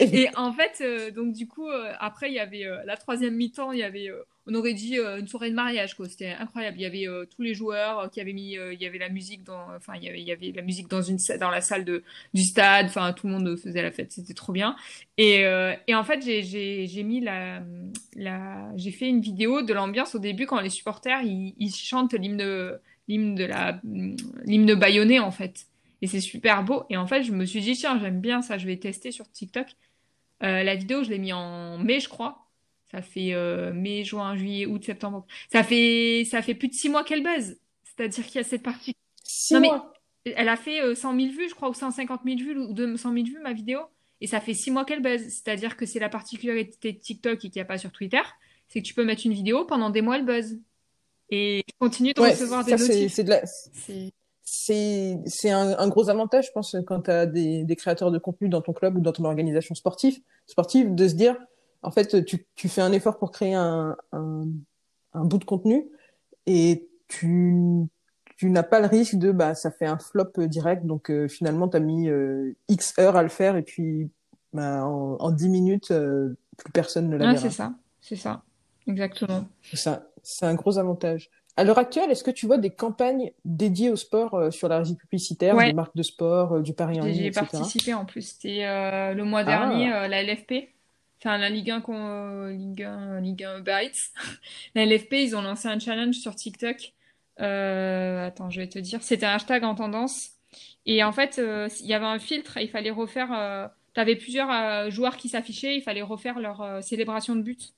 et 0.00 0.28
en 0.36 0.52
fait, 0.52 0.78
euh, 0.80 1.10
donc 1.12 1.32
du 1.32 1.46
coup, 1.46 1.68
euh, 1.68 1.92
après, 2.00 2.28
il 2.28 2.34
y 2.34 2.40
avait 2.40 2.64
la 2.84 2.96
troisième 2.96 3.36
mi-temps, 3.36 3.70
il 3.70 3.78
y 3.78 3.84
avait, 3.84 4.10
on 4.46 4.54
aurait 4.54 4.74
dit 4.74 4.96
une 4.98 5.26
soirée 5.26 5.50
de 5.50 5.54
mariage, 5.54 5.94
quoi. 5.96 6.08
C'était 6.08 6.32
incroyable. 6.32 6.78
Il 6.78 6.82
y 6.82 6.86
avait 6.86 7.26
tous 7.34 7.42
les 7.42 7.54
joueurs 7.54 8.10
qui 8.10 8.20
avaient 8.20 8.32
mis, 8.32 8.52
il 8.52 8.80
y 8.80 8.86
avait 8.86 8.98
la 8.98 9.08
musique 9.08 9.42
dans, 9.44 9.74
enfin, 9.74 9.94
il 10.00 10.04
y 10.04 10.30
avait, 10.30 10.52
la 10.54 10.62
musique 10.62 10.88
dans 10.88 11.02
une, 11.02 11.18
dans 11.40 11.50
la 11.50 11.60
salle 11.60 11.84
de, 11.84 12.04
du 12.32 12.42
stade. 12.42 12.86
Enfin, 12.86 13.12
tout 13.12 13.26
le 13.26 13.32
monde 13.32 13.56
faisait 13.56 13.82
la 13.82 13.90
fête. 13.90 14.12
C'était 14.12 14.34
trop 14.34 14.52
bien. 14.52 14.76
Et, 15.18 15.44
et 15.86 15.94
en 15.94 16.04
fait, 16.04 16.22
j'ai, 16.22 17.02
mis 17.02 17.20
la, 17.20 17.62
j'ai 18.76 18.90
fait 18.92 19.08
une 19.08 19.20
vidéo 19.20 19.62
de 19.62 19.72
l'ambiance 19.72 20.14
au 20.14 20.18
début 20.18 20.46
quand 20.46 20.60
les 20.60 20.70
supporters 20.70 21.22
ils, 21.22 21.74
chantent 21.74 22.14
l'hymne 22.14 22.78
l'hymne 23.08 23.34
de 23.34 23.44
la 23.44 23.80
l'hymne 24.44 25.20
en 25.20 25.30
fait. 25.30 25.66
Et 26.02 26.06
c'est 26.06 26.20
super 26.20 26.62
beau. 26.62 26.84
Et 26.90 26.96
en 26.96 27.06
fait, 27.06 27.22
je 27.22 27.32
me 27.32 27.44
suis 27.44 27.60
dit 27.60 27.74
tiens, 27.74 27.98
j'aime 27.98 28.20
bien 28.20 28.42
ça, 28.42 28.58
je 28.58 28.66
vais 28.66 28.76
tester 28.76 29.12
sur 29.12 29.30
TikTok. 29.30 29.66
Euh, 30.42 30.62
la 30.62 30.74
vidéo, 30.74 31.02
je 31.02 31.10
l'ai 31.10 31.18
mis 31.18 31.32
en 31.32 31.78
mai, 31.78 32.00
je 32.00 32.08
crois. 32.08 32.45
Ça 32.90 33.02
fait 33.02 33.34
euh, 33.34 33.72
mai, 33.72 34.04
juin, 34.04 34.36
juillet, 34.36 34.66
août, 34.66 34.84
septembre. 34.84 35.26
Ça 35.52 35.62
fait 35.62 36.26
ça 36.30 36.40
fait 36.42 36.54
plus 36.54 36.68
de 36.68 36.74
six 36.74 36.88
mois 36.88 37.04
qu'elle 37.04 37.22
buzz. 37.22 37.56
C'est-à-dire 37.84 38.26
qu'il 38.26 38.36
y 38.36 38.38
a 38.38 38.44
cette 38.44 38.62
partie. 38.62 38.94
Six 39.24 39.58
mois. 39.58 39.92
elle 40.24 40.48
a 40.48 40.56
fait 40.56 40.94
100 40.94 41.14
euh, 41.14 41.20
000 41.20 41.32
vues, 41.32 41.48
je 41.48 41.54
crois, 41.54 41.68
ou 41.68 41.74
150 41.74 42.20
000 42.24 42.38
vues, 42.38 42.58
ou 42.58 42.72
200 42.72 43.12
000 43.12 43.26
vues, 43.26 43.40
ma 43.42 43.52
vidéo. 43.52 43.80
Et 44.20 44.26
ça 44.26 44.40
fait 44.40 44.54
six 44.54 44.70
mois 44.70 44.84
qu'elle 44.84 45.02
buzz. 45.02 45.20
C'est-à-dire 45.20 45.76
que 45.76 45.84
c'est 45.84 45.98
la 45.98 46.08
particularité 46.08 46.92
de 46.92 46.98
TikTok 46.98 47.34
et 47.34 47.38
qu'il 47.38 47.52
n'y 47.56 47.60
a 47.60 47.66
pas 47.66 47.78
sur 47.78 47.90
Twitter. 47.90 48.22
C'est 48.68 48.80
que 48.80 48.86
tu 48.86 48.94
peux 48.94 49.04
mettre 49.04 49.26
une 49.26 49.32
vidéo, 49.32 49.64
pendant 49.64 49.90
des 49.90 50.00
mois, 50.00 50.16
elle 50.16 50.24
buzz. 50.24 50.58
Et 51.30 51.64
je 51.68 51.74
continue 51.78 52.12
de 52.12 52.20
recevoir 52.20 52.64
des 52.64 52.72
notifs. 52.72 53.12
C'est 53.12 53.24
de 53.24 53.30
la... 53.30 53.42
C'est 54.48 55.50
un, 55.50 55.76
un, 55.76 55.88
gros 55.88 56.08
avantage, 56.08 56.46
je 56.46 56.52
pense, 56.52 56.76
quand 56.86 57.02
tu 57.02 57.10
as 57.10 57.26
des, 57.26 57.64
des, 57.64 57.76
créateurs 57.76 58.12
de 58.12 58.18
contenu 58.18 58.48
dans 58.48 58.62
ton 58.62 58.72
club 58.72 58.96
ou 58.96 59.00
dans 59.00 59.10
ton 59.10 59.24
organisation 59.24 59.74
sportive, 59.74 60.20
sportive 60.46 60.94
de 60.94 61.08
se 61.08 61.14
dire, 61.14 61.36
en 61.86 61.90
fait, 61.90 62.24
tu, 62.24 62.46
tu 62.54 62.68
fais 62.68 62.80
un 62.80 62.92
effort 62.92 63.18
pour 63.18 63.30
créer 63.30 63.54
un, 63.54 63.96
un, 64.12 64.44
un 65.14 65.24
bout 65.24 65.38
de 65.38 65.44
contenu 65.44 65.86
et 66.46 66.88
tu, 67.08 67.86
tu 68.36 68.50
n'as 68.50 68.62
pas 68.62 68.80
le 68.80 68.86
risque 68.86 69.14
de, 69.14 69.30
bah, 69.30 69.54
ça 69.54 69.70
fait 69.70 69.86
un 69.86 69.98
flop 69.98 70.32
direct, 70.46 70.84
donc 70.84 71.10
euh, 71.10 71.28
finalement, 71.28 71.68
tu 71.68 71.76
as 71.76 71.80
mis 71.80 72.08
euh, 72.08 72.56
X 72.68 72.98
heures 72.98 73.16
à 73.16 73.22
le 73.22 73.28
faire 73.28 73.56
et 73.56 73.62
puis 73.62 74.10
bah, 74.52 74.84
en, 74.84 75.16
en 75.20 75.30
10 75.30 75.48
minutes, 75.48 75.90
euh, 75.92 76.36
plus 76.56 76.72
personne 76.72 77.08
ne 77.08 77.16
l'a 77.16 77.30
ah, 77.30 77.36
C'est 77.36 77.50
ça, 77.50 77.72
c'est 78.00 78.16
ça, 78.16 78.42
exactement. 78.86 79.46
C'est 79.62 79.76
ça 79.76 80.08
c'est 80.26 80.44
un 80.44 80.54
gros 80.54 80.78
avantage. 80.78 81.30
À 81.56 81.64
l'heure 81.64 81.78
actuelle, 81.78 82.10
est-ce 82.10 82.24
que 82.24 82.30
tu 82.30 82.46
vois 82.46 82.58
des 82.58 82.70
campagnes 82.70 83.30
dédiées 83.44 83.90
au 83.90 83.96
sport 83.96 84.34
euh, 84.34 84.50
sur 84.50 84.68
la 84.68 84.78
régie 84.78 84.96
publicitaire, 84.96 85.56
des 85.56 85.72
marques 85.72 85.96
de 85.96 86.02
sport, 86.02 86.54
euh, 86.54 86.62
du 86.62 86.74
pari 86.74 87.00
en 87.00 87.04
ligne, 87.04 87.22
J'ai 87.22 87.30
participé 87.30 87.94
en 87.94 88.04
plus. 88.04 88.22
C'était 88.22 88.64
euh, 88.64 89.14
le 89.14 89.24
mois 89.24 89.44
dernier, 89.44 89.90
ah. 89.90 90.08
la 90.08 90.22
LFP, 90.22 90.68
enfin 91.26 91.38
la 91.38 91.50
Ligue 91.50 91.70
1, 91.70 92.50
Ligue 92.50 92.82
1, 92.82 93.20
Ligue 93.20 93.44
1 93.44 93.62
la 94.74 94.86
LFP, 94.86 95.12
ils 95.14 95.36
ont 95.36 95.42
lancé 95.42 95.68
un 95.68 95.78
challenge 95.78 96.16
sur 96.16 96.34
TikTok. 96.34 96.92
attends, 97.38 98.50
je 98.50 98.60
vais 98.60 98.68
te 98.68 98.78
dire. 98.78 99.02
C'était 99.02 99.26
un 99.26 99.34
hashtag 99.34 99.64
en 99.64 99.74
tendance. 99.74 100.30
Et 100.86 101.02
en 101.02 101.12
fait, 101.12 101.40
il 101.80 101.86
y 101.86 101.94
avait 101.94 102.06
un 102.06 102.18
filtre. 102.18 102.58
Il 102.58 102.68
fallait 102.68 102.90
refaire. 102.90 103.70
tu 103.94 104.00
avais 104.00 104.16
plusieurs 104.16 104.90
joueurs 104.90 105.16
qui 105.16 105.28
s'affichaient. 105.28 105.76
Il 105.76 105.82
fallait 105.82 106.02
refaire 106.02 106.38
leur 106.38 106.82
célébration 106.82 107.34
de 107.34 107.42
but. 107.42 107.74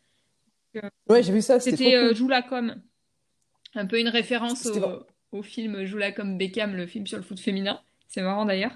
Ouais, 1.08 1.22
j'ai 1.22 1.32
vu 1.32 1.42
ça. 1.42 1.60
C'était 1.60 1.94
euh, 1.94 2.14
Joue 2.14 2.28
la 2.28 2.42
com. 2.42 2.74
Un 3.74 3.86
peu 3.86 4.00
une 4.00 4.08
référence 4.08 4.68
au, 5.32 5.42
film 5.42 5.84
Joue 5.84 5.98
la 5.98 6.12
com 6.12 6.38
Beckham, 6.38 6.74
le 6.74 6.86
film 6.86 7.06
sur 7.06 7.18
le 7.18 7.22
foot 7.22 7.38
féminin. 7.38 7.80
C'est 8.08 8.22
marrant 8.22 8.46
d'ailleurs. 8.46 8.72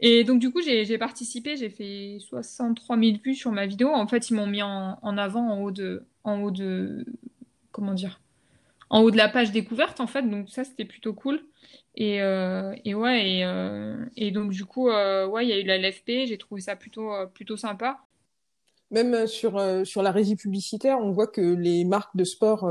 Et 0.00 0.24
donc 0.24 0.40
du 0.40 0.50
coup, 0.50 0.60
j'ai 0.60 0.98
participé, 0.98 1.56
j'ai 1.56 1.70
fait 1.70 2.18
63 2.20 2.98
000 2.98 3.18
vues 3.24 3.36
sur 3.36 3.52
ma 3.52 3.66
vidéo. 3.66 3.90
En 3.90 4.08
fait, 4.08 4.30
ils 4.30 4.34
m'ont 4.34 4.48
mis 4.48 4.62
en, 4.62 4.98
avant 5.16 5.48
en 5.48 5.60
haut 5.60 5.70
de, 5.70 6.04
en 6.24 6.42
haut 6.42 6.50
de, 6.50 7.06
comment 7.70 7.94
dire, 7.94 8.20
en 8.90 9.00
haut 9.02 9.12
de 9.12 9.16
la 9.16 9.28
page 9.28 9.52
découverte 9.52 10.00
en 10.00 10.08
fait. 10.08 10.22
Donc 10.22 10.50
ça, 10.50 10.64
c'était 10.64 10.84
plutôt 10.84 11.14
cool. 11.14 11.40
Et, 11.94 12.20
euh, 12.20 12.74
et 12.84 12.96
ouais, 12.96 13.30
et, 13.30 13.44
euh, 13.44 14.04
et, 14.16 14.32
donc 14.32 14.50
du 14.50 14.64
coup, 14.64 14.88
euh, 14.88 15.24
ouais, 15.28 15.46
il 15.46 15.50
y 15.50 15.52
a 15.52 15.60
eu 15.60 15.64
la 15.64 15.78
LFP. 15.78 16.26
J'ai 16.26 16.36
trouvé 16.38 16.60
ça 16.60 16.74
plutôt, 16.74 17.12
plutôt 17.32 17.56
sympa. 17.56 18.00
Même 18.90 19.28
sur 19.28 19.62
sur 19.86 20.02
la 20.02 20.10
régie 20.10 20.36
publicitaire, 20.36 20.98
on 20.98 21.12
voit 21.12 21.28
que 21.28 21.40
les 21.40 21.84
marques 21.84 22.16
de 22.16 22.24
sport 22.24 22.68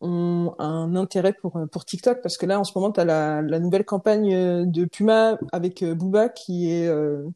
ont 0.00 0.54
un 0.58 0.96
intérêt 0.96 1.32
pour, 1.32 1.60
pour 1.70 1.84
TikTok 1.84 2.22
parce 2.22 2.38
que 2.38 2.46
là, 2.46 2.58
en 2.58 2.64
ce 2.64 2.72
moment, 2.74 2.90
tu 2.90 3.00
as 3.00 3.04
la, 3.04 3.42
la, 3.42 3.58
nouvelle 3.58 3.84
campagne 3.84 4.70
de 4.70 4.84
Puma 4.86 5.38
avec 5.52 5.82
euh, 5.82 5.94
Booba 5.94 6.28
qui 6.28 6.70
est, 6.70 6.86
euh, 6.86 7.28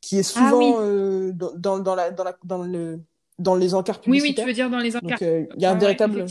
qui 0.00 0.18
est 0.18 0.36
ah 0.36 0.50
souvent 0.50 0.80
euh, 0.80 1.32
dans, 1.32 1.78
dans, 1.80 1.94
la, 1.94 2.10
dans, 2.10 2.24
la, 2.24 2.36
dans, 2.44 2.62
le, 2.62 3.00
dans 3.38 3.56
les 3.56 3.74
encarts 3.74 4.00
publicitaires. 4.00 4.24
Oui, 4.24 4.30
oui, 4.30 4.42
tu 4.42 4.46
veux 4.46 4.54
dire 4.54 4.70
dans 4.70 4.78
les 4.78 4.96
encarts. 4.96 5.18
Donc, 5.18 5.20
il 5.20 5.60
y 5.62 5.66
a 5.66 5.70
un 5.70 5.78
véritable. 5.78 6.26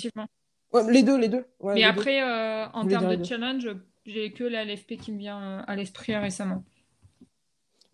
Ouais, 0.74 0.92
les 0.92 1.04
deux, 1.04 1.18
les 1.18 1.30
deux. 1.30 1.46
Mais 1.64 1.84
après, 1.84 2.22
en 2.22 2.88
termes 2.88 3.16
de 3.16 3.24
challenge, 3.24 3.70
j'ai 4.06 4.32
que 4.32 4.44
la 4.44 4.64
LFP 4.64 4.98
qui 4.98 5.12
me 5.12 5.18
vient 5.18 5.60
à 5.68 5.76
l'esprit 5.76 6.16
récemment. 6.16 6.64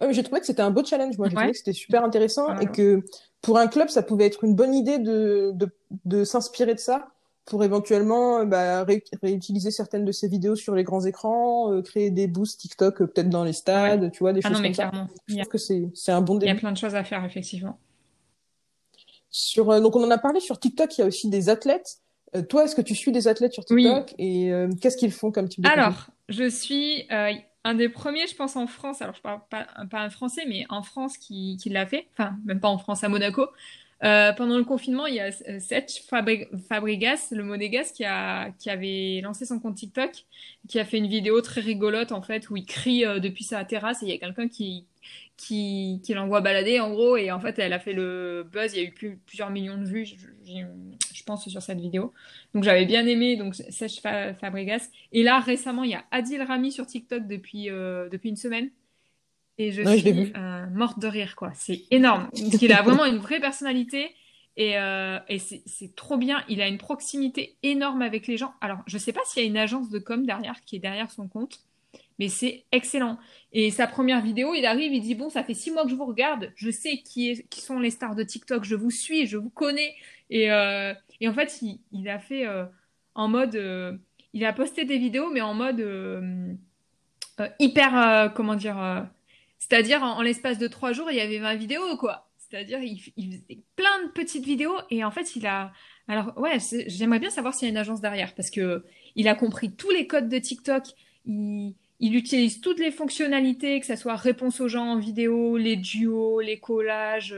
J'ai 0.10 0.24
trouvé 0.24 0.40
que 0.40 0.48
c'était 0.48 0.64
un 0.64 0.72
beau 0.72 0.84
challenge. 0.84 1.16
Moi, 1.18 1.30
j'ai 1.30 1.36
trouvé 1.36 1.52
que 1.52 1.58
c'était 1.58 1.74
super 1.74 2.04
intéressant 2.04 2.58
et 2.58 2.66
que 2.66 3.02
pour 3.42 3.58
un 3.60 3.68
club, 3.68 3.90
ça 3.90 4.02
pouvait 4.02 4.26
être 4.26 4.44
une 4.44 4.56
bonne 4.56 4.74
idée 4.74 4.98
de, 4.98 5.52
de, 5.54 5.70
de 6.06 6.24
s'inspirer 6.24 6.74
de 6.74 6.80
ça 6.80 7.12
pour 7.46 7.64
éventuellement 7.64 8.40
euh, 8.40 8.46
bah, 8.46 8.86
réutiliser 9.22 9.72
certaines 9.72 10.06
de 10.06 10.12
ces 10.12 10.28
vidéos 10.28 10.56
sur 10.56 10.76
les 10.76 10.84
grands 10.84 11.06
écrans, 11.06 11.72
euh, 11.72 11.82
créer 11.82 12.10
des 12.10 12.28
boosts 12.28 12.60
TikTok 12.60 13.02
euh, 13.02 13.08
peut-être 13.08 13.30
dans 13.30 13.44
les 13.44 13.54
stades, 13.54 14.12
tu 14.12 14.20
vois, 14.20 14.34
des 14.34 14.42
ah 14.44 14.50
choses 14.50 14.58
non, 14.58 14.62
mais 14.62 14.70
comme 14.70 14.90
clairement. 14.90 15.08
ça. 15.08 15.14
Je 15.28 15.36
trouve 15.36 15.48
que 15.48 15.58
c'est 15.94 16.12
un 16.12 16.22
bon 16.22 16.36
début. 16.36 16.52
Il 16.52 16.54
y 16.54 16.58
a 16.58 16.60
plein 16.60 16.72
de 16.72 16.78
choses 16.78 16.96
à 16.96 17.04
faire 17.04 17.24
effectivement. 17.26 17.78
Sur 19.30 19.82
donc 19.82 19.96
on 19.96 20.04
en 20.04 20.12
a 20.12 20.18
parlé 20.18 20.40
sur 20.42 20.60
TikTok, 20.60 20.98
il 20.98 21.02
y 21.02 21.04
a 21.04 21.08
aussi 21.08 21.30
des 21.30 21.48
athlètes. 21.48 22.00
toi, 22.50 22.66
est-ce 22.66 22.76
que 22.76 22.82
tu 22.82 22.96
suis 22.96 23.14
des 23.14 23.28
athlètes 23.30 23.54
sur 23.54 23.64
TikTok 23.64 24.14
et 24.18 24.52
qu'est-ce 24.82 24.98
qu'ils 24.98 25.12
font 25.12 25.32
comme 25.32 25.48
type 25.48 25.64
de 25.64 25.70
Alors, 25.70 26.08
je 26.28 26.50
suis 26.50 27.08
un 27.64 27.76
des 27.76 27.88
premiers, 27.88 28.28
je 28.28 28.36
pense, 28.36 28.58
en 28.58 28.68
France. 28.68 29.02
Alors, 29.02 29.16
je 29.16 29.22
parle 29.22 29.40
pas, 29.50 29.68
pas 29.90 30.00
un 30.00 30.10
français, 30.10 30.42
mais 30.48 30.66
en 30.70 30.84
France 30.84 31.18
qui, 31.18 31.58
qui 31.62 31.70
l'a 31.70 31.86
fait. 31.86 32.08
Enfin, 32.12 32.36
même 32.44 32.60
pas 32.60 32.68
en 32.68 32.78
France, 32.78 33.06
à 33.06 33.10
Monaco. 33.10 33.48
Euh, 34.04 34.34
pendant 34.34 34.58
le 34.58 34.64
confinement, 34.64 35.06
il 35.06 35.16
y 35.16 35.20
a 35.20 35.30
euh, 35.48 35.60
Seth 35.60 36.04
Fabregas, 36.68 37.28
le 37.32 37.44
monégasque, 37.44 37.96
qui, 37.96 38.04
qui 38.58 38.70
avait 38.70 39.22
lancé 39.22 39.46
son 39.46 39.60
compte 39.60 39.76
TikTok, 39.76 40.26
qui 40.68 40.80
a 40.80 40.86
fait 40.86 40.98
une 40.98 41.08
vidéo 41.08 41.42
très 41.42 41.62
rigolote 41.62 42.12
en 42.12 42.22
fait, 42.22 42.50
où 42.50 42.58
il 42.58 42.66
crie 42.66 43.06
euh, 43.06 43.20
depuis 43.20 43.44
sa 43.44 43.64
terrasse 43.64 44.02
et 44.02 44.08
il 44.08 44.12
y 44.12 44.16
a 44.16 44.18
quelqu'un 44.18 44.48
qui, 44.48 44.88
qui, 45.38 46.02
qui 46.04 46.14
l'envoie 46.16 46.42
balader 46.42 46.80
en 46.80 46.90
gros, 46.90 47.16
et 47.16 47.32
en 47.32 47.40
fait 47.40 47.60
elle 47.60 47.74
a 47.74 47.80
fait 47.80 47.94
le 47.94 48.48
buzz, 48.52 48.74
il 48.74 48.82
y 48.82 48.86
a 48.86 48.88
eu 48.88 48.92
plus, 48.92 49.18
plusieurs 49.18 49.52
millions 49.52 49.78
de 49.78 49.86
vues, 49.86 50.06
je, 50.06 50.16
je, 50.46 51.24
pense, 51.24 51.48
sur 51.48 51.62
cette 51.62 51.80
vidéo. 51.80 52.12
Donc 52.56 52.64
j'avais 52.64 52.86
bien 52.86 53.06
aimé 53.06 53.36
donc 53.36 53.54
Seth 53.54 54.02
Fabregas. 54.02 54.90
Et 55.12 55.22
là 55.22 55.40
récemment, 55.40 55.84
il 55.84 55.92
y 55.92 55.96
a 55.96 56.04
Adil 56.10 56.42
Rami 56.42 56.72
sur 56.72 56.88
TikTok 56.88 57.28
depuis, 57.28 57.68
depuis 57.68 58.30
une 58.30 58.36
semaine 58.36 58.72
et 59.62 59.72
je 59.72 59.84
suis 59.98 60.34
euh, 60.36 60.66
morte 60.74 61.00
de 61.00 61.08
rire, 61.08 61.36
quoi. 61.36 61.52
C'est 61.54 61.84
énorme. 61.92 62.30
Parce 62.32 62.58
qu'il 62.58 62.74
a 62.74 62.82
vraiment 62.82 63.06
une 63.06 63.18
vraie 63.18 63.40
personnalité. 63.40 64.10
Et, 64.58 64.78
euh, 64.78 65.20
et 65.30 65.40
c'est 65.40 65.96
trop 65.96 66.18
bien. 66.18 66.44
Il 66.50 66.62
a 66.62 66.68
une 66.68 66.78
proximité 66.78 67.56
énorme 67.64 68.02
avec 68.02 68.28
les 68.28 68.38
gens. 68.38 68.54
Alors, 68.60 68.80
je 68.86 68.98
sais 68.98 69.14
pas 69.14 69.22
s'il 69.26 69.44
y 69.44 69.46
a 69.46 69.50
une 69.50 69.58
agence 69.58 69.90
de 69.90 70.00
com 70.00 70.26
derrière 70.26 70.62
qui 70.66 70.76
est 70.76 70.80
derrière 70.80 71.10
son 71.10 71.28
compte, 71.28 71.60
mais 72.20 72.28
c'est 72.28 72.66
excellent. 72.72 73.18
Et 73.54 73.72
sa 73.72 73.88
première 73.88 74.22
vidéo, 74.22 74.54
il 74.54 74.66
arrive, 74.66 74.94
il 74.94 75.02
dit 75.02 75.16
Bon, 75.16 75.30
ça 75.30 75.44
fait 75.44 75.54
six 75.54 75.72
mois 75.72 75.84
que 75.84 75.90
je 75.90 75.96
vous 75.96 76.06
regarde. 76.06 76.52
Je 76.56 76.70
sais 76.70 76.98
qui, 76.98 77.30
est, 77.30 77.48
qui 77.50 77.62
sont 77.62 77.80
les 77.80 77.92
stars 77.92 78.16
de 78.16 78.24
TikTok. 78.24 78.64
Je 78.64 78.76
vous 78.76 78.92
suis, 78.92 79.26
je 79.26 79.38
vous 79.38 79.50
connais. 79.50 79.96
Et, 80.30 80.52
euh, 80.52 80.94
et 81.22 81.28
en 81.28 81.34
fait, 81.34 81.60
il, 81.62 81.80
il 81.92 82.10
a 82.10 82.20
fait 82.20 82.46
euh, 82.46 82.66
en 83.16 83.28
mode. 83.28 84.00
Il 84.34 84.46
a 84.46 84.54
posté 84.54 84.86
des 84.86 84.98
vidéos, 84.98 85.30
mais 85.32 85.42
en 85.42 85.54
mode 85.54 85.86
hyper. 87.60 88.34
comment 88.36 88.56
dire 88.56 89.08
c'est-à-dire, 89.62 90.02
en, 90.02 90.24
l'espace 90.24 90.58
de 90.58 90.68
trois 90.68 90.92
jours, 90.92 91.12
il 91.12 91.18
y 91.18 91.22
avait 91.22 91.38
20 91.38 91.56
vidéos, 91.56 91.96
quoi. 91.98 92.28
C'est-à-dire, 92.38 92.80
il, 92.82 93.00
faisait 93.00 93.60
plein 93.76 94.04
de 94.06 94.12
petites 94.12 94.44
vidéos 94.44 94.76
et 94.90 95.04
en 95.04 95.12
fait, 95.12 95.36
il 95.36 95.46
a. 95.46 95.72
Alors, 96.08 96.34
ouais, 96.38 96.58
j'aimerais 96.88 97.20
bien 97.20 97.30
savoir 97.30 97.54
s'il 97.54 97.68
y 97.68 97.70
a 97.70 97.72
une 97.72 97.78
agence 97.78 98.02
derrière 98.02 98.34
parce 98.34 98.50
que 98.50 98.84
il 99.16 99.28
a 99.28 99.36
compris 99.36 99.72
tous 99.72 99.92
les 99.92 100.08
codes 100.08 100.30
de 100.30 100.40
TikTok. 100.40 100.84
Il, 101.26 101.76
utilise 102.02 102.60
toutes 102.60 102.80
les 102.80 102.90
fonctionnalités, 102.90 103.80
que 103.80 103.86
ce 103.86 103.96
soit 103.96 104.16
réponse 104.16 104.60
aux 104.60 104.68
gens 104.68 104.88
en 104.88 104.98
vidéo, 104.98 105.58
les 105.58 105.76
duos, 105.76 106.42
les 106.42 106.60
collages. 106.60 107.38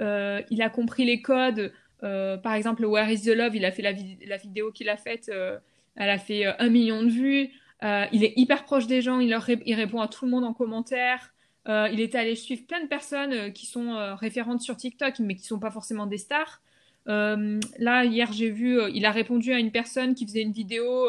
Euh, 0.00 0.40
il 0.50 0.62
a 0.62 0.70
compris 0.70 1.04
les 1.04 1.20
codes. 1.20 1.72
Euh, 2.02 2.38
par 2.38 2.54
exemple, 2.54 2.86
Where 2.86 3.08
is 3.10 3.20
the 3.20 3.34
Love, 3.34 3.54
il 3.54 3.66
a 3.66 3.70
fait 3.70 3.82
la, 3.82 3.92
la 4.26 4.38
vidéo 4.38 4.72
qu'il 4.72 4.88
a 4.88 4.96
faite, 4.96 5.28
euh, 5.28 5.58
elle 5.94 6.08
a 6.08 6.18
fait 6.18 6.46
un 6.46 6.70
million 6.70 7.02
de 7.02 7.10
vues. 7.10 7.50
il 7.82 8.24
est 8.24 8.32
hyper 8.36 8.64
proche 8.64 8.86
des 8.86 9.02
gens, 9.02 9.20
il, 9.20 9.28
leur 9.28 9.46
il 9.48 9.74
répond 9.74 10.00
à 10.00 10.08
tout 10.08 10.24
le 10.24 10.30
monde 10.30 10.44
en 10.44 10.54
commentaire. 10.54 11.34
Euh, 11.68 11.88
il 11.92 12.00
était 12.00 12.18
allé 12.18 12.36
suivre 12.36 12.66
plein 12.66 12.82
de 12.82 12.88
personnes 12.88 13.32
euh, 13.32 13.50
qui 13.50 13.66
sont 13.66 13.94
euh, 13.94 14.14
référentes 14.14 14.62
sur 14.62 14.76
TikTok, 14.76 15.18
mais 15.18 15.34
qui 15.34 15.44
sont 15.44 15.58
pas 15.58 15.70
forcément 15.70 16.06
des 16.06 16.18
stars. 16.18 16.62
là, 17.06 18.04
hier, 18.04 18.32
j'ai 18.32 18.50
vu, 18.50 18.80
il 18.92 19.04
a 19.04 19.10
répondu 19.10 19.52
à 19.52 19.58
une 19.58 19.72
personne 19.72 20.14
qui 20.14 20.26
faisait 20.26 20.42
une 20.42 20.52
vidéo 20.52 21.08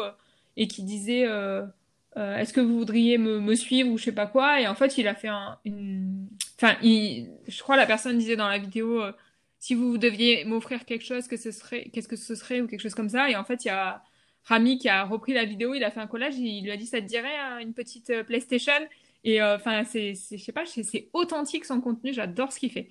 et 0.56 0.66
qui 0.66 0.82
disait 0.82 1.26
Est-ce 2.16 2.52
que 2.52 2.60
vous 2.60 2.76
voudriez 2.76 3.18
me, 3.18 3.54
suivre 3.54 3.90
ou 3.90 3.98
je 3.98 4.04
sais 4.04 4.12
pas 4.12 4.26
quoi 4.26 4.60
Et 4.60 4.66
en 4.66 4.74
fait, 4.74 4.98
il 4.98 5.08
a 5.08 5.14
fait 5.14 5.28
un, 5.28 5.58
une. 5.64 6.28
Enfin, 6.56 6.76
je 6.82 7.62
crois 7.62 7.76
la 7.76 7.86
personne 7.86 8.18
disait 8.18 8.36
dans 8.36 8.48
la 8.48 8.58
vidéo 8.58 9.02
Si 9.58 9.74
vous 9.74 9.96
deviez 9.98 10.44
m'offrir 10.44 10.84
quelque 10.84 11.04
chose, 11.04 11.24
ce 11.28 11.50
serait, 11.52 11.84
qu'est-ce 11.92 12.08
que 12.08 12.16
ce 12.16 12.34
serait 12.34 12.60
ou 12.60 12.66
quelque 12.66 12.80
chose 12.80 12.94
comme 12.94 13.10
ça. 13.10 13.30
Et 13.30 13.36
en 13.36 13.44
fait, 13.44 13.64
il 13.64 13.68
y 13.68 13.70
a 13.70 14.02
Rami 14.44 14.78
qui 14.78 14.88
a 14.88 15.04
repris 15.04 15.34
la 15.34 15.44
vidéo, 15.44 15.74
il 15.74 15.84
a 15.84 15.90
fait 15.92 16.00
un 16.00 16.08
collage, 16.08 16.36
il 16.36 16.64
lui 16.64 16.72
a 16.72 16.76
dit 16.76 16.86
Ça 16.86 17.00
te 17.00 17.06
dirait 17.06 17.38
hein, 17.38 17.58
une 17.60 17.74
petite 17.74 18.12
PlayStation? 18.24 18.72
Et 19.24 19.40
euh, 19.40 19.56
enfin, 19.56 19.84
c'est, 19.84 20.14
je 20.14 20.42
sais 20.42 20.52
pas, 20.52 20.64
c'est 20.66 21.08
authentique 21.12 21.64
son 21.64 21.80
contenu. 21.80 22.12
J'adore 22.12 22.52
ce 22.52 22.58
qu'il 22.58 22.70
fait. 22.70 22.88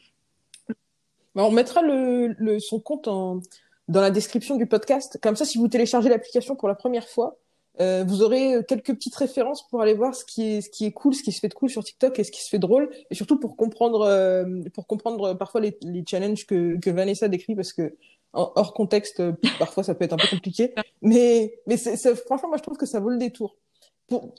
Bah, 1.36 1.46
on 1.46 1.52
mettra 1.52 1.82
le, 1.82 2.36
le, 2.38 2.60
son 2.60 2.80
compte 2.80 3.08
en, 3.08 3.42
dans 3.88 4.02
la 4.02 4.12
description 4.12 4.56
du 4.58 4.66
podcast. 4.66 5.20
Comme 5.22 5.36
ça, 5.36 5.46
si 5.46 5.58
vous 5.58 5.68
téléchargez 5.68 6.10
l'application 6.10 6.56
pour 6.56 6.68
la 6.68 6.76
première 6.76 7.08
fois, 7.08 7.38
euh, 7.80 8.04
vous 8.06 8.22
aurez 8.22 8.64
quelques 8.68 8.94
petites 8.94 9.16
références 9.16 9.68
pour 9.70 9.82
aller 9.82 9.94
voir 9.94 10.14
ce 10.14 10.26
qui 10.26 10.44
est 10.44 10.62
ce 10.62 10.70
qui 10.70 10.86
est 10.86 10.92
cool, 10.92 11.14
ce 11.14 11.24
qui 11.24 11.32
se 11.32 11.40
fait 11.40 11.48
de 11.48 11.54
cool 11.54 11.70
sur 11.70 11.84
TikTok 11.84 12.20
et 12.20 12.24
ce 12.24 12.32
qui 12.32 12.44
se 12.44 12.50
fait 12.50 12.60
drôle, 12.60 12.90
et 13.10 13.16
surtout 13.16 13.40
pour 13.40 13.56
comprendre 13.56 14.02
euh, 14.02 14.46
pour 14.74 14.88
comprendre 14.88 15.34
parfois 15.36 15.62
les, 15.62 15.78
les 15.84 16.04
challenges 16.06 16.46
que, 16.46 16.78
que 16.78 16.90
Vanessa 16.90 17.30
décrit 17.30 17.56
parce 17.56 17.72
que 17.72 17.96
hors 18.34 18.74
contexte 18.74 19.22
parfois 19.58 19.84
ça 19.84 19.96
peut 19.96 20.04
être 20.04 20.14
un 20.14 20.18
peu 20.18 20.28
compliqué, 20.28 20.74
mais 21.02 21.54
mais 21.66 21.78
c'est, 21.78 22.16
franchement 22.16 22.50
moi 22.50 22.58
je 22.58 22.64
trouve 22.64 22.78
que 22.78 22.86
ça 22.86 23.00
vaut 23.00 23.10
le 23.10 23.18
détour. 23.18 23.56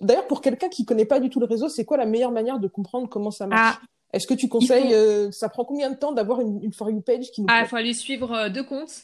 D'ailleurs, 0.00 0.26
pour 0.26 0.40
quelqu'un 0.40 0.68
qui 0.68 0.84
connaît 0.84 1.04
pas 1.04 1.20
du 1.20 1.30
tout 1.30 1.40
le 1.40 1.46
réseau, 1.46 1.68
c'est 1.68 1.84
quoi 1.84 1.96
la 1.96 2.06
meilleure 2.06 2.32
manière 2.32 2.58
de 2.58 2.68
comprendre 2.68 3.08
comment 3.08 3.30
ça 3.30 3.46
marche? 3.46 3.78
Ah, 3.80 3.86
Est-ce 4.12 4.26
que 4.26 4.34
tu 4.34 4.48
conseilles, 4.48 4.94
euh, 4.94 5.30
ça 5.30 5.48
prend 5.48 5.64
combien 5.64 5.90
de 5.90 5.96
temps 5.96 6.12
d'avoir 6.12 6.40
une, 6.40 6.62
une 6.62 6.72
For 6.72 6.90
You 6.90 7.00
page 7.00 7.30
qui 7.30 7.42
nous 7.42 7.46
Ah, 7.50 7.62
il 7.62 7.68
faut 7.68 7.76
aller 7.76 7.94
suivre 7.94 8.32
euh, 8.32 8.48
deux 8.48 8.64
comptes. 8.64 9.02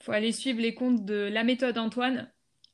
Il 0.00 0.04
faut 0.04 0.12
aller 0.12 0.32
suivre 0.32 0.60
les 0.60 0.74
comptes 0.74 1.04
de 1.04 1.28
La 1.32 1.44
Méthode 1.44 1.76
Antoine. 1.78 2.28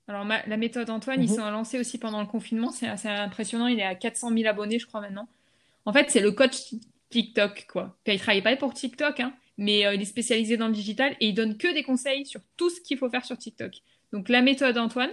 Alors, 0.06 0.24
la 0.24 0.56
Méthode 0.58 0.90
Antoine, 0.90 1.22
ils 1.22 1.30
mhm. 1.30 1.36
sont 1.36 1.50
lancés 1.50 1.78
aussi 1.78 1.98
pendant 1.98 2.20
le 2.20 2.26
confinement. 2.26 2.70
C'est 2.70 2.86
assez 2.86 3.08
impressionnant. 3.08 3.66
Il 3.68 3.80
est 3.80 3.84
à 3.84 3.94
400 3.94 4.36
000 4.36 4.46
abonnés, 4.46 4.78
je 4.78 4.86
crois, 4.86 5.00
maintenant. 5.00 5.26
En 5.86 5.92
fait, 5.92 6.10
c'est 6.10 6.20
le 6.20 6.32
coach 6.32 6.74
TikTok, 7.08 7.66
quoi. 7.70 7.96
Il 8.06 8.18
travaille 8.18 8.42
pas 8.42 8.54
pour 8.56 8.74
TikTok, 8.74 9.20
hein, 9.20 9.32
mais 9.56 9.86
euh, 9.86 9.94
il 9.94 10.02
est 10.02 10.06
spécialisé 10.06 10.56
dans 10.56 10.66
le 10.66 10.74
digital 10.74 11.16
et 11.20 11.28
il 11.28 11.34
donne 11.34 11.56
que 11.56 11.72
des 11.72 11.82
conseils 11.82 12.26
sur 12.26 12.40
tout 12.56 12.70
ce 12.70 12.80
qu'il 12.80 12.98
faut 12.98 13.08
faire 13.08 13.24
sur 13.24 13.38
TikTok. 13.38 13.72
Donc, 14.12 14.28
La 14.28 14.42
Méthode 14.42 14.76
Antoine. 14.76 15.10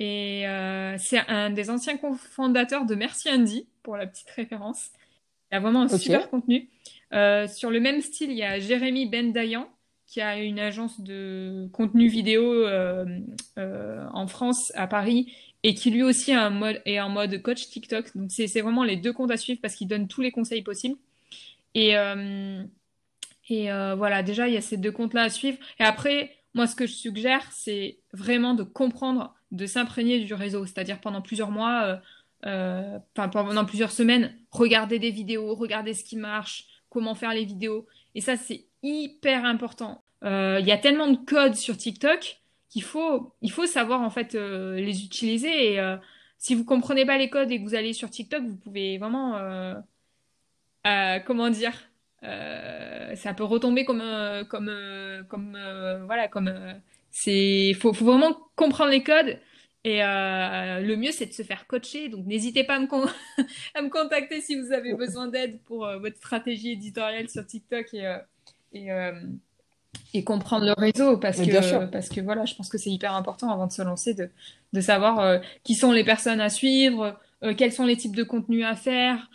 Et 0.00 0.48
euh, 0.48 0.96
c'est 0.98 1.20
un 1.28 1.50
des 1.50 1.68
anciens 1.68 1.98
cofondateurs 1.98 2.86
de 2.86 2.94
Merci 2.94 3.28
Andy, 3.28 3.68
pour 3.82 3.98
la 3.98 4.06
petite 4.06 4.30
référence. 4.30 4.88
Il 5.52 5.56
a 5.56 5.60
vraiment 5.60 5.82
un 5.82 5.88
super 5.88 6.30
contenu. 6.30 6.70
Euh, 7.12 7.46
sur 7.46 7.70
le 7.70 7.80
même 7.80 8.00
style, 8.00 8.30
il 8.30 8.38
y 8.38 8.42
a 8.42 8.58
Jérémy 8.58 9.06
Bendayan, 9.06 9.68
qui 10.06 10.22
a 10.22 10.38
une 10.38 10.58
agence 10.58 11.02
de 11.02 11.68
contenu 11.74 12.08
vidéo 12.08 12.66
euh, 12.66 13.04
en 13.58 14.26
France, 14.26 14.72
à 14.74 14.86
Paris, 14.86 15.34
et 15.64 15.74
qui 15.74 15.90
lui 15.90 16.02
aussi 16.02 16.32
a 16.32 16.46
un 16.46 16.50
mode, 16.50 16.80
est 16.86 16.98
en 16.98 17.10
mode 17.10 17.42
coach 17.42 17.68
TikTok. 17.68 18.16
Donc 18.16 18.30
c'est 18.30 18.46
vraiment 18.62 18.84
les 18.84 18.96
deux 18.96 19.12
comptes 19.12 19.30
à 19.30 19.36
suivre 19.36 19.60
parce 19.60 19.74
qu'il 19.74 19.86
donne 19.86 20.08
tous 20.08 20.22
les 20.22 20.30
conseils 20.30 20.62
possibles. 20.62 20.96
Et, 21.74 21.90
et 23.50 23.64
voilà, 23.96 24.22
déjà, 24.22 24.48
il 24.48 24.54
y 24.54 24.56
a 24.56 24.62
ces 24.62 24.78
deux 24.78 24.92
comptes-là 24.92 25.24
à 25.24 25.28
suivre. 25.28 25.58
Et 25.78 25.84
après, 25.84 26.34
moi, 26.54 26.66
ce 26.66 26.74
que 26.74 26.86
je 26.86 26.94
suggère, 26.94 27.46
c'est 27.52 27.98
vraiment 28.14 28.54
de 28.54 28.62
comprendre 28.62 29.34
de 29.50 29.66
s'imprégner 29.66 30.20
du 30.20 30.34
réseau, 30.34 30.66
c'est-à-dire 30.66 31.00
pendant 31.00 31.22
plusieurs 31.22 31.50
mois, 31.50 31.82
euh, 31.84 31.96
euh, 32.46 32.98
pendant 33.14 33.64
plusieurs 33.64 33.90
semaines, 33.90 34.34
regarder 34.50 34.98
des 34.98 35.10
vidéos, 35.10 35.54
regarder 35.54 35.94
ce 35.94 36.04
qui 36.04 36.16
marche, 36.16 36.66
comment 36.88 37.14
faire 37.14 37.34
les 37.34 37.44
vidéos. 37.44 37.86
Et 38.14 38.20
ça, 38.20 38.36
c'est 38.36 38.64
hyper 38.82 39.44
important. 39.44 40.02
Euh, 40.24 40.58
il 40.60 40.66
y 40.66 40.72
a 40.72 40.78
tellement 40.78 41.08
de 41.08 41.16
codes 41.16 41.54
sur 41.54 41.76
TikTok 41.76 42.40
qu'il 42.68 42.82
faut, 42.82 43.34
il 43.42 43.50
faut 43.50 43.66
savoir 43.66 44.00
en 44.02 44.10
fait 44.10 44.34
les 44.34 45.04
utiliser. 45.04 45.74
Et 45.74 45.96
si 46.38 46.54
vous 46.54 46.64
comprenez 46.64 47.04
pas 47.04 47.18
les 47.18 47.28
codes 47.28 47.50
et 47.50 47.58
que 47.58 47.64
vous 47.64 47.74
allez 47.74 47.92
sur 47.92 48.10
TikTok, 48.10 48.44
vous 48.44 48.56
pouvez 48.56 48.98
vraiment, 48.98 49.34
comment 51.26 51.50
dire, 51.50 51.72
ça 52.22 53.34
peut 53.36 53.42
retomber 53.42 53.84
comme, 53.84 54.04
comme, 54.48 54.72
comme, 55.28 55.58
voilà, 56.06 56.28
comme, 56.28 56.80
c'est, 57.10 57.74
faut, 57.74 57.92
faut 57.92 58.04
vraiment 58.04 58.36
comprendre 58.56 58.90
les 58.90 59.02
codes. 59.02 59.38
Et 59.82 60.02
euh, 60.02 60.80
le 60.80 60.96
mieux, 60.96 61.10
c'est 61.10 61.26
de 61.26 61.32
se 61.32 61.42
faire 61.42 61.66
coacher. 61.66 62.08
Donc, 62.10 62.26
n'hésitez 62.26 62.64
pas 62.64 62.76
à 62.76 62.80
me, 62.80 62.86
à 63.74 63.82
me, 63.82 63.88
contacter 63.88 64.40
si 64.40 64.60
vous 64.60 64.72
avez 64.72 64.94
besoin 64.94 65.28
d'aide 65.28 65.60
pour 65.62 65.86
euh, 65.86 65.98
votre 65.98 66.16
stratégie 66.16 66.72
éditoriale 66.72 67.28
sur 67.30 67.46
TikTok 67.46 67.94
et, 67.94 68.06
euh, 68.06 68.18
et, 68.74 68.90
et, 70.12 70.24
comprendre 70.24 70.66
le 70.66 70.74
réseau. 70.76 71.16
Parce 71.16 71.38
que, 71.38 71.86
parce 71.86 72.10
que 72.10 72.20
voilà, 72.20 72.44
je 72.44 72.54
pense 72.54 72.68
que 72.68 72.76
c'est 72.76 72.90
hyper 72.90 73.14
important 73.14 73.50
avant 73.50 73.66
de 73.66 73.72
se 73.72 73.82
lancer 73.82 74.12
de, 74.12 74.28
de 74.74 74.80
savoir 74.82 75.40
qui 75.64 75.74
sont 75.74 75.92
les 75.92 76.04
personnes 76.04 76.40
à 76.40 76.50
suivre, 76.50 77.18
quels 77.56 77.72
sont 77.72 77.86
les 77.86 77.96
types 77.96 78.14
de 78.14 78.22
contenus 78.22 78.66
à 78.66 78.76
faire, 78.76 79.30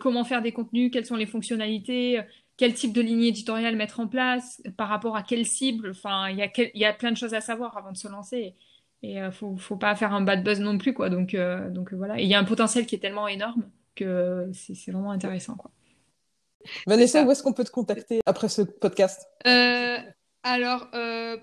comment 0.00 0.24
faire 0.24 0.42
des 0.42 0.52
contenus, 0.52 0.90
quelles 0.92 1.06
sont 1.06 1.16
les 1.16 1.26
fonctionnalités, 1.26 2.20
quel 2.58 2.74
type 2.74 2.92
de 2.92 3.00
ligne 3.00 3.22
éditoriale 3.22 3.76
mettre 3.76 4.00
en 4.00 4.08
place, 4.08 4.60
par 4.76 4.88
rapport 4.88 5.16
à 5.16 5.22
quelle 5.22 5.46
cible. 5.46 5.90
Enfin, 5.90 6.28
il 6.28 6.36
y, 6.36 6.42
a 6.42 6.50
il 6.56 6.80
y 6.80 6.84
a 6.84 6.92
plein 6.92 7.12
de 7.12 7.16
choses 7.16 7.32
à 7.32 7.40
savoir 7.40 7.78
avant 7.78 7.92
de 7.92 7.96
se 7.96 8.08
lancer. 8.08 8.54
Et 9.02 9.22
euh, 9.22 9.30
faut 9.30 9.56
faut 9.56 9.76
pas 9.76 9.94
faire 9.94 10.12
un 10.12 10.20
bad 10.20 10.42
buzz 10.42 10.58
non 10.58 10.76
plus 10.76 10.92
quoi. 10.92 11.08
Donc 11.08 11.34
euh, 11.34 11.70
donc 11.70 11.94
voilà. 11.94 12.18
Il 12.20 12.26
y 12.26 12.34
a 12.34 12.38
un 12.38 12.44
potentiel 12.44 12.84
qui 12.84 12.96
est 12.96 12.98
tellement 12.98 13.28
énorme 13.28 13.70
que 13.94 14.50
c'est 14.52 14.90
vraiment 14.90 15.12
intéressant 15.12 15.54
quoi. 15.54 15.70
Vanessa 16.86 17.22
où 17.22 17.30
est-ce 17.30 17.42
qu'on 17.42 17.52
peut 17.52 17.64
te 17.64 17.70
contacter 17.70 18.20
après 18.26 18.48
ce 18.48 18.62
podcast? 18.62 19.28
Euh, 19.46 19.98
alors 20.42 20.90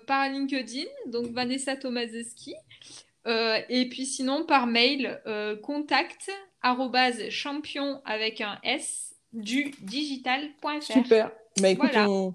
par 0.05 0.29
LinkedIn 0.29 0.89
donc 1.07 1.27
Vanessa 1.27 1.77
Tomazeski. 1.77 2.53
Et 3.25 3.87
puis 3.89 4.05
sinon 4.05 4.45
par 4.45 4.67
mail 4.67 5.21
contact 5.63 6.29
champion 7.29 8.01
avec 8.05 8.41
un 8.41 8.59
s 8.63 9.14
du 9.35 9.71
digital.fr 9.81 10.81
super 10.81 11.31
bah 11.61 11.69
écoute 11.69 11.91
on 11.95 12.33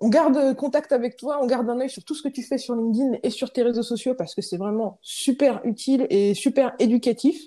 on 0.00 0.08
garde 0.08 0.54
contact 0.54 0.92
avec 0.92 1.16
toi, 1.16 1.40
on 1.42 1.46
garde 1.46 1.68
un 1.68 1.80
œil 1.80 1.90
sur 1.90 2.04
tout 2.04 2.14
ce 2.14 2.22
que 2.22 2.28
tu 2.28 2.42
fais 2.42 2.58
sur 2.58 2.74
LinkedIn 2.74 3.18
et 3.22 3.30
sur 3.30 3.52
tes 3.52 3.62
réseaux 3.62 3.82
sociaux 3.82 4.14
parce 4.14 4.34
que 4.34 4.42
c'est 4.42 4.56
vraiment 4.56 4.98
super 5.02 5.60
utile 5.64 6.06
et 6.10 6.34
super 6.34 6.74
éducatif. 6.78 7.40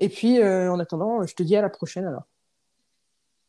Et 0.00 0.08
puis, 0.08 0.40
euh, 0.40 0.72
en 0.72 0.80
attendant, 0.80 1.24
je 1.24 1.34
te 1.34 1.42
dis 1.44 1.54
à 1.54 1.62
la 1.62 1.70
prochaine 1.70 2.04
alors. 2.04 2.24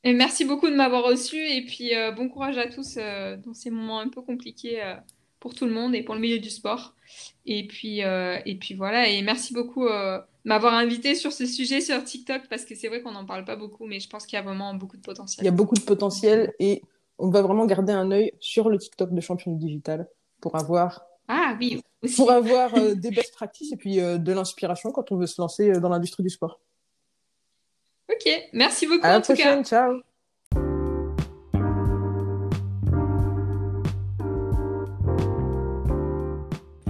Et 0.04 0.13
merci 0.13 0.46
beaucoup 0.46 0.69
de 0.69 0.76
m'avoir 0.76 1.04
reçu 1.04 1.38
et 1.38 1.65
puis 1.65 1.96
euh, 1.96 2.12
bon 2.12 2.28
courage 2.28 2.58
à 2.58 2.67
tous 2.67 2.98
euh, 2.98 3.38
dans 3.38 3.54
ces 3.54 3.69
moments 3.69 4.00
un 4.00 4.10
peu 4.10 4.22
compliqués 4.22 4.82
pour 5.43 5.53
tout 5.53 5.65
le 5.65 5.73
monde 5.73 5.93
et 5.93 6.03
pour 6.03 6.15
le 6.15 6.21
milieu 6.21 6.39
du 6.39 6.49
sport. 6.49 6.95
Et 7.45 7.67
puis, 7.67 7.99
et 7.99 8.58
puis 8.60 8.73
voilà, 8.73 9.10
et 9.10 9.21
merci 9.21 9.53
beaucoup 9.53 9.86
de 9.86 10.21
m'avoir 10.45 10.73
invité 10.73 11.15
sur 11.15 11.34
ce 11.34 11.45
sujet 11.45 11.82
sur 11.82 12.01
TikTok 12.01 12.43
parce 12.49 12.63
que 12.63 12.75
c'est 12.75 12.88
vrai 12.88 13.01
qu'on 13.01 13.12
n'en 13.12 13.25
parle 13.25 13.43
pas 13.43 13.58
beaucoup, 13.58 13.86
mais 13.86 13.99
je 13.99 14.10
pense 14.10 14.25
qu'il 14.25 14.38
y 14.38 14.39
a 14.39 14.41
vraiment 14.41 14.73
beaucoup 14.73 14.95
de 14.95 15.01
potentiel. 15.01 15.43
Il 15.43 15.45
y 15.45 15.49
a 15.49 15.51
beaucoup 15.51 15.75
de 15.75 15.82
potentiel 15.82 16.53
et 16.60 16.82
on 17.19 17.29
va 17.29 17.41
vraiment 17.41 17.65
garder 17.65 17.91
un 17.91 18.10
œil 18.12 18.32
sur 18.39 18.69
le 18.69 18.77
TikTok 18.77 19.13
de 19.13 19.19
Champion 19.19 19.51
Digital 19.51 20.08
pour 20.39 20.56
avoir 20.56 21.01
ah 21.27 21.56
oui 21.60 21.82
pour 22.15 22.32
avoir 22.32 22.75
euh, 22.75 22.95
des 22.95 23.12
best 23.12 23.34
practices 23.34 23.71
et 23.71 23.77
puis 23.77 23.99
euh, 23.99 24.17
de 24.17 24.32
l'inspiration 24.34 24.91
quand 24.91 25.12
on 25.12 25.17
veut 25.17 25.27
se 25.27 25.41
lancer 25.41 25.69
euh, 25.69 25.79
dans 25.79 25.89
l'industrie 25.89 26.23
du 26.23 26.29
sport. 26.29 26.60
Ok, 28.12 28.29
merci 28.51 28.86
beaucoup. 28.86 29.06
À 29.06 29.13
la 29.13 29.21
prochaine, 29.21 29.63
ciao. 29.63 30.01